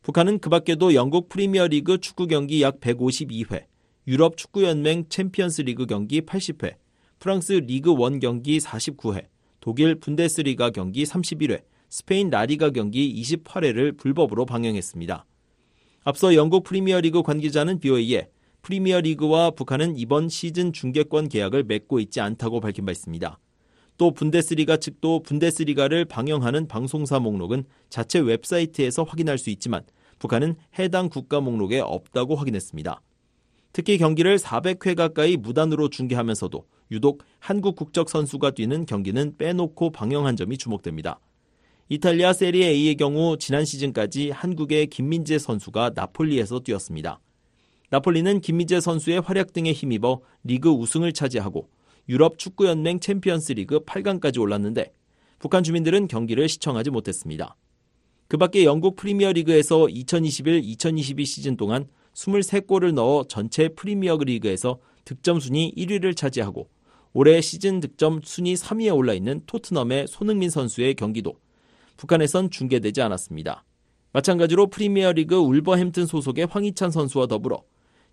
북한은 0.00 0.38
그 0.38 0.48
밖에도 0.48 0.94
영국 0.94 1.28
프리미어리그 1.28 1.98
축구 1.98 2.26
경기 2.26 2.62
약 2.62 2.80
152회, 2.80 3.64
유럽 4.06 4.36
축구연맹 4.36 5.04
챔피언스 5.08 5.62
리그 5.62 5.86
경기 5.86 6.22
80회, 6.22 6.76
프랑스 7.18 7.52
리그 7.52 7.92
1 7.92 8.18
경기 8.20 8.58
49회, 8.58 9.26
독일 9.60 9.94
분데스리가 9.94 10.70
경기 10.70 11.04
31회, 11.04 11.62
스페인 11.90 12.30
라리가 12.30 12.70
경기 12.70 13.12
28회를 13.22 13.96
불법으로 13.98 14.46
방영했습니다. 14.46 15.26
앞서 16.04 16.34
영국 16.34 16.64
프리미어리그 16.64 17.22
관계자는 17.22 17.78
비오이에 17.78 18.30
프리미어리그와 18.62 19.50
북한은 19.50 19.96
이번 19.96 20.28
시즌 20.28 20.72
중계권 20.72 21.28
계약을 21.28 21.64
맺고 21.64 22.00
있지 22.00 22.20
않다고 22.20 22.60
밝힌 22.60 22.86
바 22.86 22.92
있습니다. 22.92 23.38
또 23.98 24.12
분데스리가 24.12 24.78
측도 24.78 25.20
분데스리가를 25.22 26.06
방영하는 26.06 26.68
방송사 26.68 27.18
목록은 27.18 27.64
자체 27.90 28.18
웹사이트에서 28.18 29.02
확인할 29.02 29.36
수 29.36 29.50
있지만 29.50 29.82
북한은 30.18 30.56
해당 30.78 31.10
국가 31.10 31.40
목록에 31.40 31.80
없다고 31.80 32.36
확인했습니다. 32.36 33.02
특히 33.72 33.98
경기를 33.98 34.36
400회 34.36 34.96
가까이 34.96 35.36
무단으로 35.36 35.88
중계하면서도 35.88 36.64
유독 36.90 37.22
한국 37.38 37.76
국적 37.76 38.10
선수가 38.10 38.52
뛰는 38.52 38.84
경기는 38.86 39.36
빼놓고 39.36 39.92
방영한 39.92 40.36
점이 40.36 40.58
주목됩니다. 40.58 41.20
이탈리아 41.88 42.32
세리에 42.32 42.68
A의 42.68 42.96
경우 42.96 43.36
지난 43.38 43.64
시즌까지 43.64 44.30
한국의 44.30 44.88
김민재 44.88 45.38
선수가 45.38 45.92
나폴리에서 45.94 46.60
뛰었습니다. 46.60 47.20
나폴리는 47.90 48.40
김민재 48.40 48.80
선수의 48.80 49.20
활약 49.20 49.52
등에 49.52 49.72
힘입어 49.72 50.20
리그 50.44 50.70
우승을 50.70 51.12
차지하고 51.12 51.68
유럽 52.08 52.38
축구연맹 52.38 53.00
챔피언스 53.00 53.52
리그 53.52 53.80
8강까지 53.80 54.40
올랐는데 54.40 54.92
북한 55.38 55.62
주민들은 55.62 56.06
경기를 56.06 56.48
시청하지 56.48 56.90
못했습니다. 56.90 57.56
그 58.28 58.36
밖에 58.36 58.64
영국 58.64 58.94
프리미어 58.94 59.32
리그에서 59.32 59.86
2021-2022 59.86 61.26
시즌 61.26 61.56
동안 61.56 61.88
23골을 62.20 62.92
넣어 62.92 63.24
전체 63.24 63.68
프리미어 63.68 64.18
리그에서 64.18 64.78
득점 65.04 65.40
순위 65.40 65.72
1위를 65.76 66.16
차지하고 66.16 66.68
올해 67.12 67.40
시즌 67.40 67.80
득점 67.80 68.20
순위 68.22 68.54
3위에 68.54 68.94
올라 68.94 69.14
있는 69.14 69.42
토트넘의 69.46 70.06
손흥민 70.06 70.50
선수의 70.50 70.94
경기도 70.94 71.34
북한에선 71.96 72.50
중계되지 72.50 73.02
않았습니다. 73.02 73.64
마찬가지로 74.12 74.68
프리미어 74.68 75.12
리그 75.12 75.36
울버햄튼 75.36 76.06
소속의 76.06 76.46
황희찬 76.46 76.90
선수와 76.90 77.26
더불어 77.26 77.62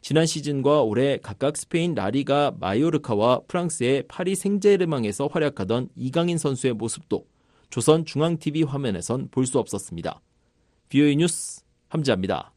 지난 0.01 0.25
시즌과 0.25 0.83
올해 0.83 1.17
각각 1.17 1.57
스페인 1.57 1.93
라리가 1.93 2.53
마요르카와 2.59 3.41
프랑스의 3.47 4.03
파리 4.07 4.35
생제르맹에서 4.35 5.27
활약하던 5.27 5.89
이강인 5.95 6.37
선수의 6.37 6.73
모습도 6.73 7.25
조선 7.69 8.05
중앙TV 8.05 8.63
화면에선 8.63 9.29
볼 9.31 9.45
수 9.45 9.59
없었습니다. 9.59 10.21
비오이 10.89 11.17
뉴스 11.17 11.61
함지합니다. 11.89 12.56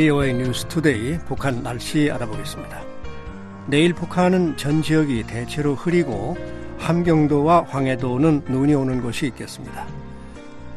VOA 0.00 0.32
뉴스 0.32 0.64
투데이 0.64 1.18
북한 1.26 1.62
날씨 1.62 2.10
알아보겠습니다. 2.10 2.82
내일 3.66 3.92
북한은 3.92 4.56
전 4.56 4.80
지역이 4.80 5.24
대체로 5.24 5.74
흐리고 5.74 6.38
함경도와 6.78 7.64
황해도는 7.68 8.44
눈이 8.48 8.72
오는 8.72 9.02
곳이 9.02 9.26
있겠습니다. 9.26 9.86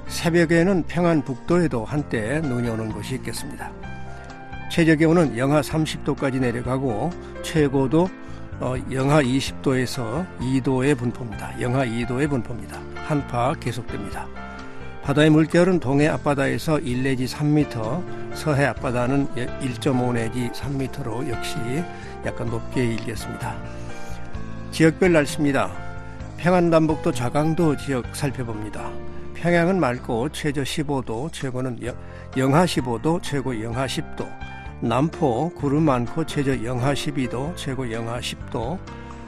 새벽에는 0.07 0.83
평안 0.89 1.23
북도에도 1.23 1.85
한때 1.85 2.41
눈이 2.41 2.67
오는 2.67 2.91
곳이 2.91 3.15
있겠습니다. 3.15 3.71
최저 4.69 4.93
기온은 4.95 5.37
영하 5.37 5.61
30도까지 5.61 6.41
내려가고 6.41 7.09
최고도 7.43 8.09
어, 8.59 8.75
영하 8.91 9.23
20도에서 9.23 10.27
2도의 10.39 10.97
분포입니다. 10.97 11.61
영하 11.61 11.85
2도의 11.85 12.29
분포입니다. 12.29 12.77
한파 12.95 13.53
계속됩니다. 13.57 14.27
바다의 15.03 15.29
물결은 15.29 15.79
동해 15.79 16.07
앞바다에서 16.09 16.79
1 16.79 17.03
내지 17.03 17.25
3m, 17.25 18.22
서해 18.35 18.65
앞바다는 18.65 19.27
1.5 19.35 20.13
내지 20.13 20.49
3m로 20.49 21.29
역시 21.29 21.55
약간 22.25 22.47
높게 22.47 22.83
일겠습니다. 22.93 23.55
지역별 24.71 25.13
날씨입니다. 25.13 25.71
평안 26.37 26.69
남북도 26.69 27.11
자강도 27.11 27.77
지역 27.77 28.15
살펴봅니다. 28.15 28.91
평양은 29.35 29.79
맑고 29.79 30.29
최저 30.29 30.63
15도, 30.63 31.31
최고는 31.31 31.79
영하 32.37 32.65
15도, 32.65 33.21
최고 33.21 33.61
영하 33.61 33.85
10도. 33.85 34.27
남포 34.81 35.53
구름 35.55 35.83
많고 35.83 36.25
최저 36.25 36.63
영하 36.63 36.93
12도, 36.93 37.55
최고 37.55 37.89
영하 37.91 38.19
10도. 38.19 38.79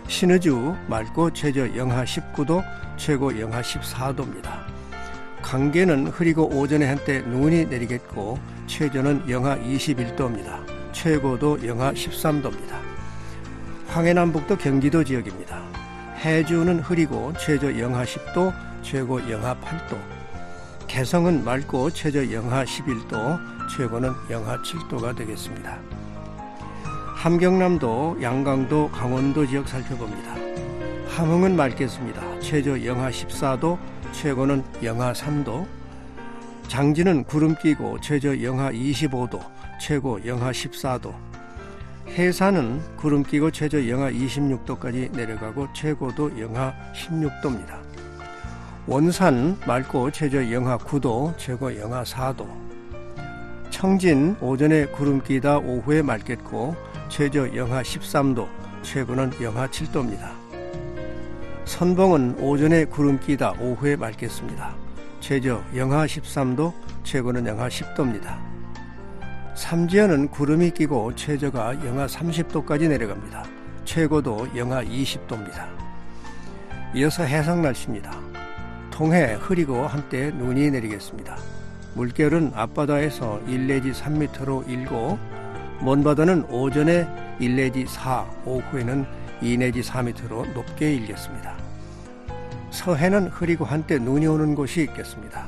신의주 0.08 0.76
맑고 0.88 1.32
최저 1.34 1.74
영하 1.76 2.04
19도, 2.04 2.64
최고 2.98 3.40
영하 3.40 3.62
14도입니다. 3.62 4.75
강계는 5.46 6.08
흐리고 6.08 6.48
오전에 6.48 6.88
한때 6.88 7.22
눈이 7.22 7.66
내리겠고 7.68 8.40
최저는 8.66 9.30
영하 9.30 9.56
21도입니다. 9.60 10.66
최고도 10.92 11.68
영하 11.68 11.94
13도입니다. 11.94 12.80
황해남북도 13.86 14.58
경기도 14.58 15.04
지역입니다. 15.04 15.62
해주는 16.18 16.80
흐리고 16.80 17.32
최저 17.40 17.78
영하 17.78 18.04
10도, 18.04 18.52
최고 18.82 19.22
영하 19.30 19.56
8도. 19.58 20.00
개성은 20.88 21.46
맑고 21.46 21.92
최저 21.92 22.32
영하 22.32 22.66
11도, 22.66 23.40
최고는 23.78 24.14
영하 24.32 24.58
7도가 24.64 25.16
되겠습니다. 25.16 25.78
함경남도, 27.18 28.18
양강도, 28.20 28.90
강원도 28.90 29.46
지역 29.46 29.68
살펴봅니다. 29.68 30.36
함흥은 31.10 31.56
맑겠습니다. 31.56 32.40
최저 32.40 32.84
영하 32.84 33.12
14도, 33.12 33.78
최고는 34.16 34.64
영하 34.82 35.12
3도. 35.14 35.68
장지는 36.68 37.26
구름 37.26 37.54
끼고 37.56 38.00
최저 38.02 38.42
영하 38.42 38.72
25도, 38.72 39.40
최고 39.80 40.26
영하 40.26 40.52
14도. 40.52 41.14
해산은 42.08 42.82
구름 42.96 43.24
끼고 43.24 43.52
최저 43.52 43.88
영하 43.88 44.10
26도까지 44.10 45.12
내려가고 45.12 45.68
최고도 45.74 46.40
영하 46.40 46.74
16도입니다. 46.94 47.78
원산 48.88 49.58
맑고 49.68 50.12
최저 50.12 50.50
영하 50.52 50.78
9도, 50.78 51.38
최고 51.38 51.78
영하 51.78 52.04
4도. 52.04 52.48
청진 53.70 54.38
오전에 54.40 54.86
구름 54.86 55.22
끼다 55.22 55.58
오후에 55.58 56.02
맑겠고 56.02 56.76
최저 57.10 57.54
영하 57.54 57.82
13도, 57.84 58.48
최고는 58.82 59.34
영하 59.42 59.68
7도입니다. 59.68 60.45
선봉은 61.66 62.38
오전에 62.40 62.86
구름 62.86 63.20
끼다 63.20 63.54
오후에 63.60 63.96
맑겠습니다. 63.96 64.76
최저 65.20 65.64
영하 65.76 66.06
13도, 66.06 66.72
최고는 67.04 67.48
영하 67.48 67.68
10도입니다. 67.68 68.38
삼지연은 69.56 70.28
구름이 70.30 70.72
끼고 70.72 71.16
최저가 71.16 71.84
영하 71.86 72.06
30도까지 72.06 72.88
내려갑니다. 72.88 73.46
최고도 73.84 74.50
영하 74.56 74.84
20도입니다. 74.84 75.68
이어서 76.94 77.24
해상 77.24 77.64
날씨입니다. 77.64 78.12
통해 78.92 79.34
흐리고 79.34 79.88
한때 79.88 80.30
눈이 80.32 80.70
내리겠습니다. 80.70 81.36
물결은 81.96 82.52
앞바다에서 82.54 83.42
1 83.48 83.68
내지 83.68 83.92
3m로 83.92 84.70
일고 84.70 85.18
먼바다는 85.82 86.46
오전에 86.46 87.08
1 87.40 87.56
내지 87.56 87.86
4, 87.88 88.24
오후에는 88.46 89.25
2 89.42 89.58
내지 89.58 89.82
4m로 89.82 90.54
높게 90.54 90.94
일겠습니다. 90.96 91.58
서해는 92.72 93.28
흐리고 93.28 93.66
한때 93.66 93.98
눈이 93.98 94.28
오는 94.28 94.56
곳이 94.56 94.82
있겠습니다. 94.82 95.48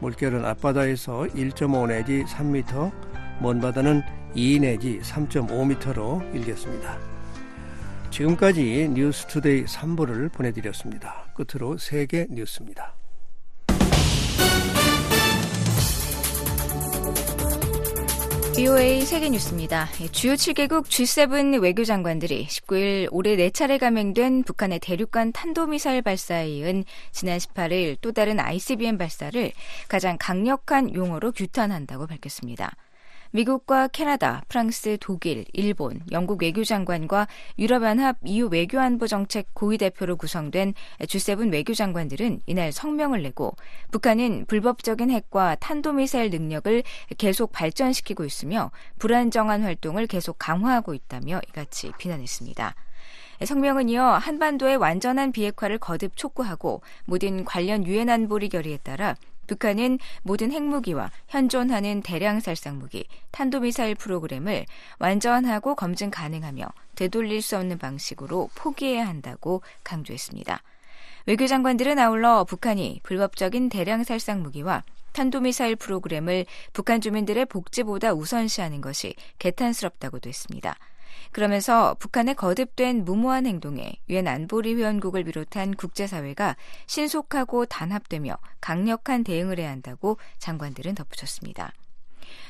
물결은 0.00 0.44
앞바다에서 0.44 1.26
1.5 1.34 1.88
내지 1.88 2.24
3m, 2.24 2.92
먼바다는 3.40 4.02
2 4.34 4.60
내지 4.60 5.00
3.5m로 5.00 6.34
일겠습니다. 6.34 6.98
지금까지 8.10 8.90
뉴스투데이 8.92 9.64
3부를 9.64 10.32
보내드렸습니다. 10.32 11.24
끝으로 11.34 11.78
세계 11.78 12.26
뉴스입니다. 12.30 12.97
BOA 18.58 19.02
세계뉴스입니다. 19.02 19.86
주요 20.10 20.32
7개국 20.32 20.86
G7 20.86 21.62
외교장관들이 21.62 22.48
19일 22.48 23.06
올해 23.12 23.36
4차례 23.36 23.78
감행된 23.78 24.42
북한의 24.42 24.80
대륙간 24.80 25.30
탄도미사일 25.30 26.02
발사에 26.02 26.48
이은 26.48 26.82
지난 27.12 27.38
18일 27.38 27.98
또 28.00 28.10
다른 28.10 28.40
ICBM 28.40 28.98
발사를 28.98 29.52
가장 29.86 30.16
강력한 30.18 30.92
용어로 30.92 31.30
규탄한다고 31.30 32.08
밝혔습니다. 32.08 32.72
미국과 33.30 33.88
캐나다, 33.88 34.42
프랑스, 34.48 34.96
독일, 35.00 35.44
일본, 35.52 36.00
영국 36.12 36.42
외교장관과 36.42 37.28
유럽연합 37.58 38.16
EU 38.24 38.48
외교안보 38.48 39.06
정책 39.06 39.52
고위 39.54 39.78
대표로 39.78 40.16
구성된 40.16 40.74
G7 41.00 41.52
외교장관들은 41.52 42.40
이날 42.46 42.72
성명을 42.72 43.22
내고 43.22 43.54
북한은 43.90 44.46
불법적인 44.46 45.10
핵과 45.10 45.56
탄도미사일 45.56 46.30
능력을 46.30 46.82
계속 47.18 47.52
발전시키고 47.52 48.24
있으며 48.24 48.70
불안정한 48.98 49.62
활동을 49.62 50.06
계속 50.06 50.36
강화하고 50.38 50.94
있다며 50.94 51.40
이같이 51.48 51.92
비난했습니다. 51.98 52.74
성명은 53.44 53.88
이어 53.88 54.04
한반도의 54.14 54.76
완전한 54.76 55.30
비핵화를 55.30 55.78
거듭 55.78 56.16
촉구하고 56.16 56.82
모든 57.04 57.44
관련 57.44 57.86
유엔 57.86 58.08
안보리 58.08 58.48
결의에 58.48 58.78
따라 58.78 59.14
북한은 59.48 59.98
모든 60.22 60.52
핵무기와 60.52 61.10
현존하는 61.26 62.02
대량 62.02 62.38
살상무기, 62.38 63.08
탄도미사일 63.32 63.96
프로그램을 63.96 64.66
완전하고 65.00 65.74
검증 65.74 66.10
가능하며 66.10 66.66
되돌릴 66.94 67.42
수 67.42 67.56
없는 67.56 67.78
방식으로 67.78 68.50
포기해야 68.54 69.08
한다고 69.08 69.62
강조했습니다. 69.82 70.62
외교장관들은 71.26 71.98
아울러 71.98 72.44
북한이 72.44 73.00
불법적인 73.02 73.68
대량 73.68 74.04
살상 74.04 74.42
무기와 74.42 74.84
탄도미사일 75.12 75.76
프로그램을 75.76 76.46
북한 76.72 77.00
주민들의 77.00 77.46
복지보다 77.46 78.12
우선시하는 78.12 78.80
것이 78.80 79.14
개탄스럽다고도 79.38 80.28
했습니다. 80.28 80.76
그러면서 81.32 81.94
북한의 81.98 82.34
거듭된 82.34 83.04
무모한 83.04 83.46
행동에 83.46 83.92
유엔 84.08 84.26
안보리 84.26 84.74
회원국을 84.74 85.24
비롯한 85.24 85.74
국제사회가 85.74 86.56
신속하고 86.86 87.66
단합되며 87.66 88.36
강력한 88.60 89.24
대응을 89.24 89.58
해야 89.58 89.70
한다고 89.70 90.18
장관들은 90.38 90.94
덧붙였습니다. 90.94 91.72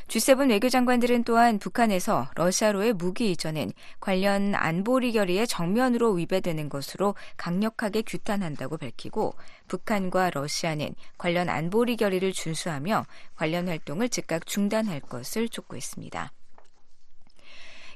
G7 0.09 0.51
외교장관들은 0.51 1.25
또한 1.25 1.59
북한에서 1.59 2.29
러시아로의 2.35 2.95
무기 2.95 3.31
이전은 3.31 3.73
관련 4.01 4.55
안보리 4.55 5.13
결의에 5.13 5.45
정면으로 5.45 6.13
위배되는 6.13 6.69
것으로 6.69 7.15
강력하게 7.37 8.03
규탄한다고 8.03 8.79
밝히고 8.79 9.35
북한과 9.69 10.31
러시아는 10.31 10.95
관련 11.19 11.49
안보리 11.51 11.97
결의를 11.97 12.33
준수하며 12.33 13.05
관련 13.37 13.69
활동을 13.69 14.09
즉각 14.09 14.47
중단할 14.47 15.01
것을 15.01 15.49
촉구했습니다. 15.49 16.33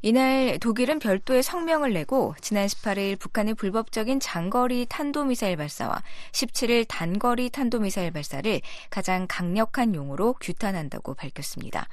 이날 0.05 0.59
독일은 0.59 0.98
별도의 0.98 1.44
성명을 1.44 1.92
내고 1.92 2.34
지난 2.40 2.66
18일 2.66 3.16
북한의 3.20 3.55
불법적인 3.55 4.18
장거리 4.18 4.84
탄도미사일 4.88 5.57
발사와 5.57 6.03
17일 6.32 6.86
단거리 6.88 7.50
탄도미사일 7.50 8.11
발사를 8.11 8.61
가장 8.90 9.26
강력한 9.28 9.94
용어로 9.94 10.34
규탄한다고 10.40 11.14
밝혔습니다. 11.14 11.86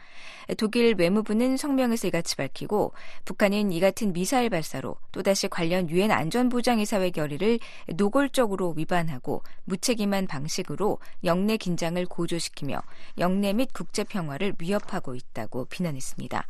독일 0.57 0.95
외무부는 0.97 1.55
성명에서 1.55 2.07
이같이 2.07 2.35
밝히고 2.35 2.93
북한은 3.25 3.71
이 3.71 3.79
같은 3.79 4.11
미사일 4.11 4.49
발사로 4.49 4.95
또다시 5.11 5.47
관련 5.47 5.87
유엔 5.91 6.09
안전보장이사회 6.09 7.11
결의를 7.11 7.59
노골적으로 7.93 8.73
위반하고 8.75 9.43
무책임한 9.65 10.25
방식으로 10.25 10.97
영내 11.25 11.57
긴장을 11.57 12.03
고조시키며 12.07 12.81
영내 13.19 13.53
및 13.53 13.69
국제 13.71 14.03
평화를 14.03 14.55
위협하고 14.57 15.13
있다고 15.13 15.65
비난했습니다. 15.65 16.47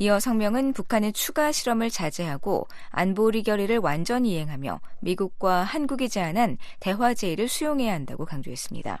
이어 0.00 0.20
성명은 0.20 0.74
북한의 0.74 1.12
추가 1.12 1.50
실험을 1.50 1.90
자제하고 1.90 2.68
안보리 2.90 3.42
결의를 3.42 3.78
완전히 3.78 4.34
이행하며 4.34 4.80
미국과 5.00 5.64
한국이 5.64 6.08
제안한 6.08 6.56
대화 6.78 7.14
제의를 7.14 7.48
수용해야 7.48 7.94
한다고 7.94 8.24
강조했습니다. 8.24 9.00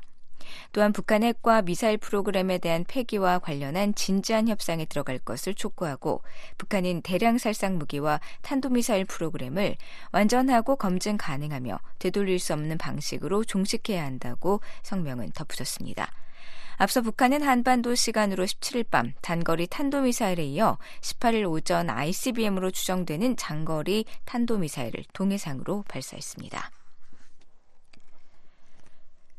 또한 0.72 0.92
북한 0.92 1.22
핵과 1.22 1.62
미사일 1.62 1.98
프로그램에 1.98 2.58
대한 2.58 2.84
폐기와 2.88 3.38
관련한 3.38 3.94
진지한 3.94 4.48
협상에 4.48 4.86
들어갈 4.86 5.20
것을 5.20 5.54
촉구하고 5.54 6.22
북한인 6.56 7.02
대량 7.02 7.38
살상 7.38 7.78
무기와 7.78 8.18
탄도미사일 8.42 9.04
프로그램을 9.04 9.76
완전하고 10.10 10.74
검증 10.74 11.16
가능하며 11.16 11.78
되돌릴 12.00 12.40
수 12.40 12.54
없는 12.54 12.76
방식으로 12.76 13.44
종식해야 13.44 14.04
한다고 14.04 14.60
성명은 14.82 15.30
덧붙였습니다. 15.30 16.10
앞서 16.78 17.02
북한은 17.02 17.42
한반도 17.42 17.96
시간으로 17.96 18.44
17일 18.44 18.88
밤 18.88 19.12
단거리 19.20 19.66
탄도미사일에 19.66 20.44
이어 20.44 20.78
18일 21.00 21.50
오전 21.50 21.90
ICBM으로 21.90 22.70
추정되는 22.70 23.36
장거리 23.36 24.04
탄도미사일을 24.24 25.04
동해상으로 25.12 25.84
발사했습니다. 25.88 26.70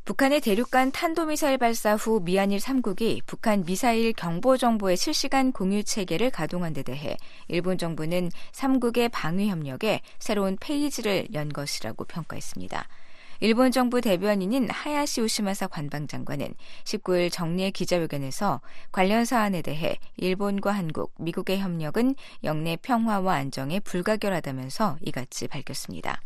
북한의 0.04 0.42
대륙간 0.42 0.92
탄도미사일 0.92 1.60
발사 1.60 1.96
후 1.96 2.20
미한일 2.20 2.58
3국이 2.60 3.22
북한 3.26 3.64
미사일 3.64 4.12
경보 4.12 4.58
정보의 4.58 4.98
실시간 4.98 5.52
공유 5.52 5.84
체계를 5.84 6.32
가동한 6.32 6.74
데 6.74 6.84
대해 6.84 7.16
일본 7.48 7.78
정부는 7.78 8.32
3국의 8.52 9.12
방위 9.14 9.50
협력에 9.50 10.02
새로운 10.18 10.58
페이지를 10.60 11.28
연 11.36 11.48
것이라고 11.48 12.04
평가했습니다. 12.06 12.88
일본 13.42 13.72
정부 13.72 14.02
대변인인 14.02 14.70
하야시 14.70 15.22
우시마사 15.22 15.68
관방장관은 15.68 16.54
19일 16.84 17.32
정례 17.32 17.72
기자회견에서 17.72 18.60
관련 18.92 19.24
사안에 19.24 19.62
대해 19.62 19.98
일본과 20.18 20.72
한국, 20.72 21.14
미국의 21.18 21.60
협력은 21.60 22.16
영내 22.44 22.78
평화와 22.82 23.36
안정에 23.36 23.80
불가결하다면서 23.80 24.98
이같이 25.02 25.48
밝혔습니다. 25.48 26.22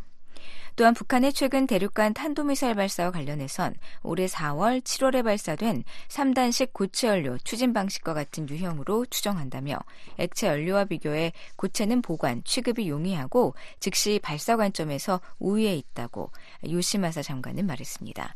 또한 0.76 0.92
북한의 0.92 1.32
최근 1.32 1.66
대륙간 1.66 2.14
탄도미사일 2.14 2.74
발사와 2.74 3.12
관련해선 3.12 3.74
올해 4.02 4.26
4월, 4.26 4.80
7월에 4.82 5.22
발사된 5.22 5.84
3단식 6.08 6.72
고체 6.72 7.08
연료 7.08 7.38
추진 7.38 7.72
방식과 7.72 8.12
같은 8.12 8.48
유형으로 8.48 9.06
추정한다며 9.06 9.78
액체 10.18 10.48
연료와 10.48 10.86
비교해 10.86 11.32
고체는 11.56 12.02
보관, 12.02 12.42
취급이 12.44 12.88
용이하고 12.88 13.54
즉시 13.78 14.18
발사 14.20 14.56
관점에서 14.56 15.20
우위에 15.38 15.76
있다고 15.76 16.32
요시마사 16.68 17.22
장관은 17.22 17.66
말했습니다. 17.66 18.34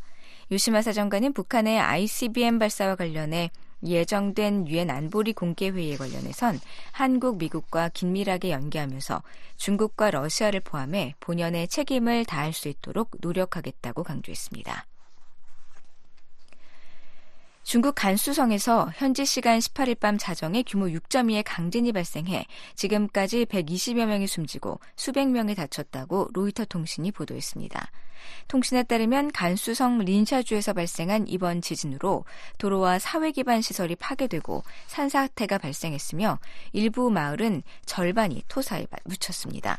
요시마사 0.53 0.93
장관은 0.93 1.33
북한의 1.33 1.81
ICBM 1.81 2.59
발사와 2.61 2.95
관련해 2.95 3.51
예정된 3.85 4.69
유엔 4.69 4.91
안보리 4.91 5.33
공개 5.33 5.69
회의에 5.71 5.97
관련해선 5.97 6.61
한국, 6.93 7.39
미국과 7.39 7.91
긴밀하게 7.91 8.51
연계하면서 8.51 9.23
중국과 9.57 10.11
러시아를 10.11 10.61
포함해 10.61 11.15
본연의 11.21 11.69
책임을 11.69 12.25
다할 12.25 12.53
수 12.53 12.69
있도록 12.69 13.11
노력하겠다고 13.21 14.03
강조했습니다. 14.03 14.87
중국 17.69 17.97
간수성에서 17.97 18.93
현지 18.97 19.27
시간 19.27 19.59
18일 19.59 20.01
밤 20.01 20.17
자정에 20.17 20.63
규모 20.63 20.87
6.2의 20.87 21.43
강진이 21.45 21.93
발생해 21.93 22.47
지금까지 22.75 23.45
120여 23.45 24.07
명이 24.07 24.27
숨지고 24.27 24.81
수백 24.97 25.29
명이 25.29 25.55
다쳤다고 25.55 26.31
로이터 26.33 26.65
통신이 26.65 27.13
보도했습니다. 27.13 27.91
통신에 28.49 28.85
따르면 28.85 29.33
간수성 29.33 29.99
린샤주에서 29.99 30.73
발생한 30.73 31.29
이번 31.29 31.61
지진으로 31.61 32.25
도로와 32.57 32.99
사회 32.99 33.33
기반 33.33 33.61
시설이 33.61 33.97
파괴되고 33.97 34.65
산사태가 34.87 35.59
발생했으며 35.59 36.39
일부 36.73 37.11
마을은 37.11 37.63
절반이 37.85 38.45
토사에 38.49 38.87
묻혔습니다. 39.05 39.79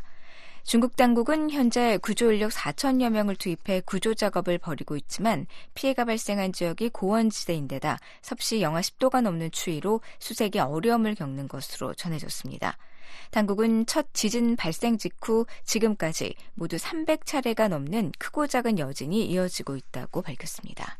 중국 0.63 0.95
당국은 0.95 1.49
현재 1.49 1.97
구조 1.97 2.31
인력 2.31 2.51
4천여 2.51 3.09
명을 3.09 3.35
투입해 3.35 3.81
구조 3.85 4.13
작업을 4.13 4.57
벌이고 4.57 4.95
있지만 4.97 5.47
피해가 5.73 6.05
발생한 6.05 6.53
지역이 6.53 6.89
고원지대인데다 6.89 7.97
섭씨 8.21 8.61
영하 8.61 8.81
10도가 8.81 9.21
넘는 9.21 9.51
추위로 9.51 10.01
수색이 10.19 10.59
어려움을 10.59 11.15
겪는 11.15 11.47
것으로 11.47 11.93
전해졌습니다. 11.95 12.77
당국은 13.31 13.85
첫 13.85 14.13
지진 14.13 14.55
발생 14.55 14.97
직후 14.97 15.45
지금까지 15.63 16.35
모두 16.53 16.77
300차례가 16.77 17.67
넘는 17.67 18.11
크고 18.19 18.47
작은 18.47 18.77
여진이 18.77 19.25
이어지고 19.25 19.75
있다고 19.75 20.21
밝혔습니다. 20.21 20.99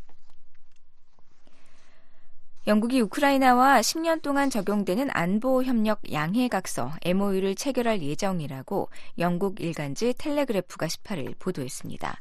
영국이 2.69 3.01
우크라이나와 3.01 3.79
10년 3.79 4.21
동안 4.21 4.51
적용되는 4.51 5.09
안보 5.11 5.63
협력 5.63 6.01
양해각서 6.13 6.91
MOU를 7.01 7.55
체결할 7.55 8.03
예정이라고 8.03 8.89
영국 9.17 9.59
일간지 9.59 10.13
텔레그래프가 10.15 10.85
18일 10.85 11.39
보도했습니다. 11.39 12.15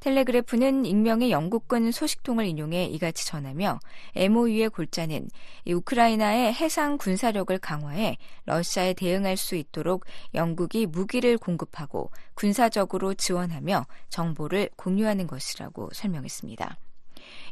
텔레그래프는 0.00 0.86
익명의 0.86 1.30
영국군 1.30 1.92
소식통을 1.92 2.46
인용해 2.46 2.86
이같이 2.86 3.26
전하며 3.26 3.80
MOU의 4.16 4.70
골자는 4.70 5.28
우크라이나의 5.66 6.54
해상 6.54 6.96
군사력을 6.96 7.56
강화해 7.58 8.16
러시아에 8.46 8.94
대응할 8.94 9.36
수 9.36 9.56
있도록 9.56 10.06
영국이 10.32 10.86
무기를 10.86 11.36
공급하고 11.36 12.10
군사적으로 12.32 13.12
지원하며 13.12 13.84
정보를 14.08 14.70
공유하는 14.76 15.26
것이라고 15.26 15.90
설명했습니다. 15.92 16.78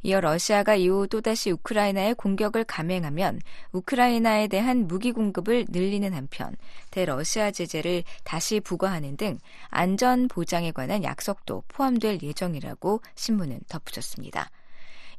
이어 0.02 0.20
러시아가 0.20 0.74
이후 0.74 1.06
또다시 1.08 1.50
우크라이나에 1.50 2.14
공격을 2.14 2.64
감행하면 2.64 3.40
우크라이나에 3.72 4.48
대한 4.48 4.86
무기 4.86 5.12
공급을 5.12 5.66
늘리는 5.68 6.12
한편 6.12 6.56
대러시아 6.90 7.50
제재를 7.50 8.04
다시 8.24 8.60
부과하는 8.60 9.16
등 9.16 9.38
안전 9.68 10.28
보장에 10.28 10.72
관한 10.72 11.04
약속도 11.04 11.64
포함될 11.68 12.20
예정이라고 12.22 13.00
신문은 13.14 13.60
덧붙였습니다. 13.68 14.50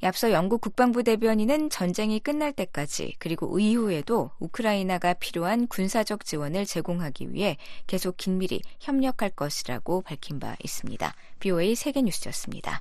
앞서 0.04 0.32
영국 0.32 0.62
국방부 0.62 1.04
대변인은 1.04 1.70
전쟁이 1.70 2.20
끝날 2.20 2.52
때까지 2.54 3.16
그리고 3.20 3.60
이후에도 3.60 4.32
우크라이나가 4.40 5.14
필요한 5.14 5.68
군사적 5.68 6.26
지원을 6.26 6.66
제공하기 6.66 7.34
위해 7.34 7.58
계속 7.86 8.18
긴밀히 8.18 8.62
협력할 8.80 9.30
것이라고 9.30 10.02
밝힌 10.02 10.40
바 10.40 10.56
있습니다. 10.64 11.14
BOA 11.40 11.76
세계뉴스였습니다. 11.76 12.80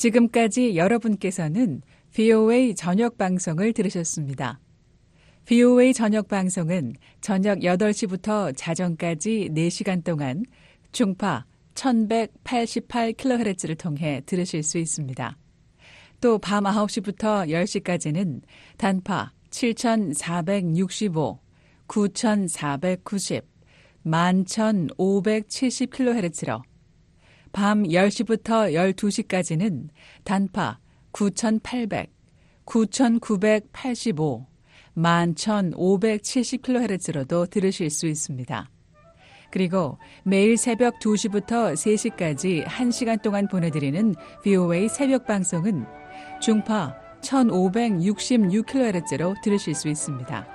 지금까지 0.00 0.76
여러분께서는 0.76 1.82
VOA 2.12 2.74
저녁 2.74 3.18
방송을 3.18 3.74
들으셨습니다. 3.74 4.58
VOA 5.44 5.92
저녁 5.92 6.26
방송은 6.26 6.94
저녁 7.20 7.58
8시부터 7.58 8.56
자정까지 8.56 9.50
4시간 9.52 10.02
동안 10.02 10.46
중파 10.92 11.44
1188kHz를 11.74 13.76
통해 13.76 14.22
들으실 14.24 14.62
수 14.62 14.78
있습니다. 14.78 15.36
또 16.22 16.38
밤 16.38 16.64
9시부터 16.64 17.50
10시까지는 17.50 18.40
단파 18.78 19.32
7465, 19.50 21.40
9490, 21.86 23.44
11570kHz로 24.06 26.69
밤 27.52 27.84
10시부터 27.84 28.74
12시까지는 28.94 29.88
단파 30.24 30.80
9800, 31.12 32.10
9985, 32.64 34.46
11570kHz로도 34.96 37.48
들으실 37.50 37.90
수 37.90 38.06
있습니다. 38.06 38.70
그리고 39.50 39.98
매일 40.22 40.56
새벽 40.56 41.00
2시부터 41.00 41.74
3시까지 41.74 42.64
1시간 42.64 43.20
동안 43.20 43.48
보내드리는 43.48 44.14
VOA 44.44 44.88
새벽 44.88 45.26
방송은 45.26 45.84
중파 46.40 46.94
1566kHz로 47.22 49.34
들으실 49.42 49.74
수 49.74 49.88
있습니다. 49.88 50.46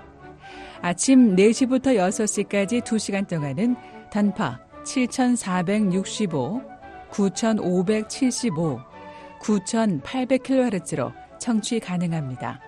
아침 0.82 1.36
4시부터 1.36 1.98
6시까지 1.98 2.82
2시간 2.82 3.28
동안은 3.28 3.76
단파 4.12 4.62
7465, 4.86 6.62
9575, 7.16 8.82
9800kHz로 9.40 11.14
청취 11.40 11.80
가능합니다. 11.80 12.60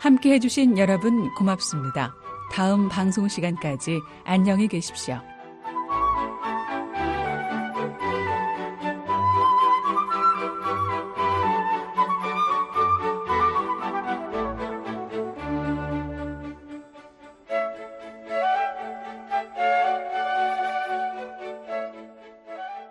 함께 0.00 0.32
해주신 0.32 0.78
여러분 0.78 1.32
고맙습니다. 1.34 2.12
다음 2.50 2.88
방송 2.88 3.28
시간까지 3.28 4.00
안녕히 4.24 4.66
계십시오. 4.66 5.20